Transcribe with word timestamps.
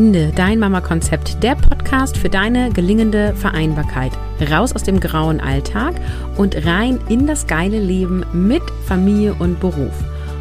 Finde 0.00 0.32
dein 0.34 0.58
Mama-Konzept, 0.58 1.42
der 1.42 1.56
Podcast 1.56 2.16
für 2.16 2.30
deine 2.30 2.70
gelingende 2.70 3.34
Vereinbarkeit. 3.34 4.12
Raus 4.50 4.74
aus 4.74 4.82
dem 4.82 4.98
grauen 4.98 5.40
Alltag 5.40 5.92
und 6.38 6.64
rein 6.64 6.98
in 7.10 7.26
das 7.26 7.46
geile 7.46 7.78
Leben 7.78 8.24
mit 8.32 8.62
Familie 8.86 9.34
und 9.34 9.60
Beruf. 9.60 9.92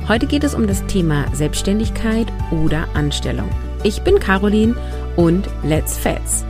Heute 0.08 0.28
geht 0.28 0.46
es 0.46 0.56
um 0.56 0.66
das 0.66 0.86
Thema 0.86 1.26
Selbstständigkeit 1.34 2.28
oder 2.52 2.88
Anstellung. 2.94 3.50
Ich 3.84 4.02
bin 4.02 4.18
Caroline 4.20 4.78
und 5.18 5.50
let's 5.66 5.98
fets. 5.98 6.46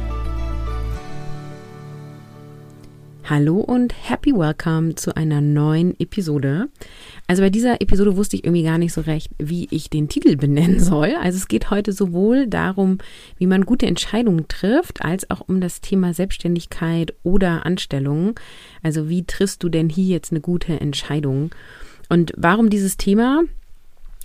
Hallo 3.30 3.58
und 3.58 3.94
happy 4.10 4.34
welcome 4.34 4.96
zu 4.96 5.16
einer 5.16 5.40
neuen 5.40 5.94
Episode. 6.00 6.68
Also 7.28 7.44
bei 7.44 7.52
dieser 7.52 7.80
Episode 7.80 8.18
wusste 8.18 8.36
ich 8.36 8.44
irgendwie 8.44 8.64
gar 8.64 8.80
nicht 8.80 8.92
so 8.92 9.02
recht, 9.02 9.30
wie 9.38 9.68
ich 9.70 9.92
den 9.92 10.10
Titel 10.10 10.36
benennen 10.36 10.80
soll. 10.84 11.14
Also 11.22 11.38
es 11.38 11.48
geht 11.48 11.70
heute 11.70 11.94
sowohl 11.94 12.48
darum, 12.48 12.98
wie 13.38 13.46
man 13.46 13.68
gute 13.68 13.86
Entscheidungen 13.86 14.48
trifft, 14.48 15.06
als 15.06 15.30
auch 15.30 15.42
um 15.48 15.62
das 15.62 15.80
Thema 15.80 16.16
Selbstständigkeit 16.16 17.14
oder 17.22 17.68
Anstellung. 17.68 18.40
Also 18.82 19.10
wie 19.10 19.24
triffst 19.26 19.62
du 19.62 19.70
denn 19.70 19.90
hier 19.90 20.06
jetzt 20.06 20.32
eine 20.32 20.42
gute 20.42 20.80
Entscheidung? 20.80 21.52
Und 22.10 22.34
warum 22.36 22.72
dieses 22.72 22.98
Thema? 22.98 23.44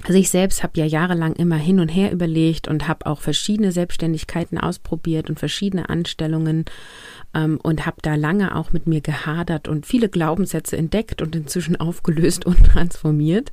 Also 0.03 0.19
ich 0.19 0.29
selbst 0.29 0.63
habe 0.63 0.79
ja 0.79 0.85
jahrelang 0.85 1.35
immer 1.35 1.57
hin 1.57 1.81
und 1.81 1.89
her 1.89 2.13
überlegt 2.13 2.69
und 2.69 2.89
habe 2.89 3.07
auch 3.07 3.21
verschiedene 3.21 3.73
Selbstständigkeiten 3.73 4.59
ausprobiert 4.59 5.31
und 5.31 5.39
verschiedene 5.39 5.89
Anstellungen 5.89 6.67
ähm, 7.35 7.59
und 7.63 7.87
habe 7.87 7.97
da 8.03 8.15
lange 8.15 8.57
auch 8.57 8.73
mit 8.73 8.87
mir 8.87 9.01
gehadert 9.01 9.69
und 9.69 9.87
viele 9.87 10.09
Glaubenssätze 10.09 10.77
entdeckt 10.77 11.23
und 11.23 11.37
inzwischen 11.37 11.77
aufgelöst 11.77 12.47
und 12.47 12.65
transformiert. 12.65 13.53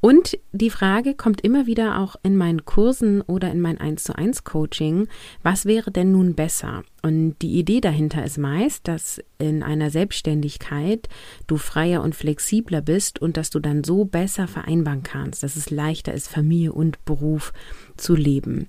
Und 0.00 0.38
die 0.52 0.70
Frage 0.70 1.14
kommt 1.14 1.40
immer 1.40 1.66
wieder 1.66 1.98
auch 1.98 2.16
in 2.22 2.36
meinen 2.36 2.64
Kursen 2.64 3.22
oder 3.22 3.50
in 3.50 3.60
mein 3.60 3.80
1 3.80 4.04
zu 4.04 4.16
1 4.16 4.44
Coaching, 4.44 5.08
was 5.42 5.64
wäre 5.64 5.90
denn 5.90 6.12
nun 6.12 6.34
besser? 6.34 6.84
Und 7.06 7.36
die 7.40 7.60
Idee 7.60 7.80
dahinter 7.80 8.24
ist 8.24 8.36
meist, 8.36 8.88
dass 8.88 9.22
in 9.38 9.62
einer 9.62 9.90
Selbstständigkeit 9.90 11.08
du 11.46 11.56
freier 11.56 12.02
und 12.02 12.16
flexibler 12.16 12.80
bist 12.80 13.22
und 13.22 13.36
dass 13.36 13.50
du 13.50 13.60
dann 13.60 13.84
so 13.84 14.04
besser 14.04 14.48
vereinbaren 14.48 15.04
kannst, 15.04 15.44
dass 15.44 15.54
es 15.54 15.70
leichter 15.70 16.12
ist, 16.14 16.26
Familie 16.26 16.72
und 16.72 17.04
Beruf 17.04 17.52
zu 17.96 18.16
leben. 18.16 18.66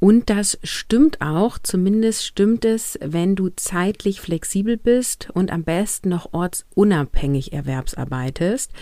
Und 0.00 0.30
das 0.30 0.58
stimmt 0.64 1.20
auch, 1.20 1.58
zumindest 1.62 2.26
stimmt 2.26 2.64
es, 2.64 2.98
wenn 3.02 3.36
du 3.36 3.50
zeitlich 3.50 4.20
flexibel 4.20 4.76
bist 4.76 5.28
und 5.32 5.52
am 5.52 5.62
besten 5.62 6.08
noch 6.08 6.32
ortsunabhängig 6.32 7.52
erwerbsarbeitest, 7.52 8.72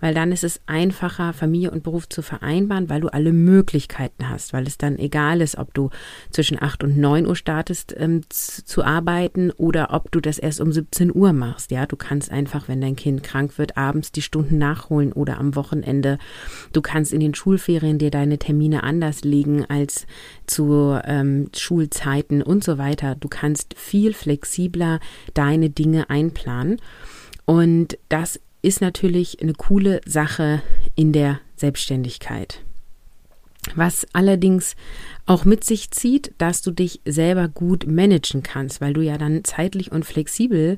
weil 0.00 0.14
dann 0.14 0.32
ist 0.32 0.42
es 0.42 0.60
einfacher, 0.66 1.34
Familie 1.34 1.70
und 1.70 1.82
Beruf 1.82 2.08
zu 2.08 2.22
vereinbaren, 2.22 2.88
weil 2.88 3.02
du 3.02 3.08
alle 3.08 3.32
Möglichkeiten 3.32 4.28
hast, 4.28 4.54
weil 4.54 4.66
es 4.66 4.78
dann 4.78 4.98
egal 4.98 5.42
ist, 5.42 5.58
ob 5.58 5.74
du 5.74 5.90
zwischen 6.30 6.60
8 6.60 6.82
und 6.82 6.96
9 6.96 7.26
Uhr 7.26 7.36
startest 7.36 7.94
ähm, 7.96 8.22
zu 8.64 8.84
arbeiten 8.84 9.50
oder 9.50 9.92
ob 9.92 10.10
du 10.10 10.20
das 10.20 10.38
erst 10.38 10.60
um 10.60 10.72
17 10.72 11.14
Uhr 11.14 11.32
machst. 11.32 11.70
Ja, 11.70 11.86
du 11.86 11.96
kannst 11.96 12.30
einfach, 12.30 12.68
wenn 12.68 12.80
dein 12.80 12.96
Kind 12.96 13.22
krank 13.22 13.58
wird, 13.58 13.76
abends 13.76 14.12
die 14.12 14.22
Stunden 14.22 14.58
nachholen 14.58 15.12
oder 15.12 15.38
am 15.38 15.56
Wochenende. 15.56 16.18
Du 16.72 16.82
kannst 16.82 17.12
in 17.12 17.20
den 17.20 17.34
Schulferien 17.34 17.98
dir 17.98 18.10
deine 18.10 18.38
Termine 18.38 18.82
anders 18.82 19.24
legen 19.24 19.64
als 19.64 20.06
zu 20.46 20.98
ähm, 21.04 21.48
Schulzeiten 21.56 22.42
und 22.42 22.62
so 22.62 22.78
weiter. 22.78 23.14
Du 23.14 23.28
kannst 23.28 23.74
viel 23.76 24.12
flexibler 24.12 25.00
deine 25.34 25.70
Dinge 25.70 26.10
einplanen. 26.10 26.80
Und 27.46 27.98
das 28.08 28.40
ist 28.62 28.80
natürlich 28.80 29.42
eine 29.42 29.52
coole 29.52 30.00
Sache 30.06 30.62
in 30.94 31.12
der 31.12 31.40
Selbstständigkeit. 31.56 32.60
Was 33.74 34.06
allerdings 34.12 34.76
auch 35.26 35.46
mit 35.46 35.64
sich 35.64 35.90
zieht, 35.90 36.32
dass 36.36 36.60
du 36.60 36.70
dich 36.70 37.00
selber 37.06 37.48
gut 37.48 37.86
managen 37.86 38.42
kannst, 38.42 38.82
weil 38.82 38.92
du 38.92 39.00
ja 39.00 39.16
dann 39.16 39.42
zeitlich 39.42 39.90
und 39.90 40.04
flexibel 40.04 40.76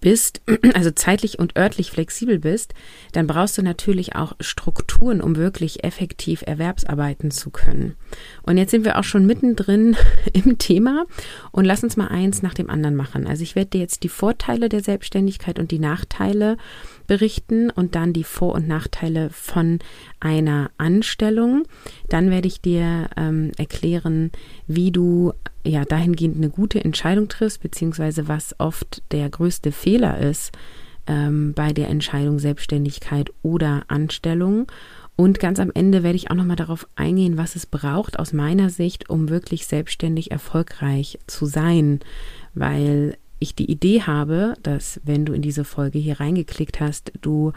bist, 0.00 0.40
also 0.74 0.90
zeitlich 0.90 1.38
und 1.38 1.56
örtlich 1.56 1.90
flexibel 1.90 2.38
bist, 2.38 2.72
dann 3.12 3.26
brauchst 3.26 3.58
du 3.58 3.62
natürlich 3.62 4.16
auch 4.16 4.32
Strukturen, 4.40 5.20
um 5.20 5.36
wirklich 5.36 5.84
effektiv 5.84 6.42
Erwerbsarbeiten 6.46 7.30
zu 7.30 7.50
können. 7.50 7.94
Und 8.42 8.56
jetzt 8.56 8.70
sind 8.70 8.86
wir 8.86 8.98
auch 8.98 9.04
schon 9.04 9.26
mittendrin 9.26 9.96
im 10.32 10.56
Thema 10.56 11.04
und 11.52 11.66
lass 11.66 11.84
uns 11.84 11.98
mal 11.98 12.08
eins 12.08 12.42
nach 12.42 12.54
dem 12.54 12.70
anderen 12.70 12.96
machen. 12.96 13.26
Also 13.26 13.42
ich 13.42 13.54
werde 13.54 13.70
dir 13.70 13.80
jetzt 13.80 14.02
die 14.02 14.08
Vorteile 14.08 14.70
der 14.70 14.82
Selbstständigkeit 14.82 15.58
und 15.58 15.70
die 15.70 15.78
Nachteile 15.78 16.56
berichten 17.08 17.70
und 17.70 17.96
dann 17.96 18.12
die 18.12 18.22
Vor- 18.22 18.54
und 18.54 18.68
Nachteile 18.68 19.30
von 19.30 19.80
einer 20.20 20.70
Anstellung. 20.78 21.64
Dann 22.08 22.30
werde 22.30 22.46
ich 22.46 22.60
dir 22.60 23.08
ähm, 23.16 23.50
erklären, 23.56 24.30
wie 24.68 24.92
du 24.92 25.32
ja 25.64 25.84
dahingehend 25.84 26.36
eine 26.36 26.50
gute 26.50 26.84
Entscheidung 26.84 27.28
triffst, 27.28 27.60
beziehungsweise 27.60 28.28
was 28.28 28.54
oft 28.60 29.02
der 29.10 29.28
größte 29.28 29.72
Fehler 29.72 30.18
ist 30.20 30.52
ähm, 31.08 31.54
bei 31.54 31.72
der 31.72 31.88
Entscheidung 31.88 32.38
Selbstständigkeit 32.38 33.32
oder 33.42 33.84
Anstellung. 33.88 34.70
Und 35.16 35.40
ganz 35.40 35.58
am 35.58 35.72
Ende 35.74 36.04
werde 36.04 36.14
ich 36.14 36.30
auch 36.30 36.36
nochmal 36.36 36.54
darauf 36.54 36.86
eingehen, 36.94 37.36
was 37.36 37.56
es 37.56 37.66
braucht 37.66 38.20
aus 38.20 38.32
meiner 38.32 38.70
Sicht, 38.70 39.10
um 39.10 39.28
wirklich 39.28 39.66
selbstständig 39.66 40.30
erfolgreich 40.30 41.18
zu 41.26 41.46
sein. 41.46 41.98
Weil 42.54 43.16
ich 43.38 43.54
die 43.54 43.70
Idee 43.70 44.02
habe, 44.02 44.54
dass 44.62 45.00
wenn 45.04 45.24
du 45.24 45.32
in 45.32 45.42
diese 45.42 45.64
Folge 45.64 45.98
hier 45.98 46.20
reingeklickt 46.20 46.80
hast, 46.80 47.12
du 47.20 47.52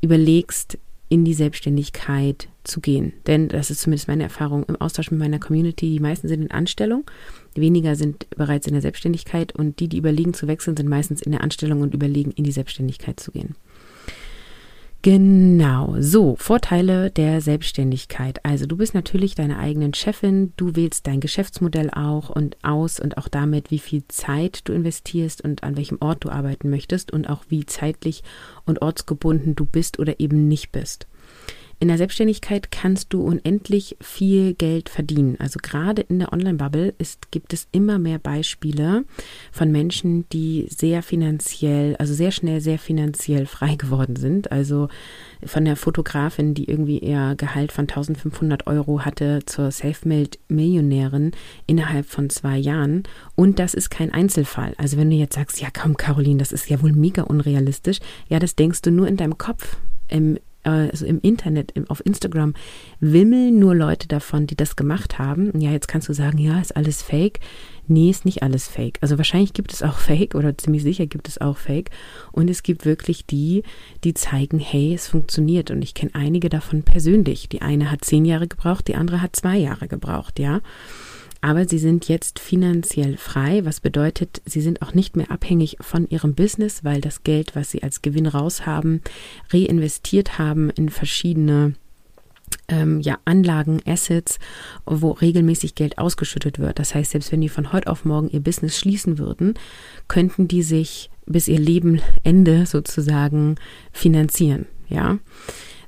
überlegst, 0.00 0.78
in 1.08 1.24
die 1.24 1.34
Selbstständigkeit 1.34 2.48
zu 2.64 2.80
gehen. 2.80 3.14
Denn 3.26 3.48
das 3.48 3.70
ist 3.70 3.80
zumindest 3.80 4.08
meine 4.08 4.24
Erfahrung 4.24 4.64
im 4.64 4.76
Austausch 4.76 5.10
mit 5.10 5.20
meiner 5.20 5.38
Community. 5.38 5.90
Die 5.90 6.00
meisten 6.00 6.28
sind 6.28 6.42
in 6.42 6.50
Anstellung, 6.50 7.10
weniger 7.54 7.96
sind 7.96 8.28
bereits 8.36 8.66
in 8.66 8.74
der 8.74 8.82
Selbstständigkeit 8.82 9.54
und 9.54 9.80
die, 9.80 9.88
die 9.88 9.96
überlegen 9.96 10.34
zu 10.34 10.46
wechseln, 10.46 10.76
sind 10.76 10.88
meistens 10.88 11.22
in 11.22 11.32
der 11.32 11.42
Anstellung 11.42 11.80
und 11.80 11.94
überlegen, 11.94 12.30
in 12.32 12.44
die 12.44 12.52
Selbstständigkeit 12.52 13.18
zu 13.20 13.32
gehen. 13.32 13.54
Genau, 15.02 15.94
so, 16.00 16.34
Vorteile 16.34 17.12
der 17.12 17.40
Selbstständigkeit. 17.40 18.44
Also 18.44 18.66
du 18.66 18.76
bist 18.76 18.94
natürlich 18.94 19.36
deine 19.36 19.58
eigenen 19.58 19.94
Chefin, 19.94 20.52
du 20.56 20.74
wählst 20.74 21.06
dein 21.06 21.20
Geschäftsmodell 21.20 21.90
auch 21.90 22.30
und 22.30 22.56
aus 22.64 22.98
und 22.98 23.16
auch 23.16 23.28
damit, 23.28 23.70
wie 23.70 23.78
viel 23.78 24.02
Zeit 24.08 24.62
du 24.64 24.72
investierst 24.72 25.40
und 25.44 25.62
an 25.62 25.76
welchem 25.76 25.98
Ort 26.00 26.24
du 26.24 26.30
arbeiten 26.30 26.68
möchtest 26.68 27.12
und 27.12 27.30
auch 27.30 27.44
wie 27.48 27.64
zeitlich 27.64 28.24
und 28.66 28.82
ortsgebunden 28.82 29.54
du 29.54 29.66
bist 29.66 30.00
oder 30.00 30.18
eben 30.18 30.48
nicht 30.48 30.72
bist. 30.72 31.06
In 31.80 31.86
der 31.86 31.96
Selbstständigkeit 31.96 32.72
kannst 32.72 33.12
du 33.12 33.22
unendlich 33.22 33.96
viel 34.00 34.54
Geld 34.54 34.88
verdienen. 34.88 35.36
Also 35.38 35.60
gerade 35.62 36.02
in 36.02 36.18
der 36.18 36.32
Online-Bubble 36.32 36.94
gibt 37.30 37.52
es 37.52 37.68
immer 37.70 38.00
mehr 38.00 38.18
Beispiele 38.18 39.04
von 39.52 39.70
Menschen, 39.70 40.28
die 40.30 40.66
sehr 40.68 41.04
finanziell, 41.04 41.94
also 41.96 42.14
sehr 42.14 42.32
schnell 42.32 42.60
sehr 42.60 42.80
finanziell 42.80 43.46
frei 43.58 43.76
geworden 43.76 44.16
sind. 44.16 44.50
Also 44.50 44.88
von 45.44 45.64
der 45.64 45.76
Fotografin, 45.76 46.52
die 46.52 46.68
irgendwie 46.68 46.98
ihr 46.98 47.34
Gehalt 47.36 47.70
von 47.70 47.84
1500 47.84 48.66
Euro 48.66 49.04
hatte, 49.04 49.40
zur 49.46 49.70
Selfmade-Millionärin 49.70 51.30
innerhalb 51.68 52.06
von 52.06 52.28
zwei 52.28 52.58
Jahren. 52.58 53.04
Und 53.36 53.60
das 53.60 53.74
ist 53.74 53.88
kein 53.88 54.12
Einzelfall. 54.12 54.74
Also 54.78 54.96
wenn 54.96 55.10
du 55.10 55.16
jetzt 55.16 55.36
sagst, 55.36 55.60
ja 55.60 55.68
komm, 55.72 55.96
Caroline, 55.96 56.38
das 56.38 56.50
ist 56.50 56.68
ja 56.68 56.82
wohl 56.82 56.92
mega 56.92 57.22
unrealistisch. 57.22 58.00
Ja, 58.28 58.40
das 58.40 58.56
denkst 58.56 58.82
du 58.82 58.90
nur 58.90 59.06
in 59.06 59.16
deinem 59.16 59.38
Kopf. 59.38 59.76
Im 60.08 60.38
also 60.70 61.06
im 61.06 61.20
Internet, 61.20 61.72
auf 61.88 62.04
Instagram, 62.04 62.54
wimmeln 63.00 63.58
nur 63.58 63.74
Leute 63.74 64.08
davon, 64.08 64.46
die 64.46 64.56
das 64.56 64.76
gemacht 64.76 65.18
haben. 65.18 65.58
Ja, 65.60 65.70
jetzt 65.70 65.88
kannst 65.88 66.08
du 66.08 66.12
sagen, 66.12 66.38
ja, 66.38 66.60
ist 66.60 66.76
alles 66.76 67.02
fake. 67.02 67.40
Nee, 67.86 68.10
ist 68.10 68.26
nicht 68.26 68.42
alles 68.42 68.68
fake. 68.68 68.98
Also 69.00 69.16
wahrscheinlich 69.16 69.54
gibt 69.54 69.72
es 69.72 69.82
auch 69.82 69.96
Fake 69.98 70.34
oder 70.34 70.56
ziemlich 70.56 70.82
sicher 70.82 71.06
gibt 71.06 71.26
es 71.26 71.40
auch 71.40 71.56
Fake. 71.56 71.90
Und 72.32 72.50
es 72.50 72.62
gibt 72.62 72.84
wirklich 72.84 73.26
die, 73.26 73.62
die 74.04 74.14
zeigen, 74.14 74.58
hey, 74.58 74.94
es 74.94 75.08
funktioniert. 75.08 75.70
Und 75.70 75.82
ich 75.82 75.94
kenne 75.94 76.14
einige 76.14 76.50
davon 76.50 76.82
persönlich. 76.82 77.48
Die 77.48 77.62
eine 77.62 77.90
hat 77.90 78.04
zehn 78.04 78.24
Jahre 78.24 78.46
gebraucht, 78.46 78.88
die 78.88 78.94
andere 78.94 79.22
hat 79.22 79.34
zwei 79.36 79.56
Jahre 79.56 79.88
gebraucht, 79.88 80.38
ja 80.38 80.60
aber 81.40 81.68
sie 81.68 81.78
sind 81.78 82.08
jetzt 82.08 82.38
finanziell 82.38 83.16
frei, 83.16 83.64
was 83.64 83.80
bedeutet, 83.80 84.42
sie 84.44 84.60
sind 84.60 84.82
auch 84.82 84.94
nicht 84.94 85.16
mehr 85.16 85.30
abhängig 85.30 85.76
von 85.80 86.08
ihrem 86.08 86.34
Business, 86.34 86.84
weil 86.84 87.00
das 87.00 87.22
Geld, 87.22 87.54
was 87.54 87.70
sie 87.70 87.82
als 87.82 88.02
Gewinn 88.02 88.26
raushaben, 88.26 89.02
reinvestiert 89.52 90.38
haben 90.38 90.70
in 90.70 90.88
verschiedene 90.88 91.74
ähm, 92.68 93.00
ja, 93.00 93.18
Anlagen, 93.24 93.80
Assets, 93.86 94.38
wo 94.84 95.12
regelmäßig 95.12 95.74
Geld 95.74 95.98
ausgeschüttet 95.98 96.58
wird. 96.58 96.78
Das 96.78 96.94
heißt, 96.94 97.12
selbst 97.12 97.32
wenn 97.32 97.40
die 97.40 97.48
von 97.48 97.72
heute 97.72 97.88
auf 97.88 98.04
morgen 98.04 98.30
ihr 98.30 98.40
Business 98.40 98.78
schließen 98.78 99.18
würden, 99.18 99.54
könnten 100.08 100.48
die 100.48 100.62
sich 100.62 101.10
bis 101.26 101.46
ihr 101.46 101.58
Leben 101.58 102.00
Ende 102.24 102.66
sozusagen 102.66 103.56
finanzieren. 103.92 104.66
Ja. 104.88 105.18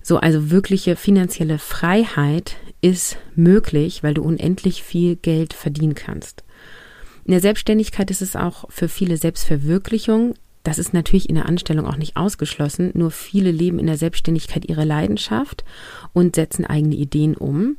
So, 0.02 0.16
also 0.16 0.50
wirkliche 0.50 0.96
finanzielle 0.96 1.58
Freiheit 1.58 2.56
ist 2.80 3.18
möglich, 3.34 4.02
weil 4.02 4.14
du 4.14 4.22
unendlich 4.22 4.82
viel 4.82 5.16
Geld 5.16 5.52
verdienen 5.52 5.94
kannst. 5.94 6.42
In 7.24 7.32
der 7.32 7.40
Selbstständigkeit 7.40 8.10
ist 8.10 8.22
es 8.22 8.34
auch 8.34 8.64
für 8.70 8.88
viele 8.88 9.16
Selbstverwirklichung 9.16 10.34
das 10.62 10.78
ist 10.78 10.92
natürlich 10.92 11.28
in 11.28 11.36
der 11.36 11.46
Anstellung 11.46 11.86
auch 11.86 11.96
nicht 11.96 12.16
ausgeschlossen, 12.16 12.90
nur 12.94 13.10
viele 13.10 13.50
leben 13.50 13.78
in 13.78 13.86
der 13.86 13.96
Selbstständigkeit 13.96 14.68
ihre 14.68 14.84
Leidenschaft 14.84 15.64
und 16.12 16.36
setzen 16.36 16.66
eigene 16.66 16.96
Ideen 16.96 17.34
um. 17.34 17.76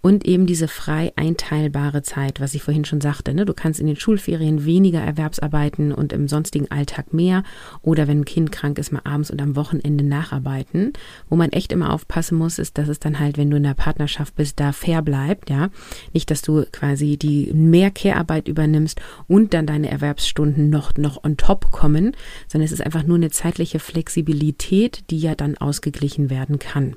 Und 0.00 0.24
eben 0.26 0.46
diese 0.46 0.68
frei 0.68 1.12
einteilbare 1.16 2.02
Zeit, 2.02 2.40
was 2.40 2.54
ich 2.54 2.62
vorhin 2.62 2.84
schon 2.84 3.00
sagte. 3.00 3.34
Ne? 3.34 3.44
Du 3.44 3.52
kannst 3.52 3.80
in 3.80 3.86
den 3.86 3.96
Schulferien 3.96 4.64
weniger 4.64 5.00
Erwerbsarbeiten 5.00 5.92
und 5.92 6.12
im 6.12 6.26
sonstigen 6.26 6.70
Alltag 6.70 7.12
mehr. 7.12 7.42
Oder 7.82 8.08
wenn 8.08 8.20
ein 8.20 8.24
Kind 8.24 8.50
krank 8.50 8.78
ist, 8.78 8.92
mal 8.92 9.02
abends 9.04 9.30
und 9.30 9.40
am 9.42 9.56
Wochenende 9.56 10.04
nacharbeiten. 10.04 10.92
Wo 11.28 11.36
man 11.36 11.50
echt 11.50 11.72
immer 11.72 11.92
aufpassen 11.92 12.38
muss, 12.38 12.58
ist, 12.58 12.78
dass 12.78 12.88
es 12.88 12.98
dann 12.98 13.18
halt, 13.18 13.36
wenn 13.36 13.50
du 13.50 13.58
in 13.58 13.62
der 13.62 13.74
Partnerschaft 13.74 14.34
bist, 14.36 14.58
da 14.58 14.72
fair 14.72 15.02
bleibt. 15.02 15.50
Ja, 15.50 15.68
Nicht, 16.12 16.30
dass 16.30 16.42
du 16.42 16.64
quasi 16.72 17.16
die 17.16 17.52
mehr 17.52 17.90
Care-Arbeit 17.90 18.48
übernimmst 18.48 19.00
und 19.28 19.52
dann 19.52 19.66
deine 19.66 19.90
Erwerbsstunden 19.90 20.70
noch, 20.70 20.96
noch 20.96 21.24
on 21.24 21.36
top 21.36 21.70
kommen, 21.70 22.12
sondern 22.48 22.66
es 22.66 22.72
ist 22.72 22.82
einfach 22.82 23.04
nur 23.04 23.16
eine 23.16 23.30
zeitliche 23.30 23.78
Flexibilität, 23.78 25.04
die 25.10 25.18
ja 25.18 25.34
dann 25.34 25.56
ausgeglichen 25.56 26.30
werden 26.30 26.58
kann 26.58 26.96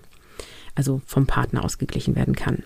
also 0.76 1.02
vom 1.06 1.26
Partner 1.26 1.64
ausgeglichen 1.64 2.16
werden 2.16 2.36
kann. 2.36 2.64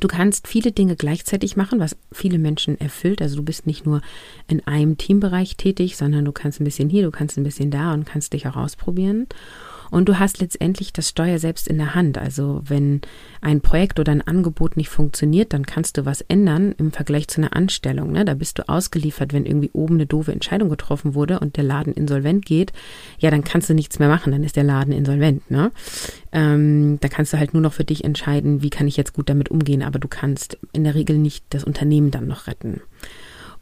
Du 0.00 0.06
kannst 0.06 0.46
viele 0.46 0.70
Dinge 0.70 0.96
gleichzeitig 0.96 1.56
machen, 1.56 1.80
was 1.80 1.96
viele 2.12 2.38
Menschen 2.38 2.78
erfüllt. 2.78 3.22
Also 3.22 3.36
du 3.36 3.42
bist 3.42 3.66
nicht 3.66 3.86
nur 3.86 4.02
in 4.46 4.66
einem 4.66 4.98
Teambereich 4.98 5.56
tätig, 5.56 5.96
sondern 5.96 6.26
du 6.26 6.32
kannst 6.32 6.60
ein 6.60 6.64
bisschen 6.64 6.90
hier, 6.90 7.04
du 7.04 7.10
kannst 7.10 7.38
ein 7.38 7.44
bisschen 7.44 7.70
da 7.70 7.94
und 7.94 8.04
kannst 8.04 8.34
dich 8.34 8.46
auch 8.46 8.56
ausprobieren. 8.56 9.26
Und 9.90 10.08
du 10.08 10.18
hast 10.18 10.40
letztendlich 10.40 10.92
das 10.92 11.08
Steuer 11.08 11.38
selbst 11.38 11.68
in 11.68 11.78
der 11.78 11.94
Hand. 11.94 12.18
Also 12.18 12.62
wenn 12.64 13.00
ein 13.40 13.60
Projekt 13.60 14.00
oder 14.00 14.12
ein 14.12 14.26
Angebot 14.26 14.76
nicht 14.76 14.88
funktioniert, 14.88 15.52
dann 15.52 15.66
kannst 15.66 15.96
du 15.96 16.04
was 16.04 16.20
ändern 16.22 16.74
im 16.78 16.92
Vergleich 16.92 17.28
zu 17.28 17.40
einer 17.40 17.54
Anstellung. 17.56 18.12
Ne? 18.12 18.24
Da 18.24 18.34
bist 18.34 18.58
du 18.58 18.68
ausgeliefert, 18.68 19.32
wenn 19.32 19.46
irgendwie 19.46 19.70
oben 19.72 19.94
eine 19.94 20.06
doofe 20.06 20.32
Entscheidung 20.32 20.68
getroffen 20.68 21.14
wurde 21.14 21.40
und 21.40 21.56
der 21.56 21.64
Laden 21.64 21.92
insolvent 21.92 22.44
geht. 22.44 22.72
Ja, 23.18 23.30
dann 23.30 23.44
kannst 23.44 23.70
du 23.70 23.74
nichts 23.74 23.98
mehr 23.98 24.08
machen, 24.08 24.32
dann 24.32 24.44
ist 24.44 24.56
der 24.56 24.64
Laden 24.64 24.92
insolvent. 24.92 25.50
Ne? 25.50 25.70
Ähm, 26.32 26.98
da 27.00 27.08
kannst 27.08 27.32
du 27.32 27.38
halt 27.38 27.54
nur 27.54 27.62
noch 27.62 27.72
für 27.72 27.84
dich 27.84 28.04
entscheiden, 28.04 28.62
wie 28.62 28.70
kann 28.70 28.88
ich 28.88 28.96
jetzt 28.96 29.14
gut 29.14 29.28
damit 29.28 29.50
umgehen, 29.50 29.82
aber 29.82 29.98
du 29.98 30.08
kannst 30.08 30.58
in 30.72 30.84
der 30.84 30.94
Regel 30.94 31.18
nicht 31.18 31.44
das 31.50 31.64
Unternehmen 31.64 32.10
dann 32.10 32.26
noch 32.26 32.46
retten. 32.46 32.80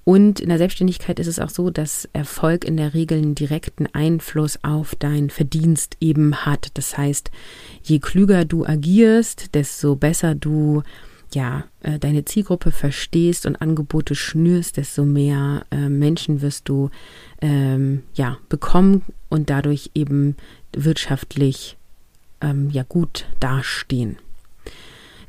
Und 0.09 0.39
in 0.39 0.51
der 0.51 0.59
Selbstständigkeit 0.59 1.19
ist 1.19 1.27
es 1.27 1.41
auch 1.41 1.51
so, 1.51 1.71
dass 1.71 2.09
Erfolg 2.13 2.65
in 2.65 2.77
der 2.77 2.95
Regel 2.95 3.19
einen 3.19 3.35
direkten 3.35 3.89
Einfluss 3.93 4.57
auf 4.63 4.95
dein 4.95 5.31
Verdienst 5.31 5.97
eben 6.01 6.47
hat. 6.47 6.71
Das 6.75 6.97
heißt, 6.97 7.33
je 7.83 7.99
klüger 7.99 8.45
du 8.45 8.65
agierst, 8.65 9.53
desto 9.57 9.97
besser 9.97 10.37
du 10.37 10.85
ja, 11.35 11.65
äh, 11.81 11.99
deine 11.99 12.25
Zielgruppe 12.25 12.71
verstehst 12.71 13.47
und 13.47 13.57
Angebote 13.57 14.15
schnürst, 14.15 14.77
desto 14.77 15.05
mehr 15.05 15.67
äh, 15.73 15.89
Menschen 15.89 16.41
wirst 16.41 16.69
du 16.69 16.91
ähm, 17.43 18.05
ja, 18.15 18.39
bekommen 18.49 19.03
und 19.29 19.51
dadurch 19.51 19.91
eben 19.97 20.37
wirtschaftlich 20.73 21.77
ähm, 22.41 22.71
ja 22.71 22.85
gut 22.85 23.27
dastehen. 23.41 24.19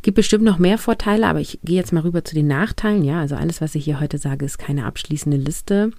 Gibt 0.07 0.15
bestimmt 0.15 0.45
noch 0.45 0.57
mehr 0.57 0.77
Vorteile, 0.77 1.27
aber 1.27 1.41
ich 1.41 1.59
gehe 1.65 1.75
jetzt 1.75 1.91
mal 1.91 1.99
rüber 1.99 2.23
zu 2.23 2.33
den 2.33 2.47
Nachteilen. 2.47 3.03
Ja, 3.03 3.19
also 3.19 3.35
alles, 3.35 3.59
was 3.59 3.75
ich 3.75 3.83
hier 3.83 3.99
heute 3.99 4.17
sage, 4.17 4.45
ist 4.45 4.57
keine 4.57 4.85
abschließende 4.85 5.35
Liste. 5.35 5.91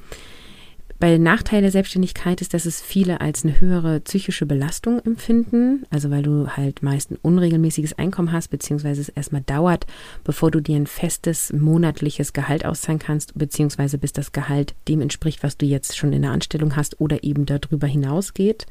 Bei 0.99 1.10
den 1.10 1.22
Nachteilen 1.22 1.60
der 1.60 1.70
Selbstständigkeit 1.70 2.40
ist, 2.40 2.55
dass 2.55 2.64
es 2.64 2.81
viele 2.81 3.20
als 3.20 3.44
eine 3.44 3.60
höhere 3.60 4.00
psychische 4.00 4.46
Belastung 4.46 4.99
empfinden. 5.00 5.84
Also 5.90 6.08
weil 6.08 6.22
du 6.22 6.49
halt 6.56 6.82
meist 6.82 7.10
ein 7.10 7.19
unregelmäßiges 7.20 7.99
Einkommen 7.99 8.32
hast, 8.32 8.49
beziehungsweise 8.49 9.02
es 9.02 9.10
erstmal 9.10 9.43
dauert, 9.43 9.84
bevor 10.25 10.50
du 10.50 10.62
dir 10.62 10.76
ein 10.76 10.87
festes 10.87 11.52
monatliches 11.52 12.32
Gehalt 12.32 12.64
auszahlen 12.64 13.00
kannst, 13.00 13.37
beziehungsweise 13.37 13.99
bis 13.99 14.14
das 14.14 14.32
Gehalt 14.32 14.75
dem 14.88 15.02
entspricht, 15.02 15.43
was 15.43 15.58
du 15.58 15.66
jetzt 15.66 15.99
schon 15.99 16.14
in 16.14 16.22
der 16.22 16.31
Anstellung 16.31 16.76
hast 16.76 16.99
oder 16.99 17.25
eben 17.25 17.44
darüber 17.44 17.87
hinausgeht. 17.87 18.64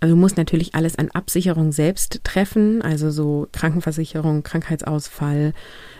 Du 0.00 0.16
musst 0.16 0.38
natürlich 0.38 0.74
alles 0.74 0.96
an 0.96 1.10
Absicherung 1.10 1.72
selbst 1.72 2.20
treffen, 2.24 2.80
also 2.80 3.10
so 3.10 3.48
Krankenversicherung, 3.52 4.42
Krankheitsausfall, 4.42 5.52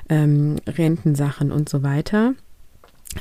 ähm, 0.08 0.56
Rentensachen 0.66 1.52
und 1.52 1.68
so 1.68 1.82
weiter. 1.82 2.34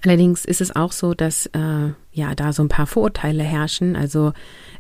Allerdings 0.06 0.46
ist 0.46 0.62
es 0.62 0.76
auch 0.76 0.92
so, 0.92 1.16
dass 1.16 1.48
äh, 1.48 1.90
ja 2.12 2.36
da 2.36 2.54
so 2.54 2.62
ein 2.62 2.70
paar 2.70 2.86
Vorurteile 2.86 3.42
herrschen. 3.42 3.96
Also 3.96 4.34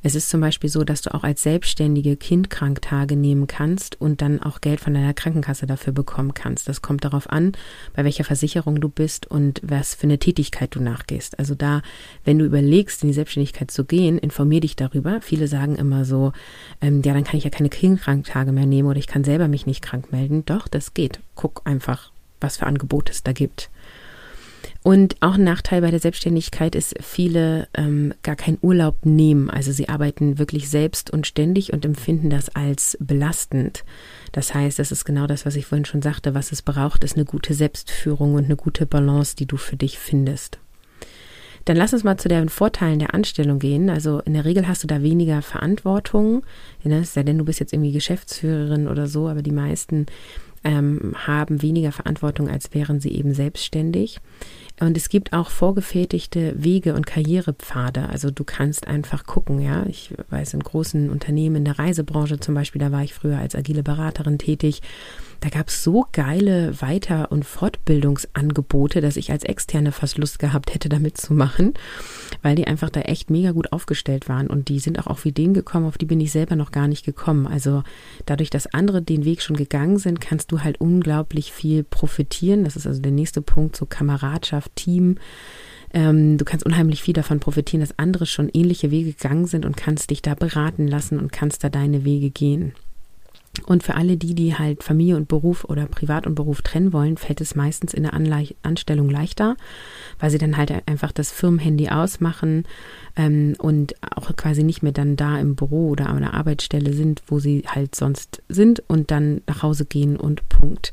es 0.03 0.13
ist 0.13 0.29
zum 0.29 0.39
Beispiel 0.39 0.69
so, 0.69 0.83
dass 0.83 1.01
du 1.01 1.13
auch 1.13 1.23
als 1.23 1.41
Selbstständige 1.41 2.15
Kindkranktage 2.15 3.15
nehmen 3.15 3.47
kannst 3.47 4.00
und 4.00 4.21
dann 4.21 4.41
auch 4.41 4.61
Geld 4.61 4.79
von 4.79 4.94
deiner 4.94 5.15
Krankenkasse 5.15 5.65
dafür 5.65 5.94
bekommen 5.94 6.35
kannst. 6.35 6.67
Das 6.67 6.83
kommt 6.83 7.06
darauf 7.06 7.27
an, 7.27 7.53
bei 7.95 8.03
welcher 8.03 8.23
Versicherung 8.23 8.81
du 8.81 8.88
bist 8.88 9.25
und 9.25 9.61
was 9.63 9.95
für 9.95 10.03
eine 10.03 10.19
Tätigkeit 10.19 10.75
du 10.75 10.79
nachgehst. 10.79 11.39
Also 11.39 11.55
da, 11.55 11.81
wenn 12.23 12.38
du 12.38 12.45
überlegst, 12.45 13.01
in 13.01 13.09
die 13.09 13.15
Selbstständigkeit 13.15 13.71
zu 13.71 13.85
gehen, 13.85 14.19
informier 14.19 14.62
dich 14.62 14.75
darüber. 14.75 15.21
Viele 15.21 15.47
sagen 15.47 15.75
immer 15.75 16.05
so, 16.05 16.33
ähm, 16.81 17.01
ja, 17.03 17.15
dann 17.15 17.23
kann 17.23 17.38
ich 17.38 17.45
ja 17.45 17.50
keine 17.50 17.69
Kindkranktage 17.69 18.51
mehr 18.51 18.67
nehmen 18.67 18.88
oder 18.88 19.00
ich 19.00 19.07
kann 19.07 19.23
selber 19.23 19.47
mich 19.47 19.65
nicht 19.65 19.81
krank 19.81 20.12
melden. 20.12 20.45
Doch, 20.45 20.67
das 20.67 20.94
geht. 20.94 21.19
Guck 21.33 21.63
einfach, 21.65 22.12
was 22.39 22.57
für 22.57 22.67
Angebote 22.67 23.12
es 23.12 23.23
da 23.23 23.31
gibt. 23.31 23.71
Und 24.81 25.17
auch 25.21 25.35
ein 25.35 25.44
Nachteil 25.44 25.81
bei 25.81 25.91
der 25.91 26.00
Selbstständigkeit 26.00 26.75
ist, 26.75 26.95
viele 27.01 27.67
ähm, 27.73 28.13
gar 28.23 28.35
keinen 28.35 28.57
Urlaub 28.61 29.06
nehmen. 29.06 29.50
Also 29.50 29.71
sie 29.71 29.89
arbeiten 29.89 30.39
wirklich 30.39 30.69
selbst 30.69 31.11
und 31.11 31.27
ständig 31.27 31.73
und 31.73 31.85
empfinden 31.85 32.29
das 32.29 32.50
als 32.56 32.97
belastend. 33.00 33.83
Das 34.31 34.53
heißt, 34.53 34.79
das 34.79 34.91
ist 34.91 35.06
genau 35.06 35.27
das, 35.27 35.45
was 35.45 35.56
ich 35.56 35.65
vorhin 35.65 35.85
schon 35.85 36.01
sagte. 36.01 36.33
Was 36.33 36.51
es 36.51 36.61
braucht, 36.61 37.03
ist 37.03 37.15
eine 37.15 37.25
gute 37.25 37.53
Selbstführung 37.53 38.35
und 38.35 38.45
eine 38.45 38.56
gute 38.56 38.85
Balance, 38.85 39.35
die 39.35 39.45
du 39.45 39.57
für 39.57 39.75
dich 39.75 40.00
findest. 40.00 40.59
Dann 41.65 41.77
lass 41.77 41.94
uns 41.94 42.03
mal 42.03 42.17
zu 42.17 42.29
den 42.29 42.50
Vorteilen 42.50 43.00
der 43.00 43.13
Anstellung 43.13 43.59
gehen. 43.59 43.89
Also 43.89 44.21
in 44.21 44.33
der 44.33 44.45
Regel 44.45 44.67
hast 44.67 44.83
du 44.83 44.88
da 44.88 45.03
weniger 45.03 45.41
Verantwortung. 45.41 46.44
Ja, 46.83 46.97
es 46.97 47.13
sei 47.13 47.23
denn, 47.23 47.38
du 47.38 47.45
bist 47.45 47.59
jetzt 47.59 47.73
irgendwie 47.73 47.91
Geschäftsführerin 47.91 48.88
oder 48.88 49.07
so, 49.07 49.27
aber 49.27 49.41
die 49.41 49.51
meisten 49.51 50.07
ähm, 50.63 51.15
haben 51.15 51.61
weniger 51.61 51.91
Verantwortung, 51.91 52.50
als 52.50 52.73
wären 52.73 53.00
sie 53.00 53.13
eben 53.15 53.33
selbstständig. 53.33 54.19
Und 54.79 54.95
es 54.95 55.09
gibt 55.09 55.33
auch 55.33 55.50
vorgefertigte 55.50 56.53
Wege 56.56 56.94
und 56.94 57.06
Karrierepfade. 57.06 58.07
Also 58.07 58.31
du 58.31 58.44
kannst 58.45 58.88
einfach 58.88 59.25
gucken, 59.25 59.59
ja. 59.59 59.85
Ich 59.88 60.13
weiß, 60.29 60.53
in 60.53 60.61
großen 60.61 61.09
Unternehmen 61.09 61.57
in 61.57 61.65
der 61.65 61.79
Reisebranche 61.79 62.39
zum 62.39 62.56
Beispiel, 62.56 62.79
da 62.79 62.91
war 62.91 63.03
ich 63.03 63.13
früher 63.13 63.38
als 63.38 63.56
agile 63.56 63.83
Beraterin 63.83 64.38
tätig. 64.38 64.81
Da 65.39 65.50
gab 65.50 65.69
es 65.69 65.83
so 65.83 66.06
geile 66.12 66.81
Weiter- 66.81 67.31
und 67.31 67.45
Fortbildungsangebote, 67.45 69.01
dass 69.01 69.18
ich 69.18 69.31
als 69.31 69.44
Externe 69.44 69.91
fast 69.91 70.18
Lust 70.18 70.39
gehabt 70.39 70.74
hätte, 70.74 70.89
damit 70.89 71.18
zu 71.18 71.33
machen, 71.33 71.74
weil 72.41 72.56
die 72.56 72.68
einfach 72.68 72.89
da 72.89 73.01
echt 73.01 73.30
mega 73.30 73.51
gut 73.51 73.71
aufgestellt 73.71 74.27
waren. 74.27 74.47
Und 74.47 74.69
die 74.69 74.80
sind 74.80 75.00
auch 75.00 75.07
auf 75.07 75.25
Ideen 75.25 75.53
gekommen, 75.53 75.86
auf 75.86 75.98
die 75.98 76.05
bin 76.05 76.19
ich 76.19 76.31
selber 76.31 76.55
noch 76.55 76.72
gar 76.72 76.88
nicht 76.88 77.05
gekommen. 77.05 77.48
Also 77.48 77.84
dadurch, 78.25 78.50
dass 78.50 78.74
andere 78.74 79.01
den 79.01 79.25
Weg 79.25 79.41
schon 79.41 79.55
gegangen 79.55 79.98
sind, 79.98 80.19
kannst 80.19 80.51
du 80.51 80.62
halt 80.62 80.81
unglaublich 80.81 81.53
viel 81.53 81.84
profitieren. 81.84 82.63
Das 82.63 82.75
ist 82.75 82.88
also 82.88 83.01
der 83.01 83.12
nächste 83.12 83.41
Punkt, 83.41 83.75
so 83.75 83.86
Kameradschaft, 83.86 84.75
Team. 84.75 85.15
Ähm, 85.93 86.38
du 86.38 86.46
kannst 86.46 86.65
unheimlich 86.65 87.01
viel 87.01 87.13
davon 87.13 87.39
profitieren, 87.39 87.81
dass 87.81 87.98
andere 87.98 88.25
schon 88.25 88.50
ähnliche 88.53 88.91
Wege 88.91 89.13
gegangen 89.13 89.46
sind 89.46 89.65
und 89.65 89.77
kannst 89.77 90.12
dich 90.12 90.22
da 90.22 90.36
beraten 90.36 90.88
lassen 90.88 91.17
und 91.17 91.31
kannst 91.31 91.63
da 91.63 91.69
deine 91.69 92.05
Wege 92.05 92.29
gehen. 92.29 92.74
Und 93.65 93.84
für 93.84 93.96
alle 93.96 94.18
die, 94.18 94.36
die 94.36 94.56
halt 94.56 94.84
Familie 94.84 95.15
und 95.15 95.27
Beruf 95.27 95.65
oder 95.65 95.86
Privat 95.86 96.25
und 96.25 96.36
Beruf 96.36 96.62
trennen 96.62 96.94
wollen, 96.94 97.18
fällt 97.18 97.41
es 97.41 97.56
meistens 97.56 97.94
in 97.94 98.03
der 98.03 98.13
Anle 98.13 98.50
Anstellung 98.62 99.10
leichter, 99.10 99.58
weil 100.20 100.29
sie 100.29 100.38
dann 100.38 100.58
halt 100.58 100.72
einfach 100.88 101.12
das 101.12 101.32
Firmenhandy 101.32 101.89
ausmachen 101.89 102.63
ähm, 103.15 103.56
und 103.60 103.96
auch 104.15 104.36
quasi 104.36 104.63
nicht 104.63 104.84
mehr 104.84 104.91
dann 104.91 105.15
da 105.15 105.39
im 105.39 105.56
Büro 105.56 105.89
oder 105.89 106.10
an 106.10 106.22
der 106.22 106.34
Arbeitsstelle 106.34 106.94
sind, 106.94 107.22
wo 107.27 107.39
sie 107.39 107.63
halt 107.68 107.96
sonst 107.96 108.41
sind 108.50 108.84
und 108.88 109.12
dann 109.12 109.41
nach 109.48 109.63
Hause 109.63 109.86
gehen 109.86 110.15
und 110.15 110.48
Punkt. 110.50 110.91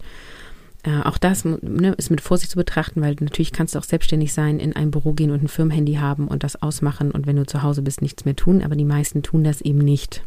Äh, 0.82 1.02
auch 1.02 1.18
das 1.18 1.44
ne, 1.44 1.92
ist 1.96 2.10
mit 2.10 2.20
Vorsicht 2.20 2.50
zu 2.50 2.56
betrachten, 2.56 3.00
weil 3.00 3.16
natürlich 3.20 3.52
kannst 3.52 3.74
du 3.74 3.78
auch 3.78 3.84
selbstständig 3.84 4.32
sein, 4.32 4.58
in 4.60 4.74
ein 4.74 4.90
Büro 4.90 5.12
gehen 5.12 5.30
und 5.30 5.42
ein 5.42 5.48
Firmenhandy 5.48 5.94
haben 5.94 6.28
und 6.28 6.42
das 6.42 6.60
ausmachen 6.62 7.10
und 7.10 7.26
wenn 7.26 7.36
du 7.36 7.46
zu 7.46 7.62
Hause 7.62 7.82
bist, 7.82 8.02
nichts 8.02 8.24
mehr 8.24 8.36
tun, 8.36 8.62
aber 8.62 8.76
die 8.76 8.84
meisten 8.84 9.22
tun 9.22 9.44
das 9.44 9.60
eben 9.60 9.78
nicht. 9.78 10.22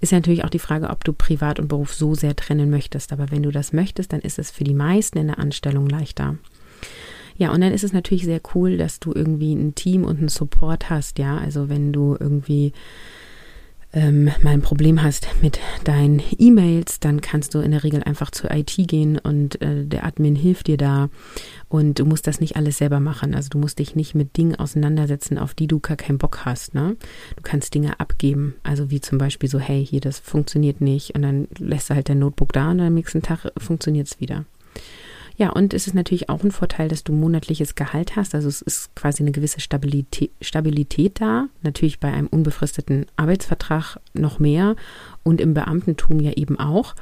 Ist 0.00 0.12
ja 0.12 0.18
natürlich 0.18 0.44
auch 0.44 0.50
die 0.50 0.58
Frage, 0.58 0.90
ob 0.90 1.04
du 1.04 1.12
Privat 1.12 1.58
und 1.58 1.68
Beruf 1.68 1.94
so 1.94 2.14
sehr 2.14 2.36
trennen 2.36 2.70
möchtest. 2.70 3.12
Aber 3.12 3.30
wenn 3.30 3.42
du 3.42 3.50
das 3.50 3.72
möchtest, 3.72 4.12
dann 4.12 4.20
ist 4.20 4.38
es 4.38 4.50
für 4.50 4.64
die 4.64 4.74
meisten 4.74 5.18
in 5.18 5.28
der 5.28 5.38
Anstellung 5.38 5.88
leichter. 5.88 6.36
Ja, 7.38 7.52
und 7.52 7.60
dann 7.60 7.72
ist 7.72 7.84
es 7.84 7.92
natürlich 7.92 8.24
sehr 8.24 8.40
cool, 8.54 8.78
dass 8.78 8.98
du 8.98 9.12
irgendwie 9.14 9.54
ein 9.54 9.74
Team 9.74 10.04
und 10.04 10.18
einen 10.18 10.28
Support 10.28 10.88
hast, 10.88 11.18
ja. 11.18 11.36
Also 11.36 11.68
wenn 11.68 11.92
du 11.92 12.16
irgendwie 12.18 12.72
ähm, 13.96 14.30
mal 14.42 14.50
ein 14.50 14.60
Problem 14.60 15.02
hast 15.02 15.26
mit 15.40 15.58
deinen 15.84 16.22
E-Mails, 16.38 17.00
dann 17.00 17.22
kannst 17.22 17.54
du 17.54 17.60
in 17.60 17.70
der 17.70 17.82
Regel 17.82 18.02
einfach 18.02 18.30
zur 18.30 18.50
IT 18.50 18.76
gehen 18.76 19.18
und 19.18 19.60
äh, 19.62 19.86
der 19.86 20.04
Admin 20.04 20.36
hilft 20.36 20.66
dir 20.66 20.76
da 20.76 21.08
und 21.70 21.98
du 21.98 22.04
musst 22.04 22.26
das 22.26 22.38
nicht 22.38 22.56
alles 22.56 22.76
selber 22.76 23.00
machen. 23.00 23.34
Also 23.34 23.48
du 23.48 23.58
musst 23.58 23.78
dich 23.78 23.96
nicht 23.96 24.14
mit 24.14 24.36
Dingen 24.36 24.54
auseinandersetzen, 24.54 25.38
auf 25.38 25.54
die 25.54 25.66
du 25.66 25.80
gar 25.80 25.96
keinen 25.96 26.18
Bock 26.18 26.44
hast. 26.44 26.74
Ne? 26.74 26.96
Du 27.36 27.42
kannst 27.42 27.74
Dinge 27.74 27.98
abgeben, 27.98 28.54
also 28.62 28.90
wie 28.90 29.00
zum 29.00 29.16
Beispiel 29.16 29.48
so, 29.48 29.58
hey, 29.58 29.84
hier, 29.84 30.00
das 30.00 30.18
funktioniert 30.18 30.82
nicht 30.82 31.14
und 31.14 31.22
dann 31.22 31.48
lässt 31.58 31.88
du 31.88 31.94
halt 31.94 32.10
dein 32.10 32.18
Notebook 32.18 32.52
da 32.52 32.70
und 32.70 32.80
am 32.80 32.92
nächsten 32.92 33.22
Tag 33.22 33.50
funktioniert 33.56 34.08
es 34.08 34.20
wieder. 34.20 34.44
Ja, 35.38 35.50
und 35.50 35.74
es 35.74 35.86
ist 35.86 35.92
natürlich 35.92 36.30
auch 36.30 36.42
ein 36.42 36.50
Vorteil, 36.50 36.88
dass 36.88 37.04
du 37.04 37.12
monatliches 37.12 37.74
Gehalt 37.74 38.16
hast. 38.16 38.34
Also 38.34 38.48
es 38.48 38.62
ist 38.62 38.94
quasi 38.96 39.22
eine 39.22 39.32
gewisse 39.32 39.60
Stabilität, 39.60 40.30
Stabilität 40.40 41.20
da. 41.20 41.48
Natürlich 41.62 42.00
bei 42.00 42.10
einem 42.10 42.26
unbefristeten 42.26 43.06
Arbeitsvertrag 43.16 43.98
noch 44.14 44.38
mehr 44.38 44.76
und 45.22 45.40
im 45.42 45.52
Beamtentum 45.52 46.20
ja 46.20 46.32
eben 46.32 46.58
auch. 46.58 46.94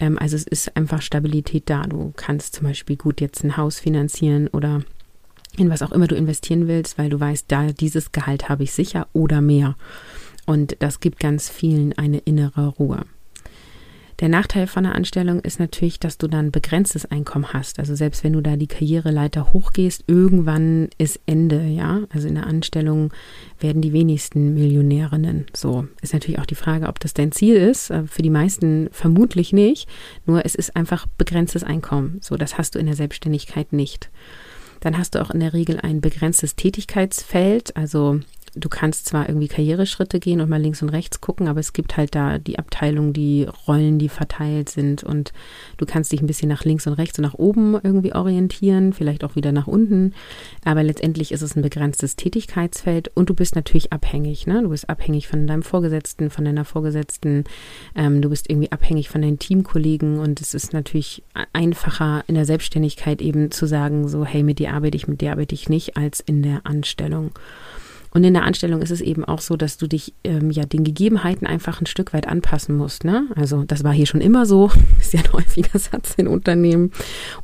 Ähm, 0.00 0.18
also 0.18 0.34
es 0.34 0.44
ist 0.44 0.76
einfach 0.76 1.02
Stabilität 1.02 1.68
da. 1.68 1.82
Du 1.82 2.14
kannst 2.16 2.54
zum 2.54 2.66
Beispiel 2.66 2.96
gut 2.96 3.20
jetzt 3.20 3.44
ein 3.44 3.58
Haus 3.58 3.80
finanzieren 3.80 4.48
oder 4.48 4.82
in 5.58 5.68
was 5.68 5.82
auch 5.82 5.92
immer 5.92 6.06
du 6.06 6.16
investieren 6.16 6.66
willst, 6.66 6.96
weil 6.96 7.10
du 7.10 7.20
weißt, 7.20 7.46
da 7.48 7.66
dieses 7.72 8.12
Gehalt 8.12 8.48
habe 8.48 8.64
ich 8.64 8.72
sicher 8.72 9.08
oder 9.12 9.42
mehr. 9.42 9.76
Und 10.46 10.76
das 10.80 11.00
gibt 11.00 11.20
ganz 11.20 11.50
vielen 11.50 11.92
eine 11.98 12.18
innere 12.18 12.68
Ruhe. 12.68 13.04
Der 14.20 14.28
Nachteil 14.28 14.66
von 14.66 14.86
einer 14.86 14.94
Anstellung 14.94 15.40
ist 15.40 15.58
natürlich, 15.58 15.98
dass 15.98 16.18
du 16.18 16.28
dann 16.28 16.52
begrenztes 16.52 17.04
Einkommen 17.04 17.52
hast. 17.52 17.78
Also 17.78 17.94
selbst 17.94 18.22
wenn 18.22 18.32
du 18.32 18.40
da 18.40 18.56
die 18.56 18.68
Karriereleiter 18.68 19.52
hochgehst, 19.52 20.04
irgendwann 20.06 20.88
ist 20.98 21.20
Ende, 21.26 21.64
ja. 21.66 22.02
Also 22.10 22.28
in 22.28 22.36
der 22.36 22.46
Anstellung 22.46 23.12
werden 23.58 23.82
die 23.82 23.92
wenigsten 23.92 24.54
Millionärinnen. 24.54 25.46
So 25.52 25.88
ist 26.00 26.12
natürlich 26.12 26.38
auch 26.38 26.46
die 26.46 26.54
Frage, 26.54 26.86
ob 26.86 27.00
das 27.00 27.14
dein 27.14 27.32
Ziel 27.32 27.56
ist. 27.56 27.90
Äh, 27.90 28.06
für 28.06 28.22
die 28.22 28.30
meisten 28.30 28.88
vermutlich 28.92 29.52
nicht. 29.52 29.88
Nur 30.26 30.44
es 30.44 30.54
ist 30.54 30.76
einfach 30.76 31.06
begrenztes 31.18 31.64
Einkommen. 31.64 32.18
So, 32.20 32.36
das 32.36 32.56
hast 32.56 32.74
du 32.74 32.78
in 32.78 32.86
der 32.86 32.96
Selbstständigkeit 32.96 33.72
nicht. 33.72 34.10
Dann 34.80 34.96
hast 34.96 35.14
du 35.14 35.22
auch 35.22 35.30
in 35.30 35.40
der 35.40 35.54
Regel 35.54 35.80
ein 35.80 36.00
begrenztes 36.00 36.56
Tätigkeitsfeld. 36.56 37.76
Also 37.76 38.20
du 38.56 38.68
kannst 38.68 39.06
zwar 39.06 39.28
irgendwie 39.28 39.48
Karriereschritte 39.48 40.20
gehen 40.20 40.40
und 40.40 40.48
mal 40.48 40.60
links 40.60 40.82
und 40.82 40.88
rechts 40.90 41.20
gucken, 41.20 41.48
aber 41.48 41.60
es 41.60 41.72
gibt 41.72 41.96
halt 41.96 42.14
da 42.14 42.38
die 42.38 42.58
Abteilung, 42.58 43.12
die 43.12 43.46
Rollen, 43.66 43.98
die 43.98 44.08
verteilt 44.08 44.68
sind 44.68 45.02
und 45.02 45.32
du 45.76 45.86
kannst 45.86 46.12
dich 46.12 46.20
ein 46.20 46.26
bisschen 46.26 46.48
nach 46.48 46.64
links 46.64 46.86
und 46.86 46.94
rechts 46.94 47.18
und 47.18 47.22
nach 47.22 47.34
oben 47.34 47.74
irgendwie 47.82 48.14
orientieren, 48.14 48.92
vielleicht 48.92 49.24
auch 49.24 49.36
wieder 49.36 49.52
nach 49.52 49.66
unten, 49.66 50.14
aber 50.64 50.82
letztendlich 50.82 51.32
ist 51.32 51.42
es 51.42 51.56
ein 51.56 51.62
begrenztes 51.62 52.16
Tätigkeitsfeld 52.16 53.10
und 53.14 53.28
du 53.28 53.34
bist 53.34 53.54
natürlich 53.54 53.92
abhängig, 53.92 54.46
ne? 54.46 54.62
Du 54.62 54.68
bist 54.68 54.88
abhängig 54.88 55.28
von 55.28 55.46
deinem 55.46 55.62
Vorgesetzten, 55.62 56.30
von 56.30 56.44
deiner 56.44 56.64
Vorgesetzten, 56.64 57.44
ähm, 57.94 58.22
du 58.22 58.28
bist 58.28 58.48
irgendwie 58.50 58.72
abhängig 58.72 59.08
von 59.08 59.22
deinen 59.22 59.38
Teamkollegen 59.38 60.18
und 60.18 60.40
es 60.40 60.54
ist 60.54 60.72
natürlich 60.72 61.22
einfacher 61.52 62.24
in 62.26 62.34
der 62.34 62.44
Selbstständigkeit 62.44 63.20
eben 63.20 63.50
zu 63.50 63.66
sagen, 63.66 64.08
so 64.08 64.24
hey, 64.24 64.42
mit 64.42 64.58
dir 64.58 64.72
arbeite 64.72 64.96
ich, 64.96 65.08
mit 65.08 65.20
dir 65.20 65.32
arbeite 65.32 65.54
ich 65.54 65.68
nicht, 65.68 65.96
als 65.96 66.20
in 66.20 66.42
der 66.42 66.60
Anstellung. 66.64 67.32
Und 68.14 68.22
in 68.22 68.32
der 68.32 68.44
Anstellung 68.44 68.80
ist 68.80 68.92
es 68.92 69.00
eben 69.00 69.24
auch 69.24 69.40
so, 69.40 69.56
dass 69.56 69.76
du 69.76 69.88
dich 69.88 70.14
ähm, 70.22 70.52
ja 70.52 70.64
den 70.64 70.84
Gegebenheiten 70.84 71.48
einfach 71.48 71.80
ein 71.80 71.86
Stück 71.86 72.14
weit 72.14 72.28
anpassen 72.28 72.76
musst. 72.76 73.02
Ne? 73.02 73.26
Also 73.34 73.64
das 73.64 73.82
war 73.82 73.92
hier 73.92 74.06
schon 74.06 74.20
immer 74.20 74.46
so, 74.46 74.70
ist 75.00 75.12
ja 75.12 75.20
ein 75.20 75.32
häufiger 75.32 75.78
Satz 75.80 76.14
in 76.16 76.28
Unternehmen. 76.28 76.92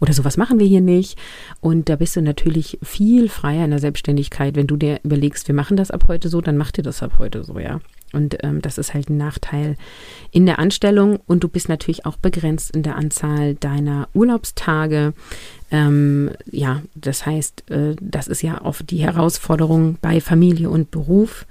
Oder 0.00 0.12
sowas 0.12 0.36
machen 0.36 0.60
wir 0.60 0.66
hier 0.66 0.80
nicht. 0.80 1.18
Und 1.60 1.88
da 1.88 1.96
bist 1.96 2.14
du 2.14 2.22
natürlich 2.22 2.78
viel 2.82 3.28
freier 3.28 3.64
in 3.64 3.70
der 3.70 3.80
Selbstständigkeit. 3.80 4.54
Wenn 4.54 4.68
du 4.68 4.76
dir 4.76 5.00
überlegst, 5.02 5.48
wir 5.48 5.56
machen 5.56 5.76
das 5.76 5.90
ab 5.90 6.04
heute 6.06 6.28
so, 6.28 6.40
dann 6.40 6.56
mach 6.56 6.70
dir 6.70 6.82
das 6.82 7.02
ab 7.02 7.14
heute 7.18 7.42
so, 7.42 7.58
ja. 7.58 7.80
Und 8.12 8.42
ähm, 8.42 8.62
das 8.62 8.78
ist 8.78 8.94
halt 8.94 9.10
ein 9.10 9.16
Nachteil 9.16 9.76
in 10.30 10.46
der 10.46 10.58
Anstellung. 10.58 11.18
Und 11.26 11.44
du 11.44 11.48
bist 11.48 11.68
natürlich 11.68 12.06
auch 12.06 12.16
begrenzt 12.16 12.74
in 12.74 12.82
der 12.82 12.96
Anzahl 12.96 13.54
deiner 13.54 14.08
Urlaubstage. 14.14 15.14
Ähm, 15.70 16.30
ja, 16.50 16.82
das 16.94 17.26
heißt, 17.26 17.70
äh, 17.70 17.96
das 18.00 18.28
ist 18.28 18.42
ja 18.42 18.62
oft 18.62 18.90
die 18.90 19.02
Herausforderung 19.02 19.98
bei 20.00 20.20
Familie 20.20 20.70
und 20.70 20.90
Beruf 20.90 21.46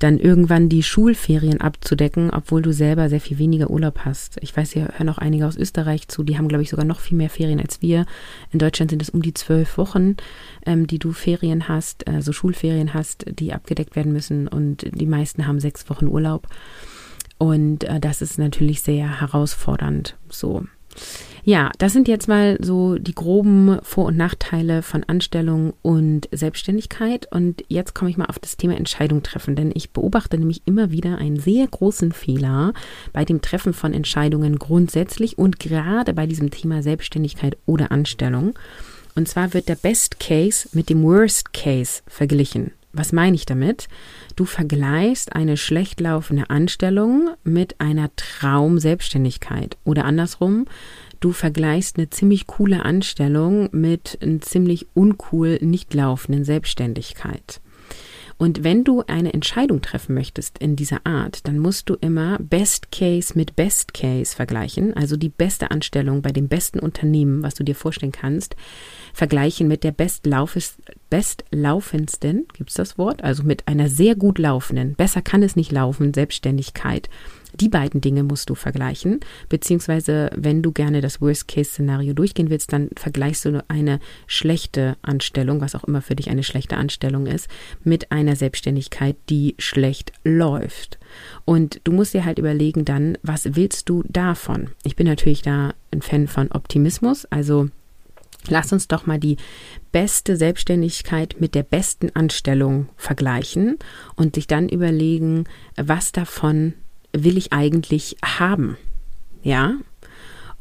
dann 0.00 0.18
irgendwann 0.18 0.68
die 0.68 0.82
Schulferien 0.82 1.60
abzudecken, 1.60 2.30
obwohl 2.30 2.62
du 2.62 2.72
selber 2.72 3.08
sehr 3.08 3.20
viel 3.20 3.38
weniger 3.38 3.70
Urlaub 3.70 4.00
hast. 4.04 4.38
Ich 4.40 4.56
weiß, 4.56 4.72
hier 4.72 4.88
hören 4.96 5.08
auch 5.10 5.18
einige 5.18 5.46
aus 5.46 5.56
Österreich 5.56 6.08
zu, 6.08 6.24
die 6.24 6.36
haben, 6.36 6.48
glaube 6.48 6.62
ich, 6.62 6.70
sogar 6.70 6.86
noch 6.86 7.00
viel 7.00 7.16
mehr 7.16 7.30
Ferien 7.30 7.60
als 7.60 7.82
wir. 7.82 8.06
In 8.50 8.58
Deutschland 8.58 8.90
sind 8.90 9.02
es 9.02 9.10
um 9.10 9.22
die 9.22 9.34
zwölf 9.34 9.78
Wochen, 9.78 10.16
ähm, 10.66 10.86
die 10.86 10.98
du 10.98 11.12
Ferien 11.12 11.68
hast, 11.68 12.08
also 12.08 12.32
Schulferien 12.32 12.94
hast, 12.94 13.26
die 13.28 13.52
abgedeckt 13.52 13.94
werden 13.94 14.12
müssen 14.12 14.48
und 14.48 14.86
die 14.92 15.06
meisten 15.06 15.46
haben 15.46 15.60
sechs 15.60 15.88
Wochen 15.90 16.08
Urlaub. 16.08 16.48
Und 17.38 17.84
äh, 17.84 18.00
das 18.00 18.22
ist 18.22 18.38
natürlich 18.38 18.82
sehr 18.82 19.20
herausfordernd. 19.20 20.16
So. 20.28 20.64
Ja, 21.42 21.70
das 21.78 21.92
sind 21.92 22.06
jetzt 22.06 22.28
mal 22.28 22.58
so 22.60 22.96
die 22.96 23.14
groben 23.14 23.78
Vor- 23.82 24.06
und 24.06 24.16
Nachteile 24.16 24.82
von 24.82 25.04
Anstellung 25.04 25.72
und 25.82 26.28
Selbstständigkeit. 26.32 27.26
Und 27.32 27.64
jetzt 27.68 27.94
komme 27.94 28.10
ich 28.10 28.16
mal 28.16 28.26
auf 28.26 28.38
das 28.38 28.56
Thema 28.56 28.76
Entscheidung 28.76 29.22
treffen, 29.22 29.56
denn 29.56 29.72
ich 29.74 29.90
beobachte 29.90 30.36
nämlich 30.36 30.62
immer 30.66 30.90
wieder 30.90 31.18
einen 31.18 31.40
sehr 31.40 31.66
großen 31.66 32.12
Fehler 32.12 32.72
bei 33.12 33.24
dem 33.24 33.40
Treffen 33.40 33.72
von 33.72 33.94
Entscheidungen 33.94 34.58
grundsätzlich 34.58 35.38
und 35.38 35.58
gerade 35.58 36.12
bei 36.12 36.26
diesem 36.26 36.50
Thema 36.50 36.82
Selbstständigkeit 36.82 37.56
oder 37.64 37.90
Anstellung. 37.90 38.54
Und 39.14 39.26
zwar 39.26 39.54
wird 39.54 39.68
der 39.68 39.76
Best 39.76 40.20
Case 40.20 40.68
mit 40.72 40.90
dem 40.90 41.02
Worst 41.02 41.52
Case 41.52 42.02
verglichen. 42.06 42.72
Was 42.92 43.12
meine 43.12 43.36
ich 43.36 43.46
damit? 43.46 43.88
Du 44.34 44.44
vergleichst 44.44 45.34
eine 45.34 45.56
schlecht 45.56 46.00
laufende 46.00 46.50
Anstellung 46.50 47.30
mit 47.44 47.80
einer 47.80 48.10
Traum-Selbstständigkeit 48.16 49.76
oder 49.84 50.04
andersrum, 50.04 50.66
du 51.20 51.30
vergleichst 51.32 51.98
eine 51.98 52.10
ziemlich 52.10 52.48
coole 52.48 52.84
Anstellung 52.84 53.68
mit 53.72 54.18
einer 54.20 54.40
ziemlich 54.40 54.88
uncool 54.94 55.58
nicht 55.60 55.94
laufenden 55.94 56.44
Selbstständigkeit. 56.44 57.60
Und 58.40 58.64
wenn 58.64 58.84
du 58.84 59.04
eine 59.06 59.34
Entscheidung 59.34 59.82
treffen 59.82 60.14
möchtest 60.14 60.58
in 60.60 60.74
dieser 60.74 61.04
Art, 61.04 61.46
dann 61.46 61.58
musst 61.58 61.90
du 61.90 61.96
immer 62.00 62.38
Best 62.40 62.90
Case 62.90 63.34
mit 63.36 63.54
Best 63.54 63.92
Case 63.92 64.34
vergleichen, 64.34 64.96
also 64.96 65.18
die 65.18 65.28
beste 65.28 65.70
Anstellung 65.70 66.22
bei 66.22 66.32
dem 66.32 66.48
besten 66.48 66.78
Unternehmen, 66.78 67.42
was 67.42 67.52
du 67.52 67.64
dir 67.64 67.74
vorstellen 67.74 68.12
kannst, 68.12 68.56
vergleichen 69.12 69.68
mit 69.68 69.84
der 69.84 69.92
bestlaufendsten, 69.92 72.46
gibt 72.54 72.70
es 72.70 72.76
das 72.76 72.96
Wort, 72.96 73.22
also 73.22 73.42
mit 73.42 73.68
einer 73.68 73.90
sehr 73.90 74.14
gut 74.14 74.38
laufenden, 74.38 74.94
besser 74.94 75.20
kann 75.20 75.42
es 75.42 75.54
nicht 75.54 75.70
laufen, 75.70 76.14
Selbstständigkeit 76.14 77.10
die 77.60 77.68
beiden 77.68 78.00
Dinge 78.00 78.22
musst 78.22 78.48
du 78.48 78.54
vergleichen, 78.54 79.20
beziehungsweise 79.48 80.30
wenn 80.34 80.62
du 80.62 80.72
gerne 80.72 81.00
das 81.00 81.20
Worst-Case-Szenario 81.20 82.14
durchgehen 82.14 82.50
willst, 82.50 82.72
dann 82.72 82.88
vergleichst 82.96 83.44
du 83.44 83.62
eine 83.68 84.00
schlechte 84.26 84.96
Anstellung, 85.02 85.60
was 85.60 85.74
auch 85.74 85.84
immer 85.84 86.00
für 86.02 86.16
dich 86.16 86.30
eine 86.30 86.42
schlechte 86.42 86.76
Anstellung 86.76 87.26
ist, 87.26 87.48
mit 87.84 88.12
einer 88.12 88.36
Selbstständigkeit, 88.36 89.16
die 89.28 89.54
schlecht 89.58 90.12
läuft. 90.24 90.98
Und 91.44 91.80
du 91.84 91.92
musst 91.92 92.14
dir 92.14 92.24
halt 92.24 92.38
überlegen 92.38 92.84
dann, 92.84 93.18
was 93.22 93.56
willst 93.56 93.88
du 93.88 94.02
davon? 94.08 94.70
Ich 94.84 94.96
bin 94.96 95.06
natürlich 95.06 95.42
da 95.42 95.74
ein 95.92 96.02
Fan 96.02 96.28
von 96.28 96.50
Optimismus, 96.52 97.26
also 97.26 97.68
Lass 98.48 98.72
uns 98.72 98.88
doch 98.88 99.04
mal 99.04 99.18
die 99.18 99.36
beste 99.92 100.34
Selbstständigkeit 100.34 101.36
mit 101.40 101.54
der 101.54 101.62
besten 101.62 102.08
Anstellung 102.16 102.88
vergleichen 102.96 103.76
und 104.16 104.36
dich 104.36 104.46
dann 104.46 104.70
überlegen, 104.70 105.44
was 105.76 106.12
davon 106.12 106.72
will 107.12 107.36
ich 107.36 107.52
eigentlich 107.52 108.16
haben? 108.24 108.76
Ja. 109.42 109.74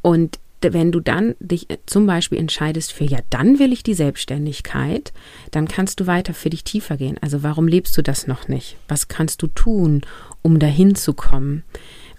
Und 0.02 0.40
wenn 0.62 0.92
du 0.92 1.00
dann 1.00 1.36
dich 1.40 1.68
zum 1.86 2.06
Beispiel 2.06 2.38
entscheidest 2.38 2.92
für, 2.92 3.06
ja, 3.06 3.20
dann 3.30 3.60
will 3.60 3.72
ich 3.72 3.84
die 3.84 3.94
Selbstständigkeit, 3.94 5.14
dann 5.52 5.68
kannst 5.68 6.00
du 6.00 6.08
weiter 6.08 6.34
für 6.34 6.50
dich 6.50 6.64
tiefer 6.64 6.98
gehen. 6.98 7.18
Also 7.22 7.44
warum 7.44 7.68
lebst 7.68 7.98
du 7.98 8.02
das 8.02 8.28
noch 8.28 8.48
nicht? 8.48 8.76
Was 8.88 9.08
kannst 9.08 9.42
du 9.42 9.48
tun, 9.48 10.02
um 10.42 10.60
dahin 10.60 10.96
zu 10.96 11.14
kommen? 11.14 11.64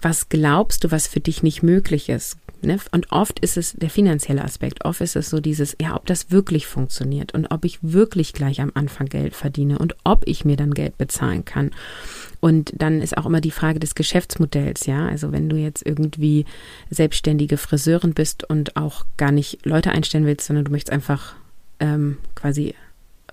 Was 0.01 0.29
glaubst 0.29 0.83
du, 0.83 0.91
was 0.91 1.07
für 1.07 1.19
dich 1.19 1.43
nicht 1.43 1.63
möglich 1.63 2.09
ist? 2.09 2.37
Ne? 2.63 2.77
Und 2.91 3.11
oft 3.11 3.39
ist 3.39 3.57
es 3.57 3.73
der 3.73 3.89
finanzielle 3.89 4.43
Aspekt. 4.43 4.85
Oft 4.85 5.01
ist 5.01 5.15
es 5.15 5.29
so 5.29 5.39
dieses, 5.39 5.75
ja, 5.81 5.95
ob 5.95 6.05
das 6.05 6.29
wirklich 6.29 6.67
funktioniert 6.67 7.33
und 7.33 7.47
ob 7.47 7.65
ich 7.65 7.79
wirklich 7.81 8.33
gleich 8.33 8.61
am 8.61 8.71
Anfang 8.75 9.07
Geld 9.07 9.35
verdiene 9.35 9.79
und 9.79 9.95
ob 10.03 10.27
ich 10.27 10.45
mir 10.45 10.57
dann 10.57 10.73
Geld 10.73 10.97
bezahlen 10.97 11.43
kann. 11.43 11.71
Und 12.39 12.73
dann 12.75 13.01
ist 13.01 13.17
auch 13.17 13.25
immer 13.25 13.41
die 13.41 13.51
Frage 13.51 13.79
des 13.79 13.95
Geschäftsmodells, 13.95 14.85
ja. 14.85 15.07
Also 15.07 15.31
wenn 15.31 15.49
du 15.49 15.55
jetzt 15.55 15.85
irgendwie 15.85 16.45
selbstständige 16.89 17.57
Friseurin 17.57 18.13
bist 18.13 18.43
und 18.47 18.77
auch 18.77 19.05
gar 19.17 19.31
nicht 19.31 19.65
Leute 19.65 19.91
einstellen 19.91 20.25
willst, 20.25 20.45
sondern 20.45 20.65
du 20.65 20.71
möchtest 20.71 20.93
einfach 20.93 21.35
ähm, 21.79 22.17
quasi 22.35 22.75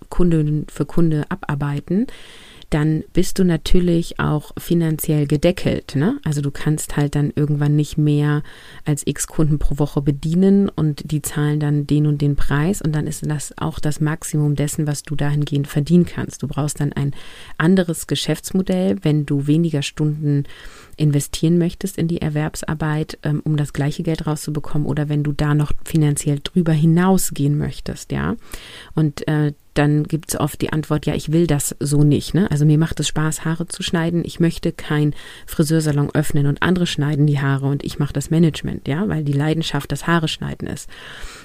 Kunde 0.09 0.65
für 0.69 0.87
Kunde 0.87 1.25
abarbeiten, 1.29 2.07
dann 2.71 3.03
bist 3.15 3.39
du 3.39 3.45
natürlich 3.45 4.21
auch 4.21 4.53
finanziell 4.59 5.27
gedeckelt. 5.27 5.95
Ne? 5.95 6.19
Also 6.25 6.43
du 6.43 6.51
kannst 6.51 6.97
halt 6.97 7.15
dann 7.15 7.33
irgendwann 7.35 7.77
nicht 7.77 7.97
mehr 7.97 8.43
als 8.85 9.07
x 9.07 9.27
Kunden 9.27 9.59
pro 9.59 9.79
Woche 9.79 10.03
bedienen 10.03 10.69
und 10.69 11.11
die 11.11 11.23
zahlen 11.23 11.61
dann 11.61 11.87
den 11.87 12.07
und 12.07 12.21
den 12.21 12.37
Preis 12.37 12.83
und 12.83 12.93
dann 12.95 13.07
ist 13.07 13.25
das 13.29 13.57
auch 13.57 13.79
das 13.79 14.01
Maximum 14.01 14.55
dessen, 14.55 14.87
was 14.87 15.03
du 15.03 15.17
dahingehend 15.17 15.67
verdienen 15.67 16.05
kannst. 16.05 16.43
Du 16.43 16.49
brauchst 16.49 16.81
dann 16.81 16.93
ein 16.93 17.15
anderes 17.57 18.07
Geschäftsmodell, 18.07 18.97
wenn 19.03 19.25
du 19.25 19.47
weniger 19.47 19.83
Stunden 19.83 20.45
investieren 20.99 21.57
möchtest 21.57 21.97
in 21.97 22.09
die 22.09 22.21
Erwerbsarbeit, 22.21 23.19
ähm, 23.23 23.41
um 23.45 23.57
das 23.57 23.73
gleiche 23.73 24.03
Geld 24.03 24.27
rauszubekommen 24.27 24.87
oder 24.87 25.09
wenn 25.09 25.23
du 25.23 25.33
da 25.33 25.55
noch 25.55 25.73
finanziell 25.85 26.41
drüber 26.43 26.73
hinausgehen 26.73 27.57
möchtest, 27.57 28.13
ja. 28.13 28.37
Und 28.95 29.27
äh, 29.27 29.53
dann 29.79 30.03
gibt 30.05 30.31
es 30.31 30.41
oft 30.41 30.61
die 30.61 30.73
Antwort, 30.73 31.07
ja, 31.07 31.15
ich 31.15 31.31
will 31.31 31.47
das 31.47 31.77
so 31.79 32.03
nicht. 32.03 32.35
Ne? 32.35 32.51
Also 32.51 32.65
mir 32.65 32.79
macht 32.79 32.99
es 32.99 33.07
Spaß, 33.07 33.45
Haare 33.45 33.69
zu 33.69 33.85
schneiden. 33.85 34.25
Ich 34.25 34.41
möchte 34.41 34.73
kein 34.73 35.15
Friseursalon 35.47 36.11
öffnen 36.15 36.47
und 36.47 36.63
andere 36.63 36.87
schneiden 36.87 37.27
die 37.29 37.41
Haare 37.41 37.67
und 37.67 37.85
ich 37.85 38.01
mache 38.01 38.13
das 38.13 38.31
Management, 38.31 38.89
ja, 38.89 39.09
weil 39.09 39.23
die 39.23 39.33
Leidenschaft 39.33 39.93
das 39.93 40.09
Haare 40.09 40.27
schneiden 40.27 40.67
ist. 40.67 40.91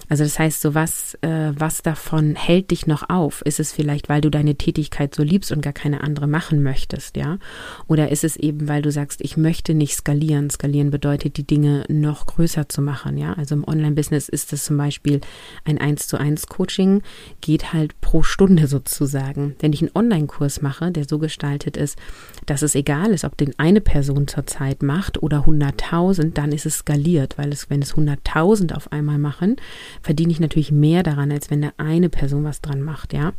Also 0.09 0.23
das 0.23 0.39
heißt, 0.39 0.61
so 0.61 0.73
was, 0.73 1.15
äh, 1.21 1.51
was 1.55 1.81
davon 1.81 2.35
hält 2.35 2.71
dich 2.71 2.87
noch 2.87 3.09
auf? 3.09 3.41
Ist 3.43 3.59
es 3.59 3.71
vielleicht, 3.71 4.09
weil 4.09 4.21
du 4.21 4.31
deine 4.31 4.55
Tätigkeit 4.55 5.13
so 5.13 5.23
liebst 5.23 5.51
und 5.51 5.61
gar 5.61 5.73
keine 5.73 6.01
andere 6.01 6.27
machen 6.27 6.63
möchtest, 6.63 7.15
ja? 7.15 7.37
Oder 7.87 8.09
ist 8.09 8.23
es 8.23 8.35
eben, 8.35 8.67
weil 8.67 8.81
du 8.81 8.91
sagst, 8.91 9.21
ich 9.21 9.37
möchte 9.37 9.73
nicht 9.73 9.95
skalieren? 9.95 10.49
Skalieren 10.49 10.89
bedeutet, 10.89 11.37
die 11.37 11.47
Dinge 11.47 11.85
noch 11.87 12.25
größer 12.25 12.67
zu 12.67 12.81
machen, 12.81 13.17
ja? 13.17 13.33
Also 13.33 13.55
im 13.55 13.67
Online-Business 13.67 14.27
ist 14.27 14.53
es 14.53 14.65
zum 14.65 14.77
Beispiel 14.77 15.21
ein 15.65 15.77
1 15.77 16.07
zu 16.07 16.17
1 16.17 16.47
Coaching, 16.47 17.01
geht 17.41 17.73
halt 17.73 17.99
pro 18.01 18.22
Stunde 18.23 18.67
sozusagen. 18.67 19.55
Wenn 19.59 19.73
ich 19.73 19.81
einen 19.81 19.95
Online-Kurs 19.95 20.61
mache, 20.61 20.91
der 20.91 21.05
so 21.05 21.19
gestaltet 21.19 21.77
ist, 21.77 21.97
dass 22.45 22.61
es 22.61 22.75
egal 22.75 23.11
ist, 23.11 23.23
ob 23.23 23.37
den 23.37 23.57
eine 23.57 23.81
Person 23.81 24.27
zurzeit 24.27 24.83
macht 24.83 25.21
oder 25.21 25.45
100.000, 25.45 26.33
dann 26.33 26.51
ist 26.51 26.65
es 26.65 26.79
skaliert, 26.79 27.37
weil 27.37 27.51
es, 27.51 27.69
wenn 27.69 27.81
es 27.81 27.95
100.000 27.95 28.73
auf 28.73 28.91
einmal 28.91 29.17
machen, 29.17 29.57
verdiene 30.01 30.31
ich 30.31 30.39
natürlich 30.39 30.71
mehr 30.71 31.03
daran, 31.03 31.31
als 31.31 31.49
wenn 31.49 31.61
da 31.61 31.73
eine 31.77 32.09
Person 32.09 32.43
was 32.43 32.61
dran 32.61 32.81
macht, 32.81 33.13
ja. 33.13 33.33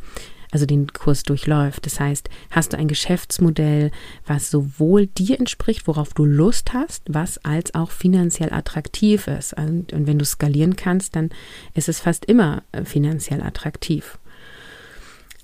Also 0.51 0.65
den 0.65 0.87
Kurs 0.87 1.23
durchläuft. 1.23 1.85
Das 1.85 1.99
heißt, 1.99 2.29
hast 2.49 2.71
du 2.71 2.77
ein 2.77 2.87
Geschäftsmodell, 2.87 3.91
was 4.25 4.49
sowohl 4.49 5.07
dir 5.07 5.37
entspricht, 5.37 5.85
worauf 5.85 6.13
du 6.13 6.23
Lust 6.23 6.71
hast, 6.71 7.03
was 7.09 7.43
als 7.43 7.75
auch 7.75 7.91
finanziell 7.91 8.53
attraktiv 8.53 9.27
ist. 9.27 9.53
Und, 9.53 9.91
und 9.91 10.07
wenn 10.07 10.17
du 10.17 10.23
skalieren 10.23 10.77
kannst, 10.77 11.15
dann 11.17 11.29
ist 11.73 11.89
es 11.89 11.99
fast 11.99 12.23
immer 12.25 12.63
äh, 12.71 12.85
finanziell 12.85 13.41
attraktiv. 13.41 14.17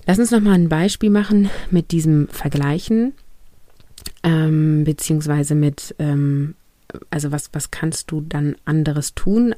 Lass 0.06 0.18
uns 0.18 0.30
nochmal 0.30 0.54
ein 0.54 0.68
Beispiel 0.68 1.10
machen 1.10 1.48
mit 1.70 1.92
diesem 1.92 2.28
Vergleichen, 2.28 3.14
ähm, 4.22 4.84
beziehungsweise 4.84 5.54
mit, 5.54 5.94
ähm, 5.98 6.54
also 7.10 7.30
was, 7.30 7.50
was 7.52 7.70
kannst 7.70 8.10
du 8.10 8.20
dann 8.20 8.56
anderes 8.64 9.14
tun? 9.14 9.54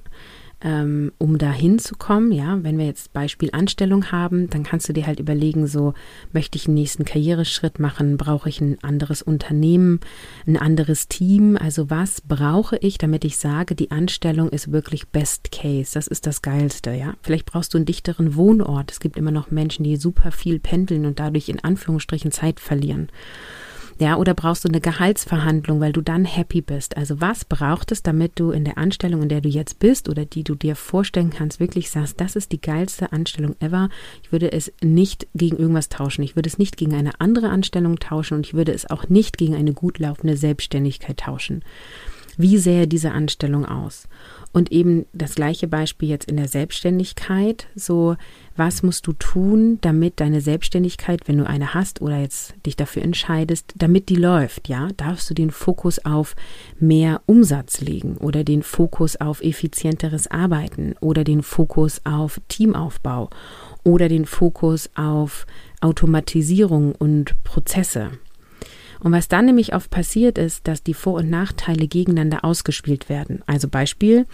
Ähm, 0.64 1.12
um 1.18 1.37
da 1.37 1.52
hinzukommen, 1.52 2.33
ja, 2.33 2.59
wenn 2.62 2.78
wir 2.78 2.87
jetzt 2.87 3.12
Beispiel 3.12 3.50
Anstellung 3.52 4.11
haben, 4.11 4.49
dann 4.49 4.62
kannst 4.62 4.88
du 4.88 4.94
dir 4.94 5.06
halt 5.06 5.21
überlegen, 5.21 5.66
so 5.66 5.92
möchte 6.33 6.56
ich 6.56 6.66
einen 6.66 6.75
nächsten 6.75 7.04
Karriereschritt 7.04 7.78
machen, 7.78 8.16
brauche 8.16 8.49
ich 8.49 8.62
ein 8.62 8.78
anderes 8.83 9.21
Unternehmen, 9.21 10.00
ein 10.47 10.56
anderes 10.56 11.06
Team, 11.06 11.59
also 11.59 11.90
was 11.90 12.23
brauche 12.23 12.78
ich, 12.78 12.97
damit 12.97 13.26
ich 13.26 13.37
sage, 13.37 13.75
die 13.75 13.90
Anstellung 13.90 14.49
ist 14.49 14.73
wirklich 14.73 15.06
Best 15.09 15.52
Case, 15.52 15.92
das 15.92 16.06
ist 16.06 16.26
das 16.26 16.40
Geilste, 16.40 16.92
ja. 16.92 17.14
Vielleicht 17.21 17.44
brauchst 17.44 17.75
du 17.75 17.78
einen 17.78 17.87
dichteren 17.87 18.35
Wohnort, 18.35 18.90
es 18.90 19.00
gibt 19.00 19.18
immer 19.18 19.30
noch 19.30 19.50
Menschen, 19.50 19.85
die 19.85 19.97
super 19.97 20.33
viel 20.33 20.59
pendeln 20.59 21.04
und 21.04 21.21
dadurch 21.21 21.50
in 21.50 21.62
Anführungsstrichen 21.62 22.33
Zeit 22.33 22.59
verlieren. 22.59 23.09
Ja, 23.98 24.16
oder 24.16 24.34
brauchst 24.34 24.64
du 24.64 24.68
eine 24.68 24.80
Gehaltsverhandlung, 24.80 25.80
weil 25.80 25.92
du 25.92 26.00
dann 26.00 26.24
happy 26.24 26.60
bist? 26.60 26.96
Also 26.96 27.20
was 27.20 27.44
braucht 27.44 27.92
es, 27.92 28.02
damit 28.02 28.32
du 28.40 28.50
in 28.50 28.64
der 28.64 28.76
Anstellung, 28.76 29.22
in 29.22 29.28
der 29.28 29.40
du 29.40 29.48
jetzt 29.48 29.78
bist 29.78 30.08
oder 30.08 30.24
die 30.24 30.42
du 30.42 30.56
dir 30.56 30.74
vorstellen 30.74 31.30
kannst, 31.30 31.60
wirklich 31.60 31.90
sagst, 31.90 32.20
das 32.20 32.34
ist 32.34 32.50
die 32.50 32.60
geilste 32.60 33.12
Anstellung 33.12 33.54
ever. 33.60 33.88
Ich 34.22 34.32
würde 34.32 34.50
es 34.50 34.72
nicht 34.82 35.28
gegen 35.34 35.56
irgendwas 35.58 35.88
tauschen. 35.88 36.24
Ich 36.24 36.34
würde 36.34 36.48
es 36.48 36.58
nicht 36.58 36.76
gegen 36.76 36.94
eine 36.94 37.20
andere 37.20 37.50
Anstellung 37.50 38.00
tauschen 38.00 38.34
und 38.38 38.46
ich 38.46 38.54
würde 38.54 38.72
es 38.72 38.90
auch 38.90 39.08
nicht 39.08 39.38
gegen 39.38 39.54
eine 39.54 39.72
gut 39.72 40.00
laufende 40.00 40.36
Selbstständigkeit 40.36 41.18
tauschen. 41.18 41.62
Wie 42.36 42.58
sähe 42.58 42.86
diese 42.86 43.12
Anstellung 43.12 43.66
aus? 43.66 44.08
Und 44.52 44.70
eben 44.70 45.06
das 45.12 45.34
gleiche 45.34 45.66
Beispiel 45.66 46.08
jetzt 46.08 46.28
in 46.28 46.36
der 46.36 46.46
Selbstständigkeit. 46.46 47.66
So, 47.74 48.16
was 48.56 48.82
musst 48.82 49.06
du 49.06 49.12
tun, 49.12 49.78
damit 49.80 50.20
deine 50.20 50.40
Selbstständigkeit, 50.40 51.26
wenn 51.26 51.38
du 51.38 51.46
eine 51.46 51.74
hast 51.74 52.00
oder 52.00 52.20
jetzt 52.20 52.54
dich 52.64 52.76
dafür 52.76 53.02
entscheidest, 53.02 53.74
damit 53.76 54.08
die 54.08 54.16
läuft, 54.16 54.68
ja? 54.68 54.88
Darfst 54.96 55.28
du 55.28 55.34
den 55.34 55.50
Fokus 55.50 56.04
auf 56.04 56.36
mehr 56.78 57.20
Umsatz 57.26 57.80
legen 57.80 58.16
oder 58.16 58.44
den 58.44 58.62
Fokus 58.62 59.16
auf 59.16 59.42
effizienteres 59.42 60.30
Arbeiten 60.30 60.94
oder 61.00 61.24
den 61.24 61.42
Fokus 61.42 62.00
auf 62.04 62.40
Teamaufbau 62.48 63.30
oder 63.82 64.08
den 64.08 64.24
Fokus 64.24 64.88
auf 64.94 65.46
Automatisierung 65.80 66.94
und 66.94 67.42
Prozesse? 67.42 68.12
Und 69.04 69.12
was 69.12 69.28
dann 69.28 69.44
nämlich 69.44 69.75
oft 69.75 69.90
passiert 69.90 70.38
ist, 70.38 70.66
dass 70.66 70.82
die 70.82 70.94
Vor- 70.94 71.18
und 71.18 71.28
Nachteile 71.28 71.86
gegeneinander 71.86 72.43
ausgespielt 72.43 73.10
werden. 73.10 73.43
Also 73.45 73.69
Beispiel, 73.69 74.25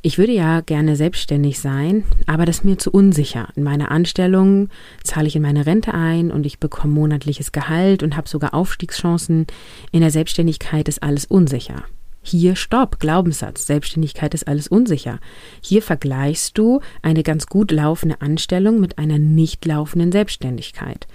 ich 0.00 0.16
würde 0.16 0.30
ja 0.30 0.60
gerne 0.60 0.94
selbstständig 0.94 1.58
sein, 1.58 2.04
aber 2.26 2.46
das 2.46 2.58
ist 2.58 2.64
mir 2.64 2.78
zu 2.78 2.92
unsicher. 2.92 3.48
In 3.56 3.64
meiner 3.64 3.90
Anstellung 3.90 4.68
zahle 5.02 5.26
ich 5.26 5.34
in 5.34 5.42
meine 5.42 5.66
Rente 5.66 5.92
ein 5.92 6.30
und 6.30 6.46
ich 6.46 6.60
bekomme 6.60 6.94
monatliches 6.94 7.50
Gehalt 7.50 8.04
und 8.04 8.16
habe 8.16 8.28
sogar 8.28 8.54
Aufstiegschancen. 8.54 9.48
In 9.90 10.02
der 10.02 10.12
Selbstständigkeit 10.12 10.88
ist 10.88 11.02
alles 11.02 11.24
unsicher. 11.24 11.82
Hier 12.22 12.54
stopp, 12.54 13.00
Glaubenssatz, 13.00 13.66
Selbstständigkeit 13.66 14.34
ist 14.34 14.46
alles 14.46 14.68
unsicher. 14.68 15.18
Hier 15.60 15.82
vergleichst 15.82 16.56
du 16.56 16.80
eine 17.02 17.24
ganz 17.24 17.46
gut 17.46 17.72
laufende 17.72 18.20
Anstellung 18.20 18.78
mit 18.78 18.98
einer 18.98 19.18
nicht 19.18 19.64
laufenden 19.66 20.12
Selbstständigkeit. 20.12 21.08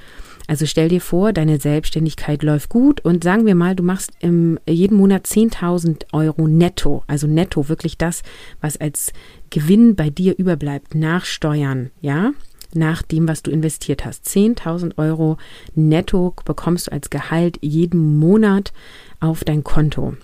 Also 0.48 0.66
stell 0.66 0.88
dir 0.88 1.02
vor, 1.02 1.34
deine 1.34 1.60
Selbstständigkeit 1.60 2.42
läuft 2.42 2.70
gut 2.70 3.02
und 3.02 3.24
sagen 3.24 3.46
wir 3.46 3.54
mal, 3.54 3.76
du 3.76 3.84
machst 3.84 4.12
im, 4.20 4.58
jeden 4.68 4.98
Monat 4.98 5.26
10.000 5.26 6.06
Euro 6.14 6.48
netto, 6.48 7.04
also 7.06 7.28
netto 7.28 7.68
wirklich 7.68 7.98
das, 7.98 8.24
was 8.62 8.78
als 8.78 9.12
Gewinn 9.50 9.96
bei 9.96 10.10
dir 10.10 10.38
überbleibt, 10.38 10.96
nach 10.96 11.26
Steuern, 11.26 11.92
ja, 12.00 12.32
nach 12.74 13.02
dem, 13.02 13.28
was 13.28 13.44
du 13.44 13.52
investiert 13.52 14.06
hast. 14.06 14.26
10.000 14.26 14.98
Euro 14.98 15.38
netto 15.76 16.34
bekommst 16.46 16.88
du 16.88 16.92
als 16.94 17.10
Gehalt 17.10 17.58
jeden 17.62 18.18
Monat 18.18 18.72
auf 19.20 19.44
dein 19.44 19.66
Konto. 19.66 20.16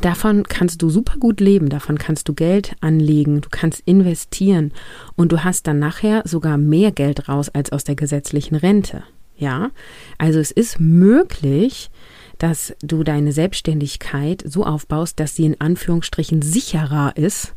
Davon 0.00 0.44
kannst 0.44 0.82
du 0.82 0.90
super 0.90 1.16
gut 1.18 1.40
leben, 1.40 1.68
davon 1.68 1.98
kannst 1.98 2.28
du 2.28 2.34
Geld 2.34 2.76
anlegen, 2.80 3.40
du 3.40 3.48
kannst 3.50 3.82
investieren 3.86 4.72
und 5.16 5.32
du 5.32 5.42
hast 5.42 5.66
dann 5.66 5.80
nachher 5.80 6.22
sogar 6.24 6.56
mehr 6.56 6.92
Geld 6.92 7.28
raus 7.28 7.48
als 7.48 7.72
aus 7.72 7.82
der 7.82 7.96
gesetzlichen 7.96 8.54
Rente. 8.54 9.02
Ja, 9.40 9.70
also 10.18 10.38
es 10.38 10.50
ist 10.50 10.78
möglich, 10.78 11.90
dass 12.36 12.74
du 12.82 13.02
deine 13.02 13.32
Selbstständigkeit 13.32 14.44
so 14.46 14.64
aufbaust, 14.64 15.18
dass 15.18 15.34
sie 15.34 15.46
in 15.46 15.60
Anführungsstrichen 15.60 16.42
sicherer 16.42 17.16
ist 17.16 17.54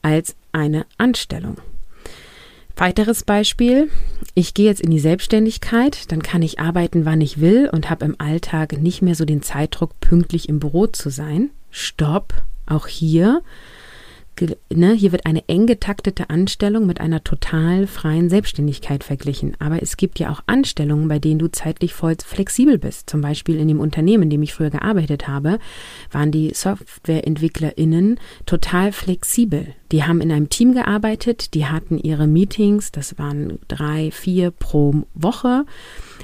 als 0.00 0.36
eine 0.52 0.86
Anstellung. 0.96 1.56
Weiteres 2.76 3.24
Beispiel, 3.24 3.90
ich 4.34 4.54
gehe 4.54 4.66
jetzt 4.66 4.80
in 4.80 4.90
die 4.90 5.00
Selbstständigkeit, 5.00 6.10
dann 6.12 6.22
kann 6.22 6.42
ich 6.42 6.60
arbeiten, 6.60 7.04
wann 7.04 7.20
ich 7.20 7.40
will 7.40 7.68
und 7.72 7.90
habe 7.90 8.04
im 8.04 8.16
Alltag 8.18 8.80
nicht 8.80 9.02
mehr 9.02 9.16
so 9.16 9.24
den 9.24 9.42
Zeitdruck, 9.42 9.98
pünktlich 10.00 10.48
im 10.48 10.60
Büro 10.60 10.86
zu 10.86 11.10
sein. 11.10 11.50
Stopp, 11.70 12.32
auch 12.66 12.86
hier 12.86 13.42
ne, 14.72 14.92
hier 14.92 15.12
wird 15.12 15.26
eine 15.26 15.48
eng 15.48 15.66
getaktete 15.66 16.30
Anstellung 16.30 16.86
mit 16.86 17.00
einer 17.00 17.24
total 17.24 17.86
freien 17.86 18.28
Selbstständigkeit 18.28 19.04
verglichen. 19.04 19.56
Aber 19.58 19.82
es 19.82 19.96
gibt 19.96 20.18
ja 20.18 20.30
auch 20.30 20.42
Anstellungen, 20.46 21.08
bei 21.08 21.18
denen 21.18 21.38
du 21.38 21.48
zeitlich 21.48 21.94
voll 21.94 22.16
flexibel 22.24 22.78
bist. 22.78 23.10
Zum 23.10 23.20
Beispiel 23.20 23.56
in 23.56 23.68
dem 23.68 23.80
Unternehmen, 23.80 24.24
in 24.24 24.30
dem 24.30 24.42
ich 24.42 24.54
früher 24.54 24.70
gearbeitet 24.70 25.28
habe, 25.28 25.58
waren 26.10 26.30
die 26.30 26.52
SoftwareentwicklerInnen 26.54 28.18
total 28.46 28.92
flexibel. 28.92 29.74
Die 29.92 30.04
haben 30.04 30.20
in 30.20 30.32
einem 30.32 30.48
Team 30.48 30.74
gearbeitet, 30.74 31.54
die 31.54 31.66
hatten 31.66 31.98
ihre 31.98 32.26
Meetings, 32.26 32.90
das 32.90 33.18
waren 33.18 33.58
drei, 33.68 34.10
vier 34.10 34.50
pro 34.50 35.04
Woche. 35.14 35.64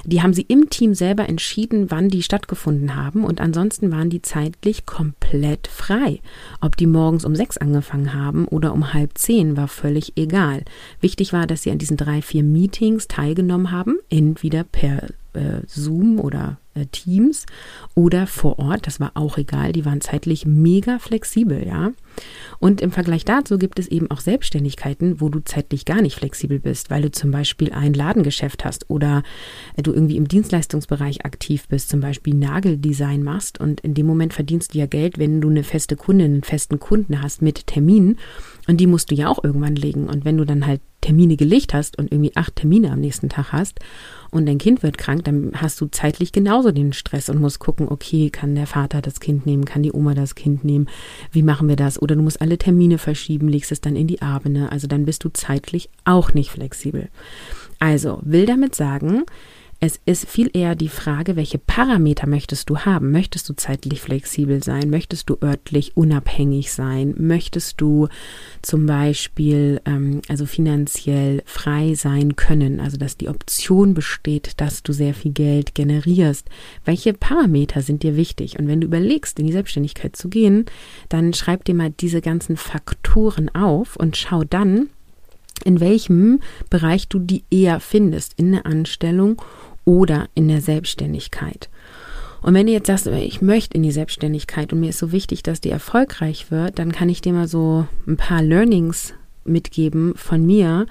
Die 0.05 0.21
haben 0.21 0.33
sie 0.33 0.41
im 0.41 0.69
Team 0.69 0.93
selber 0.93 1.29
entschieden, 1.29 1.91
wann 1.91 2.09
die 2.09 2.23
stattgefunden 2.23 2.95
haben 2.95 3.23
und 3.23 3.39
ansonsten 3.39 3.91
waren 3.91 4.09
die 4.09 4.21
zeitlich 4.21 4.85
komplett 4.85 5.67
frei. 5.67 6.19
Ob 6.59 6.75
die 6.75 6.87
morgens 6.87 7.23
um 7.23 7.35
sechs 7.35 7.57
angefangen 7.57 8.13
haben 8.13 8.47
oder 8.47 8.73
um 8.73 8.93
halb 8.93 9.17
zehn, 9.17 9.57
war 9.57 9.67
völlig 9.67 10.13
egal. 10.15 10.63
Wichtig 11.01 11.33
war, 11.33 11.45
dass 11.45 11.63
sie 11.63 11.71
an 11.71 11.77
diesen 11.77 11.97
drei, 11.97 12.21
vier 12.21 12.43
Meetings 12.43 13.07
teilgenommen 13.07 13.71
haben, 13.71 13.99
entweder 14.09 14.63
per 14.63 15.07
äh, 15.33 15.61
Zoom 15.67 16.19
oder 16.19 16.57
äh, 16.73 16.85
Teams 16.85 17.45
oder 17.95 18.27
vor 18.27 18.59
Ort, 18.59 18.87
das 18.87 18.99
war 18.99 19.11
auch 19.15 19.37
egal, 19.37 19.73
die 19.73 19.85
waren 19.85 20.01
zeitlich 20.01 20.45
mega 20.45 20.99
flexibel, 20.99 21.65
ja. 21.65 21.91
Und 22.59 22.81
im 22.81 22.91
Vergleich 22.91 23.25
dazu 23.25 23.57
gibt 23.57 23.79
es 23.79 23.87
eben 23.87 24.09
auch 24.11 24.19
Selbstständigkeiten, 24.19 25.21
wo 25.21 25.29
du 25.29 25.39
zeitlich 25.39 25.85
gar 25.85 26.01
nicht 26.01 26.15
flexibel 26.15 26.59
bist, 26.59 26.89
weil 26.89 27.01
du 27.01 27.11
zum 27.11 27.31
Beispiel 27.31 27.71
ein 27.71 27.93
Ladengeschäft 27.93 28.65
hast 28.65 28.89
oder 28.89 29.23
äh, 29.75 29.83
du 29.83 29.93
irgendwie 29.93 30.17
im 30.17 30.27
Dienstleistungsbereich 30.27 31.25
aktiv 31.25 31.67
bist, 31.67 31.89
zum 31.89 31.99
Beispiel 31.99 32.35
Nageldesign 32.35 33.23
machst 33.23 33.59
und 33.59 33.81
in 33.81 33.93
dem 33.93 34.05
Moment 34.05 34.33
verdienst 34.33 34.73
du 34.73 34.79
ja 34.79 34.85
Geld, 34.85 35.17
wenn 35.17 35.41
du 35.41 35.49
eine 35.49 35.63
feste 35.63 35.95
Kundin, 35.95 36.33
einen 36.33 36.43
festen 36.43 36.79
Kunden 36.79 37.21
hast 37.21 37.41
mit 37.41 37.67
Terminen 37.67 38.17
und 38.67 38.77
die 38.77 38.87
musst 38.87 39.11
du 39.11 39.15
ja 39.15 39.27
auch 39.27 39.43
irgendwann 39.43 39.75
legen. 39.75 40.07
Und 40.07 40.25
wenn 40.25 40.37
du 40.37 40.45
dann 40.45 40.65
halt 40.65 40.81
Termine 41.01 41.35
gelegt 41.35 41.73
hast 41.73 41.97
und 41.97 42.11
irgendwie 42.11 42.35
acht 42.35 42.55
Termine 42.55 42.91
am 42.91 42.99
nächsten 42.99 43.29
Tag 43.29 43.51
hast 43.51 43.79
und 44.31 44.45
dein 44.45 44.57
Kind 44.57 44.81
wird 44.81 44.97
krank, 44.97 45.25
dann 45.25 45.51
hast 45.55 45.79
du 45.81 45.87
zeitlich 45.87 46.31
genauso 46.31 46.71
den 46.71 46.93
Stress 46.93 47.29
und 47.29 47.41
musst 47.41 47.59
gucken, 47.59 47.89
okay, 47.89 48.29
kann 48.29 48.55
der 48.55 48.67
Vater 48.67 49.01
das 49.01 49.19
Kind 49.19 49.45
nehmen, 49.45 49.65
kann 49.65 49.83
die 49.83 49.91
Oma 49.91 50.13
das 50.13 50.35
Kind 50.35 50.63
nehmen, 50.63 50.87
wie 51.31 51.43
machen 51.43 51.67
wir 51.67 51.75
das? 51.75 52.01
Oder 52.01 52.15
du 52.15 52.21
musst 52.21 52.41
alle 52.41 52.57
Termine 52.57 52.97
verschieben, 52.97 53.49
legst 53.49 53.71
es 53.71 53.81
dann 53.81 53.95
in 53.95 54.07
die 54.07 54.21
Abende, 54.21 54.71
also 54.71 54.87
dann 54.87 55.05
bist 55.05 55.23
du 55.23 55.29
zeitlich 55.29 55.89
auch 56.05 56.33
nicht 56.33 56.51
flexibel. 56.51 57.09
Also 57.79 58.19
will 58.21 58.45
damit 58.45 58.75
sagen, 58.75 59.23
es 59.83 59.99
ist 60.05 60.29
viel 60.29 60.51
eher 60.53 60.75
die 60.75 60.89
Frage, 60.89 61.35
welche 61.35 61.57
Parameter 61.57 62.27
möchtest 62.27 62.69
du 62.69 62.77
haben? 62.77 63.11
Möchtest 63.11 63.49
du 63.49 63.53
zeitlich 63.53 63.99
flexibel 63.99 64.61
sein? 64.63 64.91
Möchtest 64.91 65.27
du 65.27 65.37
örtlich 65.41 65.97
unabhängig 65.97 66.71
sein? 66.71 67.15
Möchtest 67.17 67.81
du 67.81 68.07
zum 68.61 68.85
Beispiel 68.85 69.81
ähm, 69.85 70.21
also 70.27 70.45
finanziell 70.45 71.41
frei 71.47 71.95
sein 71.95 72.35
können? 72.35 72.79
Also 72.79 72.97
dass 72.97 73.17
die 73.17 73.27
Option 73.27 73.95
besteht, 73.95 74.61
dass 74.61 74.83
du 74.83 74.93
sehr 74.93 75.15
viel 75.15 75.31
Geld 75.31 75.73
generierst. 75.73 76.47
Welche 76.85 77.13
Parameter 77.13 77.81
sind 77.81 78.03
dir 78.03 78.15
wichtig? 78.15 78.59
Und 78.59 78.67
wenn 78.67 78.81
du 78.81 78.85
überlegst, 78.85 79.39
in 79.39 79.47
die 79.47 79.53
Selbstständigkeit 79.53 80.15
zu 80.15 80.29
gehen, 80.29 80.65
dann 81.09 81.33
schreib 81.33 81.65
dir 81.65 81.73
mal 81.73 81.89
diese 81.89 82.21
ganzen 82.21 82.55
Faktoren 82.55 83.49
auf 83.49 83.95
und 83.95 84.15
schau 84.15 84.43
dann, 84.43 84.91
in 85.63 85.79
welchem 85.79 86.39
Bereich 86.69 87.07
du 87.07 87.19
die 87.19 87.43
eher 87.49 87.79
findest, 87.79 88.33
in 88.37 88.51
der 88.51 88.65
Anstellung 88.65 89.41
oder 89.85 90.27
in 90.35 90.47
der 90.47 90.61
Selbstständigkeit. 90.61 91.69
Und 92.41 92.53
wenn 92.55 92.65
du 92.65 92.73
jetzt 92.73 92.87
sagst, 92.87 93.07
ich 93.07 93.41
möchte 93.41 93.77
in 93.77 93.83
die 93.83 93.91
Selbstständigkeit 93.91 94.73
und 94.73 94.79
mir 94.79 94.89
ist 94.89 94.97
so 94.97 95.11
wichtig, 95.11 95.43
dass 95.43 95.61
die 95.61 95.69
erfolgreich 95.69 96.49
wird, 96.49 96.79
dann 96.79 96.91
kann 96.91 97.09
ich 97.09 97.21
dir 97.21 97.33
mal 97.33 97.47
so 97.47 97.87
ein 98.07 98.17
paar 98.17 98.41
Learnings 98.41 99.13
mitgeben 99.43 100.13
von 100.15 100.45
mir, 100.45 100.87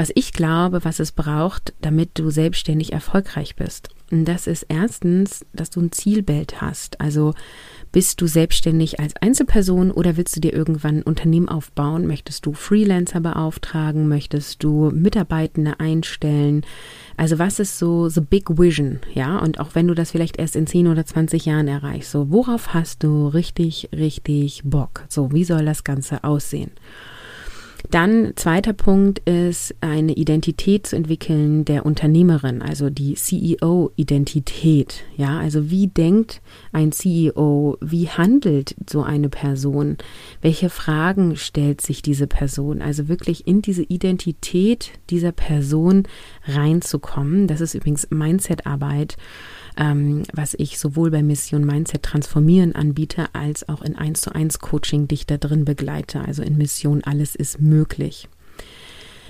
was 0.00 0.10
ich 0.14 0.32
glaube, 0.32 0.82
was 0.82 0.98
es 0.98 1.12
braucht, 1.12 1.74
damit 1.82 2.18
du 2.18 2.30
selbstständig 2.30 2.94
erfolgreich 2.94 3.54
bist. 3.54 3.90
Und 4.10 4.24
das 4.24 4.46
ist 4.46 4.64
erstens, 4.70 5.44
dass 5.52 5.68
du 5.68 5.78
ein 5.82 5.92
Zielbild 5.92 6.62
hast. 6.62 6.98
Also 7.02 7.34
bist 7.92 8.18
du 8.22 8.26
selbstständig 8.26 8.98
als 8.98 9.14
Einzelperson 9.16 9.90
oder 9.90 10.16
willst 10.16 10.34
du 10.34 10.40
dir 10.40 10.54
irgendwann 10.54 11.00
ein 11.00 11.02
Unternehmen 11.02 11.50
aufbauen? 11.50 12.06
Möchtest 12.06 12.46
du 12.46 12.54
Freelancer 12.54 13.20
beauftragen? 13.20 14.08
Möchtest 14.08 14.64
du 14.64 14.90
Mitarbeitende 14.90 15.78
einstellen? 15.80 16.64
Also 17.18 17.38
was 17.38 17.60
ist 17.60 17.78
so 17.78 18.08
the 18.08 18.22
big 18.22 18.58
vision? 18.58 19.00
Ja, 19.12 19.36
und 19.36 19.60
auch 19.60 19.74
wenn 19.74 19.86
du 19.86 19.92
das 19.92 20.12
vielleicht 20.12 20.38
erst 20.38 20.56
in 20.56 20.66
10 20.66 20.86
oder 20.86 21.04
20 21.04 21.44
Jahren 21.44 21.68
erreichst, 21.68 22.10
so 22.10 22.30
worauf 22.30 22.72
hast 22.72 23.02
du 23.02 23.28
richtig, 23.28 23.90
richtig 23.94 24.62
Bock? 24.64 25.04
So, 25.10 25.30
wie 25.30 25.44
soll 25.44 25.66
das 25.66 25.84
Ganze 25.84 26.24
aussehen? 26.24 26.70
Dann 27.88 28.32
zweiter 28.36 28.72
Punkt 28.72 29.20
ist 29.20 29.74
eine 29.80 30.12
Identität 30.12 30.86
zu 30.86 30.96
entwickeln 30.96 31.64
der 31.64 31.86
Unternehmerin, 31.86 32.62
also 32.62 32.90
die 32.90 33.14
CEO-Identität. 33.14 35.04
Ja, 35.16 35.38
also 35.38 35.70
wie 35.70 35.88
denkt 35.88 36.42
ein 36.72 36.92
CEO? 36.92 37.78
Wie 37.80 38.08
handelt 38.08 38.76
so 38.88 39.02
eine 39.02 39.28
Person? 39.28 39.96
Welche 40.42 40.70
Fragen 40.70 41.36
stellt 41.36 41.80
sich 41.80 42.02
diese 42.02 42.26
Person? 42.26 42.82
Also 42.82 43.08
wirklich 43.08 43.46
in 43.46 43.62
diese 43.62 43.82
Identität 43.82 44.92
dieser 45.08 45.32
Person 45.32 46.04
reinzukommen. 46.44 47.46
Das 47.46 47.60
ist 47.60 47.74
übrigens 47.74 48.08
Mindset-Arbeit 48.10 49.16
ähm, 49.76 50.24
was 50.32 50.54
ich 50.54 50.78
sowohl 50.78 51.10
bei 51.10 51.22
Mission 51.22 51.64
Mindset 51.64 52.02
Transformieren 52.02 52.74
anbiete, 52.74 53.26
als 53.34 53.68
auch 53.68 53.82
in 53.82 53.96
1 53.96 54.20
zu 54.20 54.34
1 54.34 54.58
Coaching 54.58 55.08
dich 55.08 55.26
da 55.26 55.36
drin 55.36 55.64
begleite. 55.64 56.20
Also 56.20 56.42
in 56.42 56.56
Mission 56.56 57.02
Alles 57.04 57.34
ist 57.34 57.60
möglich. 57.60 58.28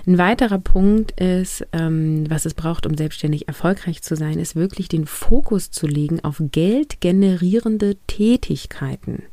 Ein 0.07 0.17
weiterer 0.17 0.57
Punkt 0.57 1.19
ist, 1.19 1.65
ähm, 1.73 2.29
was 2.29 2.45
es 2.45 2.55
braucht, 2.55 2.87
um 2.87 2.97
selbstständig 2.97 3.47
erfolgreich 3.47 4.01
zu 4.01 4.15
sein, 4.15 4.39
ist 4.39 4.55
wirklich 4.55 4.87
den 4.87 5.05
Fokus 5.05 5.69
zu 5.69 5.85
legen 5.85 6.23
auf 6.23 6.41
geldgenerierende 6.51 7.97
Tätigkeiten. 8.07 9.23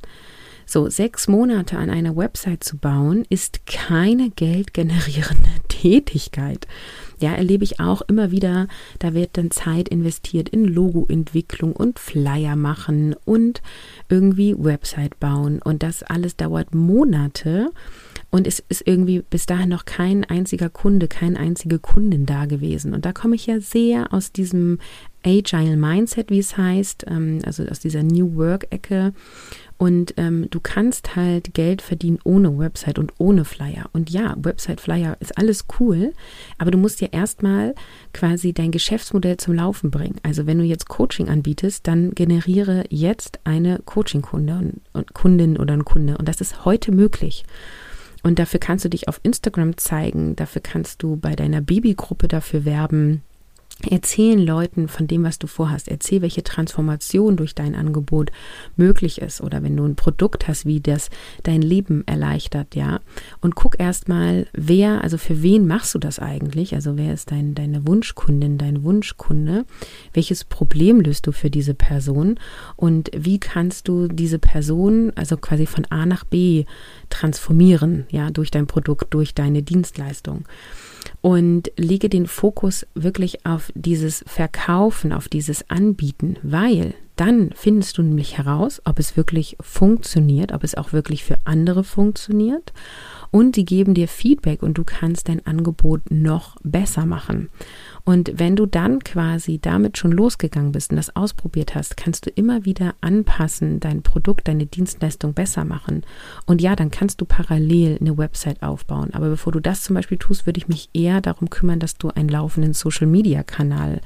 So, 0.66 0.90
sechs 0.90 1.28
Monate 1.28 1.78
an 1.78 1.88
einer 1.88 2.14
Website 2.14 2.62
zu 2.62 2.76
bauen, 2.76 3.24
ist 3.30 3.64
keine 3.64 4.28
geldgenerierende 4.28 5.48
Tätigkeit 5.68 6.66
ja, 7.20 7.32
erlebe 7.34 7.64
ich 7.64 7.80
auch 7.80 8.02
immer 8.02 8.30
wieder, 8.30 8.68
da 8.98 9.14
wird 9.14 9.30
dann 9.32 9.50
Zeit 9.50 9.88
investiert 9.88 10.48
in 10.48 10.64
Logoentwicklung 10.64 11.72
und 11.72 11.98
Flyer 11.98 12.56
machen 12.56 13.14
und 13.24 13.62
irgendwie 14.08 14.54
Website 14.56 15.18
bauen. 15.20 15.60
Und 15.62 15.82
das 15.82 16.02
alles 16.02 16.36
dauert 16.36 16.74
Monate. 16.74 17.70
Und 18.30 18.46
es 18.46 18.62
ist 18.68 18.86
irgendwie 18.86 19.22
bis 19.22 19.46
dahin 19.46 19.70
noch 19.70 19.86
kein 19.86 20.24
einziger 20.24 20.68
Kunde, 20.68 21.08
keine 21.08 21.38
einzige 21.38 21.78
Kundin 21.78 22.26
da 22.26 22.44
gewesen. 22.44 22.92
Und 22.92 23.06
da 23.06 23.12
komme 23.12 23.36
ich 23.36 23.46
ja 23.46 23.60
sehr 23.60 24.12
aus 24.12 24.32
diesem 24.32 24.78
Agile 25.24 25.76
Mindset, 25.76 26.30
wie 26.30 26.38
es 26.38 26.56
heißt, 26.56 27.06
ähm, 27.08 27.40
also 27.44 27.64
aus 27.64 27.80
dieser 27.80 28.02
New 28.02 28.36
Work-Ecke 28.36 29.12
und 29.78 30.14
ähm, 30.16 30.48
du 30.50 30.58
kannst 30.58 31.14
halt 31.14 31.54
Geld 31.54 31.82
verdienen 31.82 32.18
ohne 32.24 32.58
Website 32.58 32.98
und 32.98 33.12
ohne 33.18 33.44
Flyer. 33.44 33.88
Und 33.92 34.10
ja, 34.10 34.34
Website, 34.36 34.80
Flyer 34.80 35.16
ist 35.20 35.38
alles 35.38 35.66
cool, 35.78 36.12
aber 36.58 36.72
du 36.72 36.78
musst 36.78 37.00
ja 37.00 37.08
erstmal 37.12 37.76
quasi 38.12 38.52
dein 38.52 38.72
Geschäftsmodell 38.72 39.36
zum 39.36 39.54
Laufen 39.54 39.92
bringen. 39.92 40.16
Also 40.24 40.46
wenn 40.46 40.58
du 40.58 40.64
jetzt 40.64 40.88
Coaching 40.88 41.28
anbietest, 41.28 41.86
dann 41.86 42.10
generiere 42.10 42.84
jetzt 42.90 43.38
eine 43.44 43.78
Coaching-Kunde 43.84 44.54
und, 44.54 44.80
und 44.92 45.14
Kundin 45.14 45.56
oder 45.56 45.74
ein 45.74 45.84
Kunde. 45.84 46.18
Und 46.18 46.26
das 46.26 46.40
ist 46.40 46.64
heute 46.64 46.90
möglich. 46.90 47.44
Und 48.24 48.40
dafür 48.40 48.58
kannst 48.58 48.84
du 48.84 48.88
dich 48.88 49.06
auf 49.06 49.20
Instagram 49.22 49.76
zeigen, 49.76 50.34
dafür 50.34 50.60
kannst 50.60 51.04
du 51.04 51.16
bei 51.16 51.36
deiner 51.36 51.60
Babygruppe 51.60 52.26
dafür 52.26 52.64
werben, 52.64 53.22
Erzählen 53.86 54.44
Leuten 54.44 54.88
von 54.88 55.06
dem, 55.06 55.22
was 55.22 55.38
du 55.38 55.46
vorhast. 55.46 55.86
Erzähl, 55.86 56.20
welche 56.20 56.42
Transformation 56.42 57.36
durch 57.36 57.54
dein 57.54 57.76
Angebot 57.76 58.32
möglich 58.76 59.20
ist. 59.20 59.40
Oder 59.40 59.62
wenn 59.62 59.76
du 59.76 59.84
ein 59.84 59.94
Produkt 59.94 60.48
hast, 60.48 60.66
wie 60.66 60.80
das 60.80 61.10
dein 61.44 61.62
Leben 61.62 62.02
erleichtert, 62.06 62.74
ja. 62.74 62.98
Und 63.40 63.54
guck 63.54 63.78
erstmal, 63.78 64.48
wer, 64.52 65.04
also 65.04 65.16
für 65.16 65.42
wen 65.42 65.68
machst 65.68 65.94
du 65.94 66.00
das 66.00 66.18
eigentlich? 66.18 66.74
Also 66.74 66.96
wer 66.96 67.14
ist 67.14 67.30
dein, 67.30 67.54
deine 67.54 67.86
Wunschkundin, 67.86 68.58
dein 68.58 68.82
Wunschkunde? 68.82 69.64
Welches 70.12 70.42
Problem 70.42 71.00
löst 71.00 71.28
du 71.28 71.32
für 71.32 71.48
diese 71.48 71.74
Person? 71.74 72.40
Und 72.74 73.12
wie 73.16 73.38
kannst 73.38 73.86
du 73.86 74.08
diese 74.08 74.40
Person, 74.40 75.12
also 75.14 75.36
quasi 75.36 75.66
von 75.66 75.84
A 75.90 76.04
nach 76.04 76.24
B 76.24 76.64
transformieren, 77.10 78.06
ja, 78.10 78.30
durch 78.30 78.50
dein 78.50 78.66
Produkt, 78.66 79.14
durch 79.14 79.34
deine 79.34 79.62
Dienstleistung? 79.62 80.46
Und 81.20 81.70
lege 81.76 82.08
den 82.08 82.26
Fokus 82.26 82.86
wirklich 82.94 83.44
auf 83.44 83.72
dieses 83.74 84.24
Verkaufen, 84.26 85.12
auf 85.12 85.28
dieses 85.28 85.68
Anbieten, 85.70 86.36
weil 86.42 86.94
dann 87.16 87.50
findest 87.54 87.98
du 87.98 88.02
nämlich 88.02 88.38
heraus, 88.38 88.80
ob 88.84 89.00
es 89.00 89.16
wirklich 89.16 89.56
funktioniert, 89.60 90.52
ob 90.52 90.62
es 90.62 90.76
auch 90.76 90.92
wirklich 90.92 91.24
für 91.24 91.38
andere 91.44 91.82
funktioniert 91.82 92.72
und 93.30 93.56
die 93.56 93.64
geben 93.64 93.94
dir 93.94 94.08
Feedback 94.08 94.62
und 94.62 94.78
du 94.78 94.84
kannst 94.84 95.28
dein 95.28 95.44
Angebot 95.46 96.10
noch 96.10 96.56
besser 96.62 97.06
machen. 97.06 97.48
Und 98.04 98.32
wenn 98.36 98.56
du 98.56 98.64
dann 98.64 99.00
quasi 99.00 99.58
damit 99.58 99.98
schon 99.98 100.12
losgegangen 100.12 100.72
bist 100.72 100.90
und 100.90 100.96
das 100.96 101.14
ausprobiert 101.14 101.74
hast, 101.74 101.98
kannst 101.98 102.24
du 102.24 102.30
immer 102.30 102.64
wieder 102.64 102.94
anpassen, 103.02 103.80
dein 103.80 104.02
Produkt, 104.02 104.48
deine 104.48 104.64
Dienstleistung 104.64 105.34
besser 105.34 105.66
machen. 105.66 106.04
Und 106.46 106.62
ja, 106.62 106.74
dann 106.74 106.90
kannst 106.90 107.20
du 107.20 107.26
parallel 107.26 107.98
eine 108.00 108.16
Website 108.16 108.62
aufbauen. 108.62 109.12
Aber 109.12 109.28
bevor 109.28 109.52
du 109.52 109.60
das 109.60 109.82
zum 109.82 109.94
Beispiel 109.94 110.16
tust, 110.16 110.46
würde 110.46 110.58
ich 110.58 110.68
mich 110.68 110.88
eher 110.94 111.20
darum 111.20 111.50
kümmern, 111.50 111.80
dass 111.80 111.98
du 111.98 112.08
einen 112.08 112.30
laufenden 112.30 112.72
Social-Media-Kanal 112.72 114.00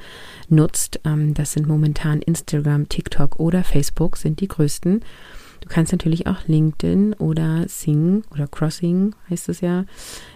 nutzt. 0.49 0.99
Ähm, 1.05 1.35
das 1.35 1.53
sind 1.53 1.69
momentan 1.69 2.23
Instagram, 2.23 2.89
TikTok 2.89 3.39
oder 3.39 3.63
Facebook 3.63 4.17
sind 4.17 4.41
die 4.41 4.49
größten. 4.49 5.05
Du 5.63 5.69
kannst 5.69 5.93
natürlich 5.93 6.27
auch 6.27 6.47
LinkedIn 6.47 7.15
oder 7.15 7.69
Sing 7.69 8.25
oder 8.33 8.49
Crossing 8.49 9.15
heißt 9.31 9.49
es 9.49 9.61
ja 9.61 9.85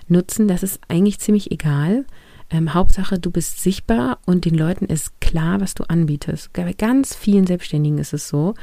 nutzen. 0.09 0.49
Das 0.49 0.63
ist 0.63 0.81
eigentlich 0.89 1.19
ziemlich 1.19 1.51
egal. 1.51 2.07
Ähm, 2.49 2.75
Hauptsache, 2.75 3.19
du 3.19 3.33
bist 3.33 3.61
sichtbar 3.61 4.21
und 4.25 4.45
den 4.45 4.55
Leuten 4.55 4.87
ist 4.87 5.21
klar, 5.21 5.61
was 5.61 5.75
du 5.75 5.83
anbietest. 5.85 6.53
Bei 6.53 6.73
ganz 6.73 7.15
vielen 7.15 7.47
Selbstständigen 7.47 7.99
ist 7.99 8.13
es 8.13 8.29
so, 8.29 8.55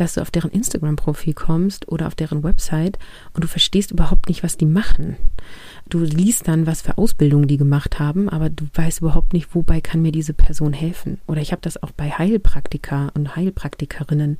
dass 0.00 0.14
du 0.14 0.20
auf 0.20 0.30
deren 0.30 0.50
Instagram-Profil 0.50 1.34
kommst 1.34 1.88
oder 1.88 2.06
auf 2.06 2.14
deren 2.14 2.42
Website 2.42 2.98
und 3.32 3.44
du 3.44 3.48
verstehst 3.48 3.90
überhaupt 3.90 4.28
nicht, 4.28 4.42
was 4.42 4.56
die 4.56 4.66
machen. 4.66 5.16
Du 5.88 6.00
liest 6.00 6.48
dann, 6.48 6.66
was 6.66 6.82
für 6.82 6.98
Ausbildungen 6.98 7.48
die 7.48 7.56
gemacht 7.56 7.98
haben, 7.98 8.28
aber 8.28 8.50
du 8.50 8.66
weißt 8.74 9.00
überhaupt 9.00 9.32
nicht, 9.32 9.54
wobei 9.54 9.80
kann 9.80 10.02
mir 10.02 10.12
diese 10.12 10.34
Person 10.34 10.74
helfen. 10.74 11.18
Oder 11.26 11.40
ich 11.40 11.52
habe 11.52 11.62
das 11.62 11.82
auch 11.82 11.92
bei 11.92 12.10
Heilpraktiker 12.10 13.10
und 13.14 13.36
Heilpraktikerinnen, 13.36 14.36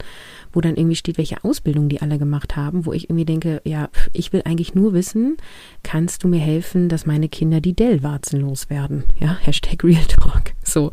wo 0.52 0.60
dann 0.60 0.76
irgendwie 0.76 0.96
steht, 0.96 1.16
welche 1.16 1.42
Ausbildung 1.44 1.88
die 1.88 2.02
alle 2.02 2.18
gemacht 2.18 2.56
haben, 2.56 2.84
wo 2.84 2.92
ich 2.92 3.04
irgendwie 3.04 3.24
denke, 3.24 3.62
ja, 3.64 3.88
ich 4.12 4.32
will 4.32 4.42
eigentlich 4.44 4.74
nur 4.74 4.92
wissen, 4.92 5.38
kannst 5.82 6.22
du 6.22 6.28
mir 6.28 6.40
helfen, 6.40 6.88
dass 6.88 7.06
meine 7.06 7.28
Kinder 7.28 7.60
die 7.60 7.74
Dellwarzen 7.74 8.40
loswerden? 8.40 9.04
Ja, 9.18 9.38
Hashtag 9.40 9.82
Real 9.84 10.04
Talk. 10.04 10.52
So. 10.62 10.92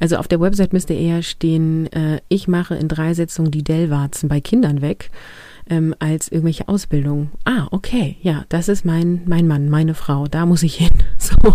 Also 0.00 0.16
auf 0.16 0.28
der 0.28 0.40
Website 0.40 0.72
müsste 0.72 0.94
eher 0.94 1.22
stehen, 1.22 1.92
äh, 1.92 2.20
ich 2.28 2.48
mache 2.48 2.76
in 2.76 2.88
drei 2.88 3.14
Sitzungen 3.14 3.50
die 3.50 3.64
Dellwarzen 3.64 4.28
bei 4.28 4.40
Kindern 4.40 4.80
weg, 4.80 5.10
ähm, 5.68 5.94
als 5.98 6.28
irgendwelche 6.28 6.68
Ausbildungen. 6.68 7.30
Ah, 7.44 7.66
okay, 7.70 8.16
ja, 8.22 8.44
das 8.48 8.68
ist 8.68 8.84
mein, 8.84 9.22
mein 9.26 9.46
Mann, 9.46 9.68
meine 9.68 9.94
Frau, 9.94 10.26
da 10.26 10.46
muss 10.46 10.62
ich 10.62 10.76
hin. 10.76 10.90
So. 11.18 11.54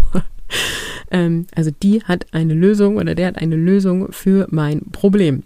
ähm, 1.09 1.47
also 1.55 1.71
die 1.71 2.03
hat 2.03 2.27
eine 2.31 2.53
Lösung 2.53 2.97
oder 2.97 3.15
der 3.15 3.27
hat 3.27 3.37
eine 3.37 3.55
Lösung 3.55 4.11
für 4.11 4.47
mein 4.51 4.91
Problem. 4.91 5.43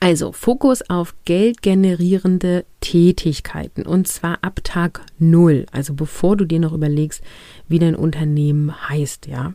Also 0.00 0.32
Fokus 0.32 0.82
auf 0.90 1.14
geldgenerierende 1.24 2.66
Tätigkeiten 2.80 3.86
und 3.86 4.06
zwar 4.06 4.38
ab 4.42 4.60
Tag 4.64 5.00
null, 5.18 5.64
also 5.72 5.94
bevor 5.94 6.36
du 6.36 6.44
dir 6.44 6.60
noch 6.60 6.74
überlegst, 6.74 7.22
wie 7.68 7.78
dein 7.78 7.94
Unternehmen 7.96 8.88
heißt, 8.88 9.26
ja. 9.28 9.54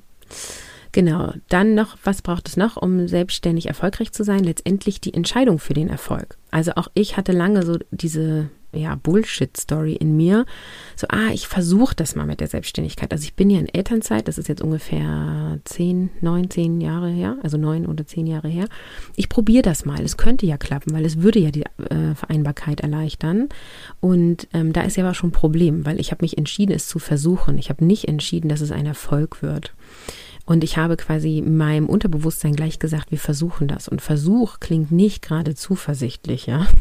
Genau, 0.94 1.34
dann 1.50 1.74
noch, 1.74 1.98
was 2.04 2.22
braucht 2.22 2.48
es 2.48 2.56
noch, 2.56 2.78
um 2.78 3.08
selbstständig 3.08 3.66
erfolgreich 3.66 4.12
zu 4.12 4.24
sein? 4.24 4.44
Letztendlich 4.44 5.02
die 5.02 5.14
Entscheidung 5.14 5.58
für 5.58 5.74
den 5.74 5.90
Erfolg. 5.90 6.38
Also 6.52 6.74
auch 6.76 6.88
ich 6.94 7.18
hatte 7.18 7.32
lange 7.32 7.66
so 7.66 7.80
diese 7.90 8.52
ja, 8.74 8.96
Bullshit-Story 8.96 9.94
in 9.94 10.16
mir. 10.16 10.46
So, 10.96 11.08
ah, 11.10 11.30
ich 11.34 11.48
versuche 11.48 11.96
das 11.96 12.16
mal 12.16 12.26
mit 12.26 12.40
der 12.40 12.48
Selbstständigkeit. 12.48 13.12
Also 13.12 13.24
ich 13.24 13.36
bin 13.36 13.50
ja 13.50 13.60
in 13.60 13.68
Elternzeit, 13.68 14.28
das 14.28 14.38
ist 14.38 14.50
jetzt 14.50 14.62
ungefähr 14.62 15.60
zehn, 15.64 16.10
neun, 16.22 16.50
zehn 16.52 16.80
Jahre 16.80 17.10
her, 17.10 17.38
also 17.44 17.58
neun 17.58 17.86
oder 17.86 18.06
zehn 18.06 18.28
Jahre 18.28 18.48
her. 18.48 18.68
Ich 19.16 19.30
probiere 19.30 19.64
das 19.64 19.86
mal. 19.86 20.02
Es 20.02 20.18
könnte 20.18 20.46
ja 20.46 20.58
klappen, 20.58 20.94
weil 20.94 21.06
es 21.06 21.22
würde 21.22 21.40
ja 21.40 21.50
die 21.50 21.64
äh, 21.64 22.14
Vereinbarkeit 22.16 22.82
erleichtern. 22.82 23.50
Und 24.00 24.48
ähm, 24.54 24.74
da 24.74 24.82
ist 24.82 24.98
ja 24.98 25.04
aber 25.04 25.14
schon 25.14 25.30
ein 25.30 25.34
Problem, 25.34 25.86
weil 25.86 26.00
ich 26.00 26.12
habe 26.12 26.24
mich 26.24 26.38
entschieden, 26.38 26.74
es 26.74 26.88
zu 26.88 27.00
versuchen. 27.00 27.58
Ich 27.58 27.70
habe 27.70 27.84
nicht 27.84 28.08
entschieden, 28.08 28.50
dass 28.50 28.62
es 28.62 28.72
ein 28.72 28.86
Erfolg 28.86 29.42
wird. 29.42 29.74
Und 30.46 30.64
ich 30.64 30.78
habe 30.78 30.98
quasi 30.98 31.42
meinem 31.42 31.88
Unterbewusstsein 31.88 32.54
gleich 32.54 32.78
gesagt, 32.78 33.12
wir 33.12 33.18
versuchen 33.18 33.68
das. 33.70 33.88
Und 33.88 34.02
Versuch 34.02 34.60
klingt 34.60 34.92
nicht 34.92 35.22
gerade 35.22 35.56
zuversichtlich, 35.56 36.48
ja. 36.48 36.68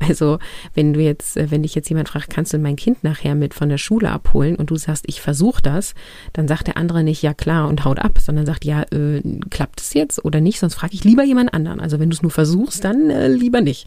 Also, 0.00 0.38
wenn 0.74 0.92
du 0.92 1.00
jetzt, 1.00 1.36
äh, 1.36 1.50
wenn 1.50 1.62
dich 1.62 1.74
jetzt 1.74 1.88
jemand 1.88 2.08
fragt, 2.08 2.30
kannst 2.30 2.52
du 2.52 2.58
mein 2.58 2.76
Kind 2.76 3.04
nachher 3.04 3.34
mit 3.34 3.54
von 3.54 3.68
der 3.68 3.78
Schule 3.78 4.10
abholen 4.10 4.56
und 4.56 4.70
du 4.70 4.76
sagst, 4.76 5.04
ich 5.06 5.20
versuche 5.20 5.62
das, 5.62 5.94
dann 6.32 6.48
sagt 6.48 6.68
der 6.68 6.76
andere 6.76 7.02
nicht, 7.02 7.22
ja 7.22 7.34
klar 7.34 7.68
und 7.68 7.84
haut 7.84 7.98
ab, 7.98 8.18
sondern 8.20 8.46
sagt, 8.46 8.64
ja, 8.64 8.82
äh, 8.92 9.20
klappt 9.50 9.80
es 9.80 9.94
jetzt 9.94 10.24
oder 10.24 10.40
nicht, 10.40 10.58
sonst 10.60 10.74
frage 10.74 10.94
ich 10.94 11.04
lieber 11.04 11.24
jemand 11.24 11.52
anderen. 11.54 11.80
Also, 11.80 11.98
wenn 11.98 12.10
du 12.10 12.14
es 12.14 12.22
nur 12.22 12.30
versuchst, 12.30 12.84
dann 12.84 13.10
äh, 13.10 13.28
lieber 13.28 13.60
nicht. 13.60 13.86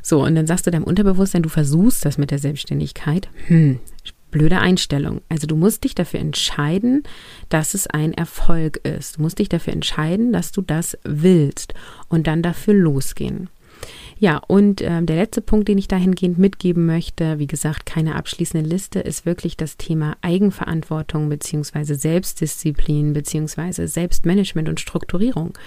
So, 0.00 0.22
und 0.22 0.34
dann 0.34 0.46
sagst 0.46 0.66
du 0.66 0.70
deinem 0.70 0.84
Unterbewusstsein, 0.84 1.42
du 1.42 1.48
versuchst 1.48 2.04
das 2.04 2.16
mit 2.16 2.30
der 2.30 2.38
Selbstständigkeit. 2.38 3.28
Hm, 3.46 3.80
blöde 4.32 4.58
Einstellung. 4.58 5.20
Also 5.28 5.46
du 5.46 5.54
musst 5.54 5.84
dich 5.84 5.94
dafür 5.94 6.18
entscheiden, 6.18 7.04
dass 7.48 7.74
es 7.74 7.86
ein 7.86 8.12
Erfolg 8.12 8.78
ist. 8.78 9.18
Du 9.18 9.22
musst 9.22 9.38
dich 9.38 9.48
dafür 9.48 9.72
entscheiden, 9.72 10.32
dass 10.32 10.50
du 10.50 10.62
das 10.62 10.98
willst 11.04 11.74
und 12.08 12.26
dann 12.26 12.42
dafür 12.42 12.74
losgehen. 12.74 13.48
Ja, 14.18 14.40
und 14.46 14.80
äh, 14.80 15.02
der 15.02 15.16
letzte 15.16 15.40
Punkt, 15.40 15.66
den 15.68 15.78
ich 15.78 15.88
dahingehend 15.88 16.38
mitgeben 16.38 16.86
möchte, 16.86 17.38
wie 17.40 17.48
gesagt, 17.48 17.86
keine 17.86 18.14
abschließende 18.14 18.68
Liste, 18.68 19.00
ist 19.00 19.26
wirklich 19.26 19.56
das 19.56 19.76
Thema 19.76 20.16
Eigenverantwortung 20.22 21.28
beziehungsweise 21.28 21.96
Selbstdisziplin 21.96 23.12
beziehungsweise 23.12 23.88
Selbstmanagement 23.88 24.68
und 24.68 24.80
Strukturierung. 24.80 25.58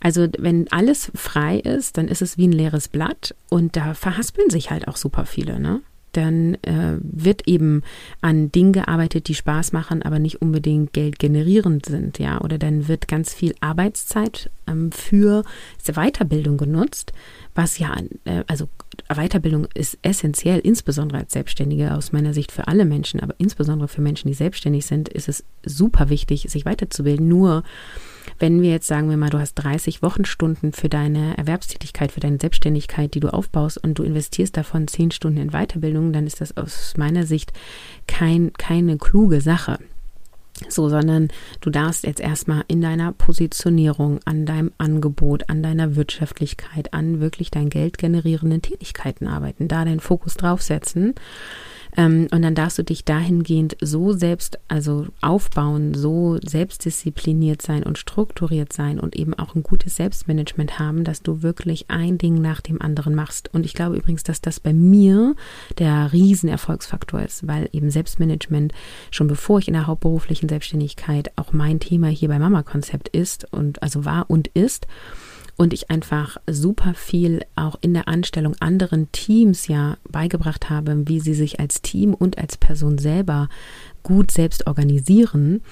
Also 0.00 0.26
wenn 0.38 0.70
alles 0.72 1.12
frei 1.14 1.58
ist, 1.60 1.96
dann 1.96 2.08
ist 2.08 2.20
es 2.20 2.36
wie 2.36 2.48
ein 2.48 2.52
leeres 2.52 2.88
Blatt 2.88 3.34
und 3.48 3.76
da 3.76 3.94
verhaspeln 3.94 4.50
sich 4.50 4.70
halt 4.70 4.88
auch 4.88 4.96
super 4.96 5.24
viele, 5.24 5.60
ne? 5.60 5.80
Dann 6.16 6.54
äh, 6.62 6.98
wird 7.00 7.46
eben 7.46 7.82
an 8.20 8.50
Dingen 8.52 8.72
gearbeitet, 8.72 9.28
die 9.28 9.34
Spaß 9.34 9.72
machen, 9.72 10.02
aber 10.02 10.18
nicht 10.18 10.42
unbedingt 10.42 10.92
Geld 10.92 11.18
generierend 11.18 11.86
sind, 11.86 12.18
ja. 12.18 12.40
Oder 12.40 12.58
dann 12.58 12.88
wird 12.88 13.08
ganz 13.08 13.34
viel 13.34 13.54
Arbeitszeit 13.60 14.50
ähm, 14.66 14.92
für 14.92 15.44
Weiterbildung 15.84 16.56
genutzt, 16.56 17.12
was 17.54 17.78
ja, 17.78 17.94
äh, 18.24 18.44
also 18.46 18.68
Weiterbildung 19.08 19.66
ist 19.74 19.98
essentiell, 20.02 20.58
insbesondere 20.60 21.18
als 21.18 21.32
Selbstständige 21.32 21.94
aus 21.94 22.12
meiner 22.12 22.34
Sicht 22.34 22.52
für 22.52 22.68
alle 22.68 22.84
Menschen, 22.84 23.20
aber 23.20 23.34
insbesondere 23.38 23.88
für 23.88 24.00
Menschen, 24.00 24.28
die 24.28 24.34
selbstständig 24.34 24.86
sind, 24.86 25.08
ist 25.08 25.28
es 25.28 25.44
super 25.64 26.08
wichtig, 26.08 26.46
sich 26.48 26.64
weiterzubilden. 26.64 27.28
Nur 27.28 27.62
wenn 28.38 28.62
wir 28.62 28.70
jetzt 28.70 28.86
sagen 28.86 29.10
wir 29.10 29.16
mal, 29.16 29.30
du 29.30 29.38
hast 29.38 29.54
30 29.54 30.02
Wochenstunden 30.02 30.72
für 30.72 30.88
deine 30.88 31.36
Erwerbstätigkeit, 31.36 32.12
für 32.12 32.20
deine 32.20 32.38
Selbstständigkeit, 32.40 33.14
die 33.14 33.20
du 33.20 33.32
aufbaust 33.32 33.78
und 33.78 33.98
du 33.98 34.02
investierst 34.02 34.56
davon 34.56 34.88
10 34.88 35.10
Stunden 35.10 35.38
in 35.38 35.50
Weiterbildung, 35.50 36.12
dann 36.12 36.26
ist 36.26 36.40
das 36.40 36.56
aus 36.56 36.94
meiner 36.96 37.26
Sicht 37.26 37.52
kein, 38.06 38.52
keine 38.54 38.98
kluge 38.98 39.40
Sache. 39.40 39.78
So, 40.68 40.88
sondern 40.88 41.28
du 41.60 41.70
darfst 41.70 42.04
jetzt 42.04 42.20
erstmal 42.20 42.64
in 42.68 42.80
deiner 42.80 43.12
Positionierung, 43.12 44.20
an 44.24 44.46
deinem 44.46 44.70
Angebot, 44.78 45.48
an 45.48 45.64
deiner 45.64 45.96
Wirtschaftlichkeit, 45.96 46.94
an 46.94 47.20
wirklich 47.20 47.50
dein 47.50 47.70
Geld 47.70 47.98
generierenden 47.98 48.62
Tätigkeiten 48.62 49.26
arbeiten, 49.26 49.66
da 49.66 49.84
deinen 49.84 49.98
Fokus 49.98 50.34
draufsetzen 50.34 51.14
ähm, 51.96 52.28
und 52.30 52.42
dann 52.42 52.54
darfst 52.54 52.78
du 52.78 52.82
dich 52.82 53.04
dahingehend 53.04 53.76
so 53.80 54.12
selbst, 54.12 54.58
also 54.68 55.06
aufbauen, 55.20 55.94
so 55.94 56.38
selbstdiszipliniert 56.42 57.62
sein 57.62 57.82
und 57.82 57.98
strukturiert 57.98 58.72
sein 58.72 58.98
und 58.98 59.16
eben 59.16 59.34
auch 59.34 59.54
ein 59.54 59.62
gutes 59.62 59.96
Selbstmanagement 59.96 60.78
haben, 60.78 61.04
dass 61.04 61.22
du 61.22 61.42
wirklich 61.42 61.86
ein 61.88 62.18
Ding 62.18 62.40
nach 62.40 62.60
dem 62.60 62.82
anderen 62.82 63.14
machst. 63.14 63.50
Und 63.52 63.64
ich 63.64 63.74
glaube 63.74 63.96
übrigens, 63.96 64.24
dass 64.24 64.40
das 64.40 64.60
bei 64.60 64.72
mir 64.72 65.34
der 65.78 66.12
Riesenerfolgsfaktor 66.12 67.22
ist, 67.22 67.46
weil 67.46 67.68
eben 67.72 67.90
Selbstmanagement 67.90 68.72
schon 69.10 69.28
bevor 69.28 69.58
ich 69.58 69.68
in 69.68 69.74
der 69.74 69.86
hauptberuflichen 69.86 70.48
Selbstständigkeit 70.48 71.30
auch 71.36 71.52
mein 71.52 71.80
Thema 71.80 72.08
hier 72.08 72.28
bei 72.28 72.38
Mama 72.38 72.62
Konzept 72.62 73.08
ist 73.08 73.52
und 73.52 73.82
also 73.82 74.04
war 74.04 74.28
und 74.28 74.48
ist 74.48 74.86
und 75.56 75.72
ich 75.72 75.90
einfach 75.90 76.36
super 76.50 76.94
viel 76.94 77.42
auch 77.54 77.76
in 77.80 77.94
der 77.94 78.08
Anstellung 78.08 78.54
anderen 78.60 79.10
Teams 79.12 79.68
ja 79.68 79.96
beigebracht 80.08 80.70
habe, 80.70 81.06
wie 81.06 81.20
sie 81.20 81.34
sich 81.34 81.60
als 81.60 81.82
Team 81.82 82.14
und 82.14 82.38
als 82.38 82.56
Person 82.56 82.98
selber 82.98 83.48
gut 84.04 84.30
selbst 84.30 84.68
organisieren. 84.68 85.62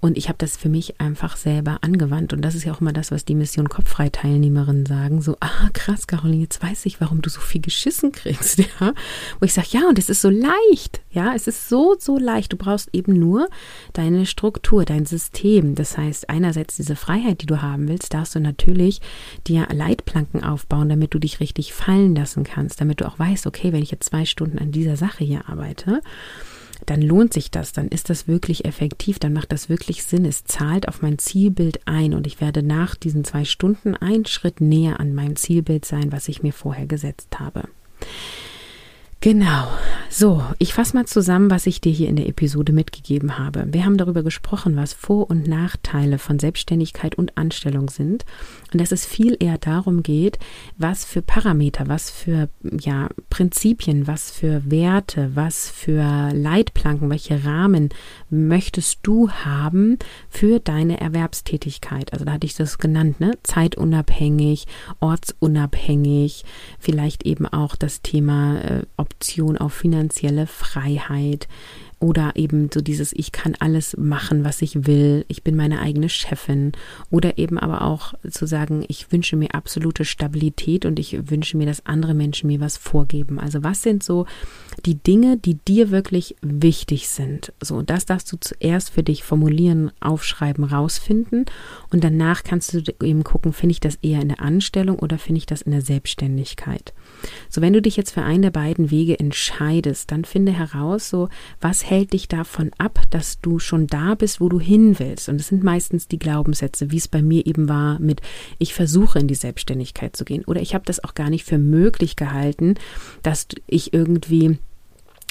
Und 0.00 0.18
ich 0.18 0.28
habe 0.28 0.36
das 0.36 0.58
für 0.58 0.68
mich 0.68 1.00
einfach 1.00 1.38
selber 1.38 1.78
angewandt. 1.80 2.34
Und 2.34 2.42
das 2.42 2.54
ist 2.54 2.64
ja 2.64 2.74
auch 2.74 2.82
immer 2.82 2.92
das, 2.92 3.10
was 3.10 3.24
die 3.24 3.34
Mission 3.34 3.70
Kopffrei-Teilnehmerinnen 3.70 4.84
sagen. 4.84 5.22
So, 5.22 5.38
ah, 5.40 5.70
krass, 5.72 6.06
Caroline, 6.06 6.42
jetzt 6.42 6.62
weiß 6.62 6.84
ich, 6.84 7.00
warum 7.00 7.22
du 7.22 7.30
so 7.30 7.40
viel 7.40 7.62
geschissen 7.62 8.12
kriegst. 8.12 8.62
Ja? 8.80 8.92
Wo 9.38 9.46
ich 9.46 9.54
sage, 9.54 9.68
ja, 9.70 9.88
und 9.88 9.98
es 9.98 10.10
ist 10.10 10.20
so 10.20 10.28
leicht. 10.28 11.00
Ja, 11.10 11.34
es 11.34 11.46
ist 11.46 11.68
so, 11.68 11.96
so 11.98 12.18
leicht. 12.18 12.52
Du 12.52 12.56
brauchst 12.56 12.90
eben 12.92 13.18
nur 13.18 13.48
deine 13.94 14.26
Struktur, 14.26 14.84
dein 14.84 15.06
System. 15.06 15.74
Das 15.76 15.96
heißt, 15.96 16.28
einerseits 16.28 16.76
diese 16.76 16.96
Freiheit, 16.96 17.40
die 17.40 17.46
du 17.46 17.62
haben 17.62 17.88
willst, 17.88 18.12
darfst 18.12 18.34
du 18.34 18.40
natürlich 18.40 19.00
dir 19.46 19.66
Leitplanken 19.72 20.44
aufbauen, 20.44 20.88
damit 20.88 21.14
du 21.14 21.18
dich 21.18 21.40
richtig 21.40 21.72
fallen 21.72 22.14
lassen 22.14 22.44
kannst, 22.44 22.80
damit 22.80 23.00
du 23.00 23.06
auch 23.06 23.18
weißt, 23.18 23.46
okay, 23.46 23.72
wenn 23.72 23.82
ich 23.82 23.92
jetzt 23.92 24.10
zwei 24.10 24.26
Stunden 24.26 24.58
an 24.58 24.72
dieser 24.72 24.96
Sache 24.96 25.24
hier 25.24 25.48
arbeite, 25.48 26.02
dann 26.84 27.00
lohnt 27.00 27.32
sich 27.32 27.50
das, 27.50 27.72
dann 27.72 27.88
ist 27.88 28.10
das 28.10 28.28
wirklich 28.28 28.64
effektiv, 28.64 29.18
dann 29.18 29.32
macht 29.32 29.52
das 29.52 29.68
wirklich 29.68 30.04
Sinn. 30.04 30.24
Es 30.24 30.44
zahlt 30.44 30.88
auf 30.88 31.02
mein 31.02 31.18
Zielbild 31.18 31.80
ein 31.86 32.14
und 32.14 32.26
ich 32.26 32.40
werde 32.40 32.62
nach 32.62 32.94
diesen 32.94 33.24
zwei 33.24 33.44
Stunden 33.44 33.94
einen 33.94 34.26
Schritt 34.26 34.60
näher 34.60 35.00
an 35.00 35.14
meinem 35.14 35.36
Zielbild 35.36 35.84
sein, 35.84 36.12
was 36.12 36.28
ich 36.28 36.42
mir 36.42 36.52
vorher 36.52 36.86
gesetzt 36.86 37.40
habe. 37.40 37.64
Genau. 39.20 39.66
So, 40.08 40.42
ich 40.58 40.72
fasse 40.72 40.96
mal 40.96 41.06
zusammen, 41.06 41.50
was 41.50 41.66
ich 41.66 41.80
dir 41.80 41.92
hier 41.92 42.08
in 42.08 42.16
der 42.16 42.28
Episode 42.28 42.72
mitgegeben 42.72 43.38
habe. 43.38 43.66
Wir 43.70 43.84
haben 43.84 43.96
darüber 43.96 44.22
gesprochen, 44.22 44.76
was 44.76 44.92
Vor- 44.92 45.28
und 45.28 45.48
Nachteile 45.48 46.18
von 46.18 46.38
Selbstständigkeit 46.38 47.16
und 47.16 47.36
Anstellung 47.36 47.90
sind 47.90 48.24
und 48.72 48.80
dass 48.80 48.92
es 48.92 49.04
viel 49.04 49.36
eher 49.38 49.58
darum 49.58 50.02
geht, 50.02 50.38
was 50.78 51.04
für 51.04 51.22
Parameter, 51.22 51.88
was 51.88 52.10
für 52.10 52.48
ja, 52.62 53.08
Prinzipien, 53.28 54.06
was 54.06 54.30
für 54.30 54.62
Werte, 54.70 55.32
was 55.34 55.68
für 55.68 56.30
Leitplanken, 56.32 57.10
welche 57.10 57.44
Rahmen 57.44 57.90
möchtest 58.30 59.00
du 59.02 59.30
haben 59.30 59.98
für 60.28 60.60
deine 60.60 61.00
Erwerbstätigkeit. 61.00 62.12
Also 62.12 62.24
da 62.24 62.32
hatte 62.32 62.46
ich 62.46 62.54
das 62.54 62.78
genannt, 62.78 63.20
ne? 63.20 63.32
Zeitunabhängig, 63.42 64.66
ortsunabhängig, 65.00 66.44
vielleicht 66.78 67.24
eben 67.26 67.46
auch 67.46 67.76
das 67.76 68.02
Thema 68.02 68.60
äh, 68.60 68.82
Option 69.06 69.56
auf 69.56 69.72
finanzielle 69.72 70.46
Freiheit, 70.46 71.48
oder 71.98 72.32
eben 72.34 72.68
so 72.72 72.82
dieses, 72.82 73.12
ich 73.14 73.32
kann 73.32 73.54
alles 73.58 73.96
machen, 73.96 74.44
was 74.44 74.60
ich 74.60 74.86
will, 74.86 75.24
ich 75.28 75.42
bin 75.42 75.56
meine 75.56 75.80
eigene 75.80 76.10
Chefin. 76.10 76.72
Oder 77.10 77.38
eben 77.38 77.58
aber 77.58 77.82
auch 77.82 78.12
zu 78.30 78.46
sagen, 78.46 78.84
ich 78.88 79.10
wünsche 79.12 79.36
mir 79.36 79.54
absolute 79.54 80.04
Stabilität 80.04 80.84
und 80.84 80.98
ich 80.98 81.30
wünsche 81.30 81.56
mir, 81.56 81.64
dass 81.64 81.86
andere 81.86 82.12
Menschen 82.12 82.48
mir 82.48 82.60
was 82.60 82.76
vorgeben. 82.76 83.40
Also 83.40 83.62
was 83.62 83.82
sind 83.82 84.02
so 84.02 84.26
die 84.84 84.96
Dinge, 84.96 85.38
die 85.38 85.54
dir 85.54 85.90
wirklich 85.90 86.36
wichtig 86.42 87.08
sind? 87.08 87.54
So, 87.62 87.80
das 87.80 88.04
darfst 88.04 88.30
du 88.30 88.36
zuerst 88.36 88.90
für 88.90 89.02
dich 89.02 89.24
formulieren, 89.24 89.90
aufschreiben, 90.00 90.64
rausfinden. 90.64 91.46
Und 91.90 92.04
danach 92.04 92.44
kannst 92.44 92.74
du 92.74 92.82
eben 93.02 93.24
gucken, 93.24 93.54
finde 93.54 93.72
ich 93.72 93.80
das 93.80 93.96
eher 94.02 94.20
in 94.20 94.28
der 94.28 94.42
Anstellung 94.42 94.98
oder 94.98 95.16
finde 95.16 95.38
ich 95.38 95.46
das 95.46 95.62
in 95.62 95.72
der 95.72 95.82
Selbstständigkeit? 95.82 96.92
So, 97.48 97.60
wenn 97.60 97.72
du 97.72 97.82
dich 97.82 97.96
jetzt 97.96 98.12
für 98.12 98.22
einen 98.22 98.42
der 98.42 98.50
beiden 98.50 98.90
Wege 98.90 99.18
entscheidest, 99.18 100.10
dann 100.10 100.24
finde 100.24 100.52
heraus, 100.52 101.08
so, 101.08 101.28
was 101.60 101.88
hält 101.88 102.12
dich 102.12 102.28
davon 102.28 102.70
ab, 102.78 103.00
dass 103.10 103.40
du 103.40 103.58
schon 103.58 103.86
da 103.86 104.14
bist, 104.14 104.40
wo 104.40 104.48
du 104.48 104.60
hin 104.60 104.98
willst? 104.98 105.28
Und 105.28 105.40
es 105.40 105.48
sind 105.48 105.64
meistens 105.64 106.08
die 106.08 106.18
Glaubenssätze, 106.18 106.90
wie 106.90 106.98
es 106.98 107.08
bei 107.08 107.22
mir 107.22 107.46
eben 107.46 107.68
war 107.68 107.98
mit, 107.98 108.20
ich 108.58 108.74
versuche 108.74 109.18
in 109.18 109.28
die 109.28 109.34
Selbstständigkeit 109.34 110.16
zu 110.16 110.24
gehen. 110.24 110.44
Oder 110.44 110.60
ich 110.60 110.74
habe 110.74 110.84
das 110.84 111.02
auch 111.02 111.14
gar 111.14 111.30
nicht 111.30 111.44
für 111.44 111.58
möglich 111.58 112.16
gehalten, 112.16 112.74
dass 113.22 113.46
ich 113.66 113.92
irgendwie 113.92 114.58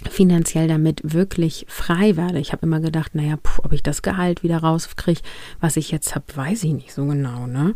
finanziell 0.10 0.68
damit 0.68 1.02
wirklich 1.04 1.66
frei 1.70 2.18
werde. 2.18 2.40
Ich 2.40 2.52
habe 2.52 2.66
immer 2.66 2.82
gedacht, 2.82 3.16
naja, 3.16 3.38
puh, 3.42 3.62
ob 3.64 3.72
ich 3.72 3.82
das 3.82 4.02
Gehalt 4.02 4.44
wieder 4.44 4.58
rauskriege, 4.58 5.22
was 5.62 5.78
ich 5.78 5.90
jetzt 5.90 6.16
habe, 6.16 6.26
weiß 6.36 6.64
ich 6.66 6.74
nicht 6.74 6.94
so 6.94 7.06
genau. 7.06 7.48
Ne? 7.48 7.74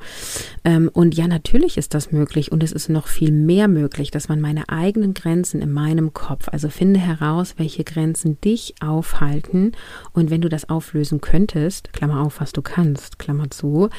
Ähm, 0.65 0.89
und 0.93 1.15
ja, 1.15 1.27
natürlich 1.27 1.77
ist 1.77 1.93
das 1.93 2.11
möglich 2.11 2.51
und 2.51 2.61
es 2.61 2.73
ist 2.73 2.89
noch 2.89 3.07
viel 3.07 3.31
mehr 3.31 3.67
möglich, 3.69 4.11
dass 4.11 4.27
man 4.27 4.41
meine 4.41 4.67
eigenen 4.67 5.13
Grenzen 5.13 5.61
in 5.61 5.71
meinem 5.71 6.13
Kopf, 6.13 6.49
also 6.49 6.69
finde 6.69 6.99
heraus, 6.99 7.55
welche 7.57 7.85
Grenzen 7.85 8.39
dich 8.41 8.75
aufhalten 8.81 9.71
und 10.11 10.29
wenn 10.29 10.41
du 10.41 10.49
das 10.49 10.67
auflösen 10.69 11.21
könntest, 11.21 11.93
Klammer 11.93 12.21
auf, 12.21 12.41
was 12.41 12.51
du 12.51 12.61
kannst, 12.61 13.17
Klammer 13.17 13.49
zu, 13.49 13.89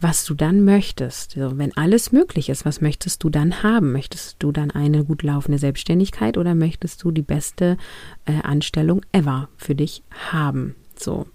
was 0.00 0.26
du 0.26 0.34
dann 0.34 0.64
möchtest. 0.64 1.36
Also 1.38 1.56
wenn 1.56 1.74
alles 1.76 2.12
möglich 2.12 2.50
ist, 2.50 2.66
was 2.66 2.82
möchtest 2.82 3.24
du 3.24 3.30
dann 3.30 3.62
haben? 3.62 3.92
Möchtest 3.92 4.36
du 4.38 4.52
dann 4.52 4.70
eine 4.70 5.04
gut 5.04 5.22
laufende 5.22 5.58
Selbstständigkeit 5.58 6.36
oder 6.36 6.54
möchtest 6.54 7.02
du 7.02 7.10
die 7.10 7.22
beste 7.22 7.69
äh, 8.24 8.40
Anstellung 8.42 9.02
ever 9.12 9.48
für 9.56 9.74
dich 9.74 10.02
haben. 10.32 10.76
So. 10.96 11.26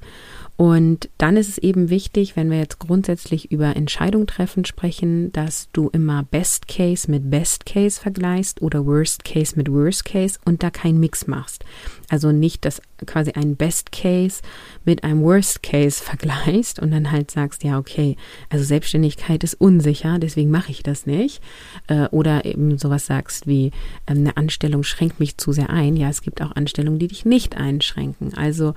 Und 0.58 1.10
dann 1.18 1.36
ist 1.36 1.50
es 1.50 1.58
eben 1.58 1.90
wichtig, 1.90 2.36
wenn 2.36 2.50
wir 2.50 2.58
jetzt 2.58 2.80
grundsätzlich 2.80 3.52
über 3.52 3.76
Entscheidung 3.76 4.26
treffen 4.26 4.64
sprechen, 4.64 5.32
dass 5.34 5.70
du 5.74 5.90
immer 5.90 6.24
Best 6.24 6.68
Case 6.70 7.12
mit 7.12 7.30
Best 7.30 7.66
Case 7.66 8.00
vergleichst 8.00 8.62
oder 8.62 8.86
Worst 8.86 9.26
Case 9.26 9.56
mit 9.58 9.70
Worst 9.70 10.06
Case 10.06 10.40
und 10.46 10.64
da 10.64 10.70
keinen 10.70 11.00
Mix 11.00 11.28
machst. 11.28 11.66
Also 12.10 12.32
nicht, 12.32 12.64
dass 12.64 12.82
quasi 13.06 13.32
ein 13.32 13.58
Best 13.58 13.92
Case 13.92 14.42
mit 14.86 15.04
einem 15.04 15.22
Worst 15.24 15.62
Case 15.62 16.02
vergleichst 16.04 16.80
und 16.80 16.92
dann 16.92 17.12
halt 17.12 17.32
sagst, 17.32 17.64
ja, 17.64 17.78
okay, 17.78 18.16
also 18.50 18.64
Selbstständigkeit 18.64 19.44
ist 19.44 19.56
unsicher, 19.56 20.20
deswegen 20.20 20.52
mache 20.52 20.72
ich 20.72 20.84
das 20.84 21.06
nicht. 21.06 21.42
Äh, 21.88 22.08
oder 22.12 22.46
eben 22.46 22.78
sowas 22.78 23.06
sagst 23.06 23.48
wie, 23.48 23.72
ähm, 24.08 24.20
eine 24.20 24.38
Anstellung 24.38 24.84
schränkt 24.84 25.20
mich 25.20 25.38
zu 25.38 25.52
sehr 25.52 25.70
ein. 25.70 25.98
Ja, 25.98 26.10
es 26.10 26.22
gibt 26.22 26.42
auch 26.42 26.56
Anstellungen, 26.56 27.00
die 27.00 27.10
dich 27.10 27.26
nicht 27.26 27.58
einschränken. 27.58 28.34
Also 28.36 28.74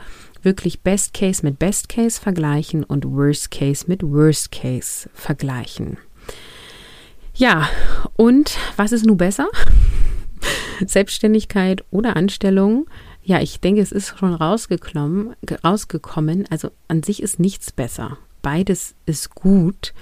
wirklich 0.49 0.81
Best 0.81 1.13
Case 1.13 1.45
mit 1.45 1.59
Best 1.59 1.91
Case 1.91 2.19
vergleichen 2.19 2.83
und 2.83 3.05
Worst 3.05 3.51
Case 3.51 3.85
mit 3.87 4.03
Worst 4.03 4.51
Case 4.51 5.11
vergleichen. 5.13 5.99
Ja, 7.35 7.69
und 8.17 8.57
was 8.77 8.93
ist 8.93 9.05
nun 9.05 9.19
besser? 9.19 9.49
Selbstständigkeit 10.87 11.85
oder 11.91 12.17
Anstellung? 12.17 12.89
Ja, 13.23 13.43
ich 13.43 13.61
denke, 13.61 13.83
es 13.83 13.93
ist 13.93 14.19
schon 14.19 14.33
rausgekommen, 14.33 15.37
rausgekommen. 15.63 16.47
Also 16.49 16.71
an 16.89 17.03
sich 17.03 17.23
ist 17.23 17.39
nichts 17.39 17.71
besser. 17.71 18.17
Beides 18.43 18.95
ist 19.07 19.35
gut 19.35 19.93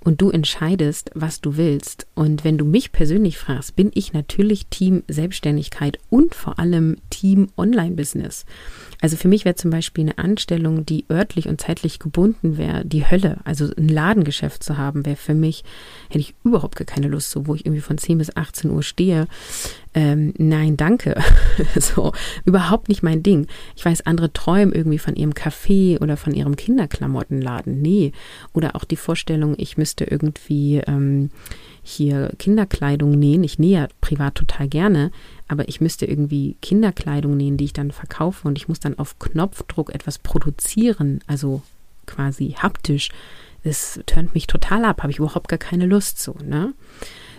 und 0.00 0.20
du 0.20 0.30
entscheidest, 0.30 1.10
was 1.14 1.40
du 1.40 1.56
willst. 1.56 2.06
Und 2.14 2.44
wenn 2.44 2.58
du 2.58 2.64
mich 2.64 2.92
persönlich 2.92 3.38
fragst, 3.38 3.76
bin 3.76 3.90
ich 3.94 4.12
natürlich 4.12 4.66
Team 4.66 5.02
Selbstständigkeit 5.08 5.98
und 6.10 6.34
vor 6.34 6.58
allem 6.58 6.96
Team 7.10 7.48
Online-Business. 7.56 8.44
Also 9.00 9.16
für 9.16 9.28
mich 9.28 9.44
wäre 9.44 9.56
zum 9.56 9.70
Beispiel 9.70 10.04
eine 10.04 10.18
Anstellung, 10.18 10.86
die 10.86 11.04
örtlich 11.10 11.48
und 11.48 11.60
zeitlich 11.60 11.98
gebunden 11.98 12.56
wäre, 12.56 12.84
die 12.84 13.08
Hölle. 13.08 13.40
Also 13.44 13.68
ein 13.76 13.88
Ladengeschäft 13.88 14.62
zu 14.62 14.78
haben, 14.78 15.04
wäre 15.04 15.16
für 15.16 15.34
mich, 15.34 15.64
hätte 16.08 16.20
ich 16.20 16.34
überhaupt 16.44 16.76
gar 16.76 16.86
keine 16.86 17.08
Lust, 17.08 17.30
so 17.30 17.46
wo 17.46 17.54
ich 17.54 17.66
irgendwie 17.66 17.82
von 17.82 17.98
10 17.98 18.18
bis 18.18 18.36
18 18.36 18.70
Uhr 18.70 18.82
stehe. 18.82 19.26
Ähm, 19.94 20.32
nein, 20.38 20.76
danke. 20.76 21.20
so, 21.78 22.12
überhaupt 22.44 22.88
nicht 22.88 23.02
mein 23.02 23.22
Ding. 23.22 23.46
Ich 23.76 23.84
weiß, 23.84 24.06
andere 24.06 24.32
träumen 24.32 24.74
irgendwie 24.74 24.98
von 24.98 25.16
ihrem 25.16 25.32
Café 25.32 26.00
oder 26.00 26.16
von 26.16 26.34
ihrem 26.34 26.56
Kinderklamottenladen. 26.56 27.82
Nee. 27.82 28.12
Oder 28.54 28.74
auch 28.74 28.84
die 28.84 28.96
Vorstellung, 28.96 29.54
ich 29.58 29.76
müsste 29.76 30.04
irgendwie 30.04 30.78
ähm, 30.86 31.30
hier 31.82 32.32
Kinderkleidung 32.38 33.10
nähen. 33.10 33.44
Ich 33.44 33.58
nähe 33.58 33.80
ja 33.80 33.88
privat 34.00 34.36
total 34.36 34.68
gerne, 34.68 35.10
aber 35.48 35.68
ich 35.68 35.80
müsste 35.80 36.06
irgendwie 36.06 36.56
Kinderkleidung 36.62 37.36
nähen, 37.36 37.56
die 37.56 37.64
ich 37.64 37.72
dann 37.72 37.90
verkaufe 37.90 38.48
und 38.48 38.56
ich 38.56 38.68
muss 38.68 38.80
dann 38.80 38.98
auf 38.98 39.18
Knopfdruck 39.18 39.94
etwas 39.94 40.18
produzieren, 40.18 41.20
also 41.26 41.62
quasi 42.06 42.56
haptisch. 42.58 43.10
Das 43.64 44.00
tönt 44.06 44.34
mich 44.34 44.46
total 44.46 44.84
ab, 44.84 45.02
habe 45.02 45.12
ich 45.12 45.18
überhaupt 45.18 45.48
gar 45.48 45.58
keine 45.58 45.86
Lust 45.86 46.18
zu, 46.20 46.34
ne? 46.42 46.72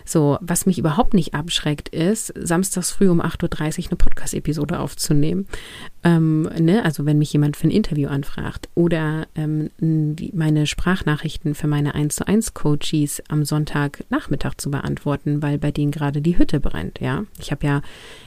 So, 0.04 0.38
was 0.40 0.66
mich 0.66 0.78
überhaupt 0.78 1.14
nicht 1.14 1.34
abschreckt, 1.34 1.88
ist, 1.88 2.32
samstags 2.36 2.90
früh 2.90 3.08
um 3.08 3.20
8.30 3.20 3.84
Uhr 3.84 3.90
eine 3.90 3.96
Podcast-Episode 3.96 4.78
aufzunehmen. 4.78 5.46
Ähm, 6.02 6.42
ne? 6.58 6.84
Also 6.84 7.06
wenn 7.06 7.18
mich 7.18 7.32
jemand 7.32 7.56
für 7.56 7.68
ein 7.68 7.70
Interview 7.70 8.08
anfragt 8.08 8.68
oder 8.74 9.26
ähm, 9.34 9.70
meine 10.32 10.66
Sprachnachrichten 10.66 11.54
für 11.54 11.66
meine 11.66 11.94
1 11.94 12.16
zu 12.16 12.28
1 12.28 12.54
Coaches 12.54 13.22
am 13.28 13.44
Sonntagnachmittag 13.44 14.54
zu 14.58 14.70
beantworten, 14.70 15.42
weil 15.42 15.58
bei 15.58 15.70
denen 15.70 15.92
gerade 15.92 16.20
die 16.20 16.38
Hütte 16.38 16.60
brennt, 16.60 17.00
ja. 17.00 17.24
Ich 17.38 17.50
habe 17.50 17.66
ja 17.66 17.82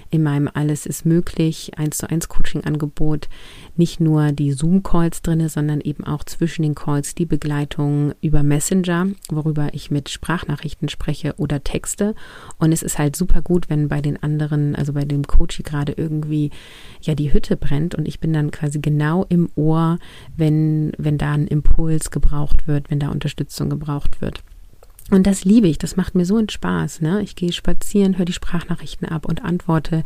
in 0.09 0.23
meinem 0.23 0.49
Alles 0.53 0.85
ist 0.85 1.05
möglich 1.05 1.71
1 1.77 1.97
zu 1.97 2.09
1 2.09 2.27
Coaching-Angebot 2.29 3.29
nicht 3.75 3.99
nur 3.99 4.31
die 4.31 4.51
Zoom-Calls 4.51 5.21
drinne, 5.21 5.49
sondern 5.49 5.81
eben 5.81 6.03
auch 6.03 6.23
zwischen 6.23 6.63
den 6.63 6.75
Calls 6.75 7.15
die 7.15 7.25
Begleitung 7.25 8.13
über 8.21 8.43
Messenger, 8.43 9.07
worüber 9.29 9.69
ich 9.73 9.91
mit 9.91 10.09
Sprachnachrichten 10.09 10.89
spreche 10.89 11.35
oder 11.37 11.63
Texte. 11.63 12.15
Und 12.57 12.71
es 12.71 12.83
ist 12.83 12.97
halt 12.97 13.15
super 13.15 13.41
gut, 13.41 13.69
wenn 13.69 13.87
bei 13.87 14.01
den 14.01 14.21
anderen, 14.21 14.75
also 14.75 14.93
bei 14.93 15.05
dem 15.05 15.25
Coach 15.25 15.61
gerade 15.63 15.93
irgendwie 15.93 16.51
ja 17.01 17.15
die 17.15 17.33
Hütte 17.33 17.57
brennt 17.57 17.95
und 17.95 18.07
ich 18.07 18.19
bin 18.19 18.33
dann 18.33 18.51
quasi 18.51 18.79
genau 18.79 19.25
im 19.29 19.49
Ohr, 19.55 19.99
wenn, 20.35 20.91
wenn 20.97 21.17
da 21.17 21.33
ein 21.33 21.47
Impuls 21.47 22.11
gebraucht 22.11 22.67
wird, 22.67 22.89
wenn 22.89 22.99
da 22.99 23.09
Unterstützung 23.09 23.69
gebraucht 23.69 24.21
wird. 24.21 24.43
Und 25.09 25.25
das 25.25 25.45
liebe 25.45 25.67
ich, 25.67 25.77
das 25.77 25.95
macht 25.95 26.15
mir 26.15 26.25
so 26.25 26.35
einen 26.35 26.49
Spaß. 26.49 27.01
Ne? 27.01 27.21
Ich 27.21 27.35
gehe 27.35 27.53
spazieren, 27.53 28.17
höre 28.17 28.25
die 28.25 28.33
Sprachnachrichten 28.33 29.07
ab 29.07 29.25
und 29.25 29.43
antworte. 29.43 30.03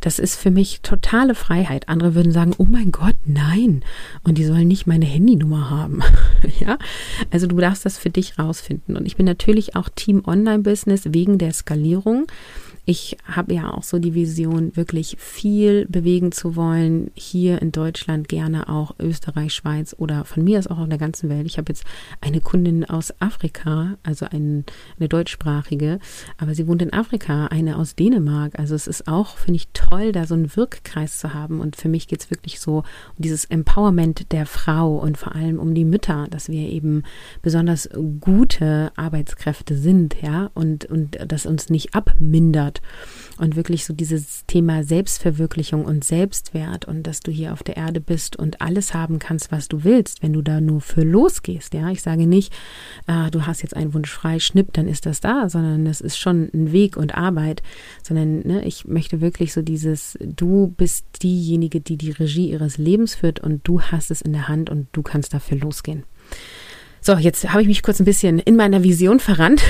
Das 0.00 0.18
ist 0.18 0.36
für 0.36 0.50
mich 0.50 0.80
totale 0.82 1.34
Freiheit. 1.34 1.88
Andere 1.88 2.14
würden 2.14 2.32
sagen, 2.32 2.54
oh 2.56 2.64
mein 2.64 2.90
Gott, 2.90 3.16
nein. 3.26 3.82
Und 4.24 4.38
die 4.38 4.44
sollen 4.44 4.68
nicht 4.68 4.86
meine 4.86 5.04
Handynummer 5.04 5.68
haben. 5.68 6.00
ja, 6.60 6.78
also 7.30 7.46
du 7.46 7.56
darfst 7.56 7.84
das 7.84 7.98
für 7.98 8.10
dich 8.10 8.38
rausfinden. 8.38 8.96
Und 8.96 9.04
ich 9.04 9.16
bin 9.16 9.26
natürlich 9.26 9.76
auch 9.76 9.90
Team 9.94 10.22
Online-Business 10.26 11.12
wegen 11.12 11.36
der 11.36 11.52
Skalierung. 11.52 12.26
Ich 12.90 13.18
habe 13.30 13.52
ja 13.52 13.70
auch 13.70 13.82
so 13.82 13.98
die 13.98 14.14
Vision, 14.14 14.74
wirklich 14.74 15.16
viel 15.18 15.84
bewegen 15.88 16.32
zu 16.32 16.56
wollen, 16.56 17.10
hier 17.12 17.60
in 17.60 17.70
Deutschland, 17.70 18.30
gerne 18.30 18.70
auch 18.70 18.94
Österreich, 18.98 19.52
Schweiz 19.52 19.94
oder 19.98 20.24
von 20.24 20.42
mir 20.42 20.58
aus 20.58 20.68
auch 20.68 20.78
auf 20.78 20.88
der 20.88 20.96
ganzen 20.96 21.28
Welt. 21.28 21.44
Ich 21.44 21.58
habe 21.58 21.70
jetzt 21.70 21.84
eine 22.22 22.40
Kundin 22.40 22.86
aus 22.86 23.12
Afrika, 23.20 23.98
also 24.04 24.24
ein, 24.30 24.64
eine 24.98 25.06
deutschsprachige, 25.06 25.98
aber 26.38 26.54
sie 26.54 26.66
wohnt 26.66 26.80
in 26.80 26.94
Afrika, 26.94 27.48
eine 27.48 27.76
aus 27.76 27.94
Dänemark. 27.94 28.58
Also 28.58 28.74
es 28.74 28.86
ist 28.86 29.06
auch, 29.06 29.36
finde 29.36 29.56
ich, 29.56 29.68
toll, 29.74 30.12
da 30.12 30.24
so 30.24 30.32
einen 30.32 30.56
Wirkkreis 30.56 31.18
zu 31.18 31.34
haben. 31.34 31.60
Und 31.60 31.76
für 31.76 31.90
mich 31.90 32.08
geht 32.08 32.22
es 32.22 32.30
wirklich 32.30 32.58
so 32.58 32.78
um 32.78 32.84
dieses 33.18 33.44
Empowerment 33.44 34.32
der 34.32 34.46
Frau 34.46 34.96
und 34.96 35.18
vor 35.18 35.34
allem 35.34 35.58
um 35.58 35.74
die 35.74 35.84
Mütter, 35.84 36.26
dass 36.30 36.48
wir 36.48 36.70
eben 36.70 37.02
besonders 37.42 37.90
gute 38.18 38.92
Arbeitskräfte 38.96 39.76
sind, 39.76 40.16
ja, 40.22 40.50
und, 40.54 40.86
und 40.86 41.18
das 41.26 41.44
uns 41.44 41.68
nicht 41.68 41.94
abmindert 41.94 42.77
und 43.38 43.56
wirklich 43.56 43.84
so 43.84 43.94
dieses 43.94 44.44
Thema 44.46 44.82
Selbstverwirklichung 44.82 45.84
und 45.84 46.04
Selbstwert 46.04 46.86
und 46.86 47.04
dass 47.04 47.20
du 47.20 47.30
hier 47.30 47.52
auf 47.52 47.62
der 47.62 47.76
Erde 47.76 48.00
bist 48.00 48.36
und 48.36 48.60
alles 48.60 48.94
haben 48.94 49.18
kannst, 49.18 49.52
was 49.52 49.68
du 49.68 49.84
willst, 49.84 50.22
wenn 50.22 50.32
du 50.32 50.42
da 50.42 50.60
nur 50.60 50.80
für 50.80 51.02
losgehst. 51.02 51.74
Ja, 51.74 51.90
ich 51.90 52.02
sage 52.02 52.26
nicht, 52.26 52.52
äh, 53.06 53.30
du 53.30 53.46
hast 53.46 53.62
jetzt 53.62 53.76
einen 53.76 53.94
Wunsch 53.94 54.10
frei, 54.10 54.38
schnipp, 54.38 54.72
dann 54.72 54.88
ist 54.88 55.06
das 55.06 55.20
da, 55.20 55.48
sondern 55.48 55.84
das 55.84 56.00
ist 56.00 56.18
schon 56.18 56.50
ein 56.52 56.72
Weg 56.72 56.96
und 56.96 57.16
Arbeit, 57.16 57.62
sondern 58.02 58.40
ne, 58.40 58.64
ich 58.64 58.86
möchte 58.86 59.20
wirklich 59.20 59.52
so 59.52 59.62
dieses, 59.62 60.18
du 60.20 60.74
bist 60.76 61.04
diejenige, 61.22 61.80
die 61.80 61.96
die 61.96 62.10
Regie 62.10 62.50
ihres 62.50 62.78
Lebens 62.78 63.14
führt 63.14 63.40
und 63.40 63.66
du 63.66 63.80
hast 63.80 64.10
es 64.10 64.20
in 64.20 64.32
der 64.32 64.48
Hand 64.48 64.70
und 64.70 64.88
du 64.92 65.02
kannst 65.02 65.32
dafür 65.32 65.58
losgehen. 65.58 66.04
So, 67.00 67.14
jetzt 67.14 67.50
habe 67.50 67.62
ich 67.62 67.68
mich 67.68 67.82
kurz 67.82 68.00
ein 68.00 68.04
bisschen 68.04 68.38
in 68.38 68.56
meiner 68.56 68.82
Vision 68.82 69.20
verrannt. 69.20 69.62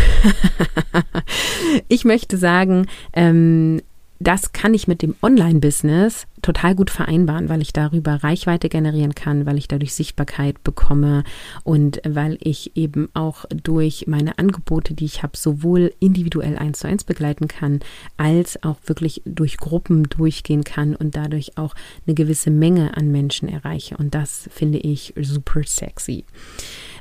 ich 1.89 2.05
möchte 2.05 2.37
sagen, 2.37 2.87
ähm, 3.13 3.81
das 4.21 4.53
kann 4.53 4.75
ich 4.75 4.89
mit 4.89 5.03
dem 5.03 5.15
Online-Business 5.23 6.27
total 6.43 6.75
gut 6.75 6.91
vereinbaren, 6.91 7.49
weil 7.49 7.63
ich 7.63 7.73
darüber 7.73 8.15
Reichweite 8.25 8.69
generieren 8.69 9.15
kann, 9.15 9.47
weil 9.47 9.59
ich 9.59 9.69
dadurch 9.69 9.95
Sichtbarkeit 9.95 10.65
bekomme 10.65 11.23
und 11.63 12.01
weil 12.05 12.37
ich 12.41 12.77
eben 12.77 13.09
auch 13.15 13.45
durch 13.63 14.07
meine 14.09 14.39
Angebote, 14.39 14.95
die 14.95 15.05
ich 15.05 15.23
habe, 15.23 15.37
sowohl 15.37 15.93
individuell 16.01 16.57
eins 16.57 16.81
zu 16.81 16.89
eins 16.89 17.05
begleiten 17.05 17.47
kann, 17.47 17.81
als 18.17 18.63
auch 18.65 18.79
wirklich 18.87 19.23
durch 19.25 19.57
Gruppen 19.57 20.05
durchgehen 20.05 20.65
kann 20.65 20.97
und 20.97 21.17
dadurch 21.17 21.57
auch 21.57 21.75
eine 22.07 22.15
gewisse 22.15 22.51
Menge 22.51 22.97
an 22.97 23.13
Menschen 23.13 23.49
erreiche. 23.49 23.97
Und 23.97 24.15
das 24.15 24.49
finde 24.53 24.79
ich 24.79 25.15
super 25.21 25.63
sexy. 25.65 26.25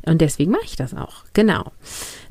Und 0.07 0.21
deswegen 0.21 0.51
mache 0.51 0.65
ich 0.65 0.75
das 0.75 0.93
auch. 0.93 1.23
Genau. 1.33 1.71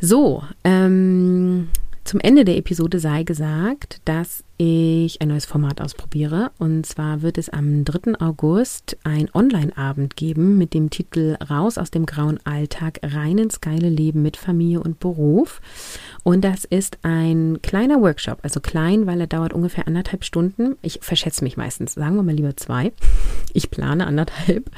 So, 0.00 0.42
ähm, 0.64 1.68
zum 2.06 2.20
Ende 2.20 2.44
der 2.44 2.56
Episode 2.56 3.00
sei 3.00 3.24
gesagt, 3.24 4.00
dass 4.04 4.44
ich 4.58 5.20
ein 5.20 5.26
neues 5.26 5.44
Format 5.44 5.80
ausprobiere. 5.80 6.52
Und 6.56 6.86
zwar 6.86 7.22
wird 7.22 7.36
es 7.36 7.48
am 7.48 7.84
3. 7.84 8.20
August 8.20 8.96
ein 9.02 9.28
Online-Abend 9.34 10.14
geben 10.14 10.56
mit 10.56 10.72
dem 10.72 10.88
Titel 10.88 11.36
Raus 11.50 11.78
aus 11.78 11.90
dem 11.90 12.06
grauen 12.06 12.38
Alltag, 12.44 13.00
rein 13.02 13.38
ins 13.38 13.60
geile 13.60 13.88
Leben 13.88 14.22
mit 14.22 14.36
Familie 14.36 14.80
und 14.80 15.00
Beruf. 15.00 15.60
Und 16.22 16.44
das 16.44 16.64
ist 16.64 16.98
ein 17.02 17.58
kleiner 17.62 18.00
Workshop, 18.00 18.38
also 18.42 18.60
klein, 18.60 19.06
weil 19.06 19.20
er 19.20 19.26
dauert 19.26 19.52
ungefähr 19.52 19.88
anderthalb 19.88 20.24
Stunden. 20.24 20.76
Ich 20.82 21.00
verschätze 21.02 21.42
mich 21.42 21.56
meistens, 21.56 21.94
sagen 21.94 22.14
wir 22.14 22.22
mal 22.22 22.36
lieber 22.36 22.56
zwei. 22.56 22.92
Ich 23.52 23.68
plane 23.68 24.06
anderthalb. 24.06 24.70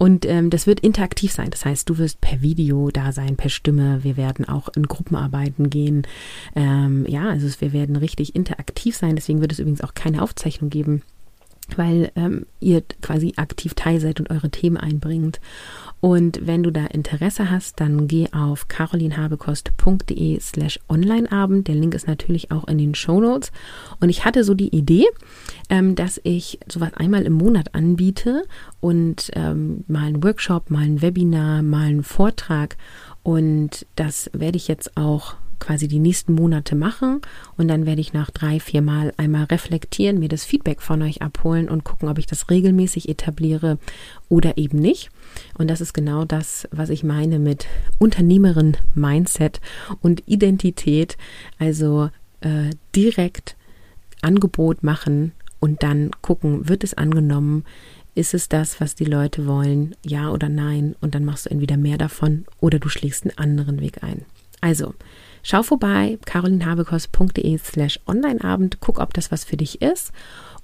Und 0.00 0.24
ähm, 0.24 0.48
das 0.48 0.66
wird 0.66 0.80
interaktiv 0.80 1.30
sein. 1.30 1.50
Das 1.50 1.66
heißt, 1.66 1.86
du 1.90 1.98
wirst 1.98 2.22
per 2.22 2.40
Video 2.40 2.90
da 2.90 3.12
sein, 3.12 3.36
per 3.36 3.50
Stimme. 3.50 4.02
Wir 4.02 4.16
werden 4.16 4.48
auch 4.48 4.70
in 4.74 4.84
Gruppenarbeiten 4.84 5.68
gehen. 5.68 6.06
Ähm, 6.56 7.04
ja, 7.06 7.28
also 7.28 7.46
wir 7.60 7.74
werden 7.74 7.96
richtig 7.96 8.34
interaktiv 8.34 8.96
sein. 8.96 9.14
Deswegen 9.14 9.42
wird 9.42 9.52
es 9.52 9.58
übrigens 9.58 9.82
auch 9.82 9.92
keine 9.92 10.22
Aufzeichnung 10.22 10.70
geben 10.70 11.02
weil 11.78 12.12
ähm, 12.16 12.46
ihr 12.60 12.82
quasi 13.02 13.34
aktiv 13.36 13.74
teil 13.74 14.00
seid 14.00 14.20
und 14.20 14.30
eure 14.30 14.50
Themen 14.50 14.76
einbringt. 14.76 15.40
Und 16.00 16.46
wenn 16.46 16.62
du 16.62 16.70
da 16.70 16.86
Interesse 16.86 17.50
hast, 17.50 17.78
dann 17.78 18.08
geh 18.08 18.28
auf 18.32 18.68
carolinhabekost.de 18.68 20.40
slash 20.40 20.80
onlineabend. 20.88 21.68
Der 21.68 21.74
Link 21.74 21.94
ist 21.94 22.06
natürlich 22.06 22.50
auch 22.50 22.66
in 22.68 22.78
den 22.78 22.94
Show 22.94 23.20
Notes. 23.20 23.52
Und 24.00 24.08
ich 24.08 24.24
hatte 24.24 24.42
so 24.42 24.54
die 24.54 24.74
Idee, 24.74 25.04
ähm, 25.68 25.94
dass 25.94 26.18
ich 26.24 26.58
sowas 26.68 26.94
einmal 26.94 27.22
im 27.22 27.34
Monat 27.34 27.74
anbiete 27.74 28.44
und 28.80 29.30
ähm, 29.34 29.84
mal 29.88 30.06
einen 30.06 30.24
Workshop, 30.24 30.70
mal 30.70 30.84
ein 30.84 31.02
Webinar, 31.02 31.62
mal 31.62 31.88
einen 31.88 32.02
Vortrag. 32.02 32.78
Und 33.22 33.86
das 33.96 34.30
werde 34.32 34.56
ich 34.56 34.68
jetzt 34.68 34.96
auch 34.96 35.34
quasi 35.60 35.86
die 35.86 35.98
nächsten 35.98 36.34
Monate 36.34 36.74
machen 36.74 37.20
und 37.56 37.68
dann 37.68 37.86
werde 37.86 38.00
ich 38.00 38.12
nach 38.12 38.30
drei, 38.30 38.58
vier 38.58 38.82
Mal 38.82 39.12
einmal 39.16 39.44
reflektieren, 39.44 40.18
mir 40.18 40.28
das 40.28 40.44
Feedback 40.44 40.82
von 40.82 41.02
euch 41.02 41.22
abholen 41.22 41.68
und 41.68 41.84
gucken, 41.84 42.08
ob 42.08 42.18
ich 42.18 42.26
das 42.26 42.50
regelmäßig 42.50 43.08
etabliere 43.08 43.78
oder 44.28 44.58
eben 44.58 44.78
nicht. 44.78 45.10
Und 45.56 45.68
das 45.68 45.80
ist 45.80 45.92
genau 45.92 46.24
das, 46.24 46.66
was 46.72 46.90
ich 46.90 47.04
meine 47.04 47.38
mit 47.38 47.66
Unternehmerin 47.98 48.76
Mindset 48.94 49.60
und 50.00 50.22
Identität. 50.26 51.16
Also 51.58 52.10
äh, 52.40 52.70
direkt 52.96 53.56
Angebot 54.22 54.82
machen 54.82 55.32
und 55.60 55.82
dann 55.82 56.10
gucken, 56.22 56.68
wird 56.68 56.84
es 56.84 56.94
angenommen? 56.94 57.64
Ist 58.14 58.34
es 58.34 58.48
das, 58.48 58.80
was 58.80 58.94
die 58.94 59.04
Leute 59.04 59.46
wollen? 59.46 59.94
Ja 60.04 60.30
oder 60.30 60.48
nein? 60.48 60.96
Und 61.00 61.14
dann 61.14 61.24
machst 61.24 61.46
du 61.46 61.50
entweder 61.50 61.76
mehr 61.76 61.98
davon 61.98 62.44
oder 62.58 62.78
du 62.78 62.88
schlägst 62.88 63.24
einen 63.24 63.38
anderen 63.38 63.80
Weg 63.80 64.02
ein. 64.02 64.24
Also, 64.60 64.94
Schau 65.42 65.62
vorbei, 65.62 66.18
carolinhabekos.de 66.26 67.58
slash 67.58 67.98
onlineabend, 68.06 68.80
guck, 68.80 68.98
ob 68.98 69.14
das 69.14 69.32
was 69.32 69.44
für 69.44 69.56
dich 69.56 69.80
ist. 69.80 70.12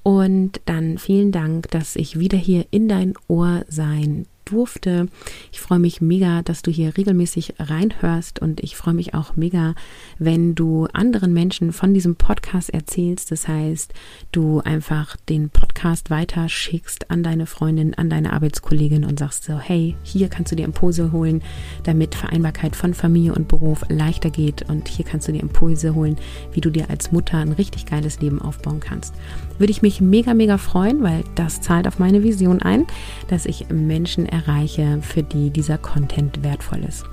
Und 0.03 0.61
dann 0.67 0.99
vielen 0.99 1.33
Dank, 1.33 1.71
dass 1.71 1.97
ich 1.97 2.19
wieder 2.19 2.39
hier 2.39 2.67
in 2.71 2.89
dein 2.89 3.15
Ohr 3.27 3.65
sein 3.69 4.27
durfte. 4.47 5.09
Ich 5.53 5.61
freue 5.61 5.79
mich 5.79 6.01
mega, 6.01 6.43
dass 6.43 6.63
du 6.63 6.71
hier 6.71 6.97
regelmäßig 6.97 7.55
reinhörst 7.59 8.41
und 8.41 8.61
ich 8.61 8.77
freue 8.77 8.95
mich 8.95 9.15
auch 9.15 9.37
mega, 9.37 9.75
wenn 10.19 10.55
du 10.55 10.87
anderen 10.93 11.33
Menschen 11.33 11.73
von 11.73 11.93
diesem 11.93 12.17
Podcast 12.17 12.71
erzählst. 12.71 13.31
Das 13.31 13.47
heißt, 13.47 13.93
du 14.33 14.61
einfach 14.61 15.17
den 15.29 15.51
Podcast 15.51 16.11
weiterschickst 16.11 17.11
an 17.11 17.23
deine 17.23 17.47
Freundin, 17.47 17.95
an 17.95 18.09
deine 18.09 18.33
Arbeitskollegin 18.33 19.05
und 19.05 19.19
sagst 19.19 19.45
so, 19.45 19.59
hey, 19.59 19.97
hier 20.03 20.29
kannst 20.29 20.53
du 20.53 20.57
dir 20.57 20.65
Impulse 20.65 21.13
holen, 21.13 21.43
damit 21.83 22.15
Vereinbarkeit 22.15 22.77
von 22.77 22.95
Familie 22.95 23.35
und 23.35 23.49
Beruf 23.49 23.85
leichter 23.89 24.31
geht 24.31 24.69
und 24.69 24.89
hier 24.89 25.05
kannst 25.05 25.29
du 25.29 25.33
dir 25.33 25.43
Impulse 25.43 25.95
holen, 25.95 26.17
wie 26.53 26.61
du 26.61 26.71
dir 26.71 26.89
als 26.91 27.13
Mutter 27.13 27.39
ein 27.39 27.53
richtig 27.53 27.87
geiles 27.87 28.21
Leben 28.21 28.41
aufbauen 28.41 28.81
kannst. 28.81 29.15
Würde 29.59 29.71
ich 29.71 29.83
mich 29.83 30.01
mega, 30.01 30.35
mega 30.35 30.59
freuen, 30.59 31.03
weil 31.03 31.25
das 31.35 31.61
zahlt 31.61 31.89
auf 31.89 31.99
meine 31.99 32.23
Vision 32.23 32.63
ein, 32.63 32.87
dass 33.29 33.47
ich 33.47 33.69
Menschen 33.71 34.27
erreiche, 34.27 34.99
für 35.03 35.23
die 35.23 35.51
dieser 35.51 35.79
Content 35.79 36.43
wertvoll 36.43 36.85
ist. 36.87 37.05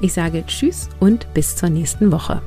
Ich 0.00 0.12
sage 0.12 0.44
Tschüss 0.46 0.88
und 1.00 1.32
bis 1.34 1.56
zur 1.56 1.70
nächsten 1.70 2.12
Woche. 2.12 2.42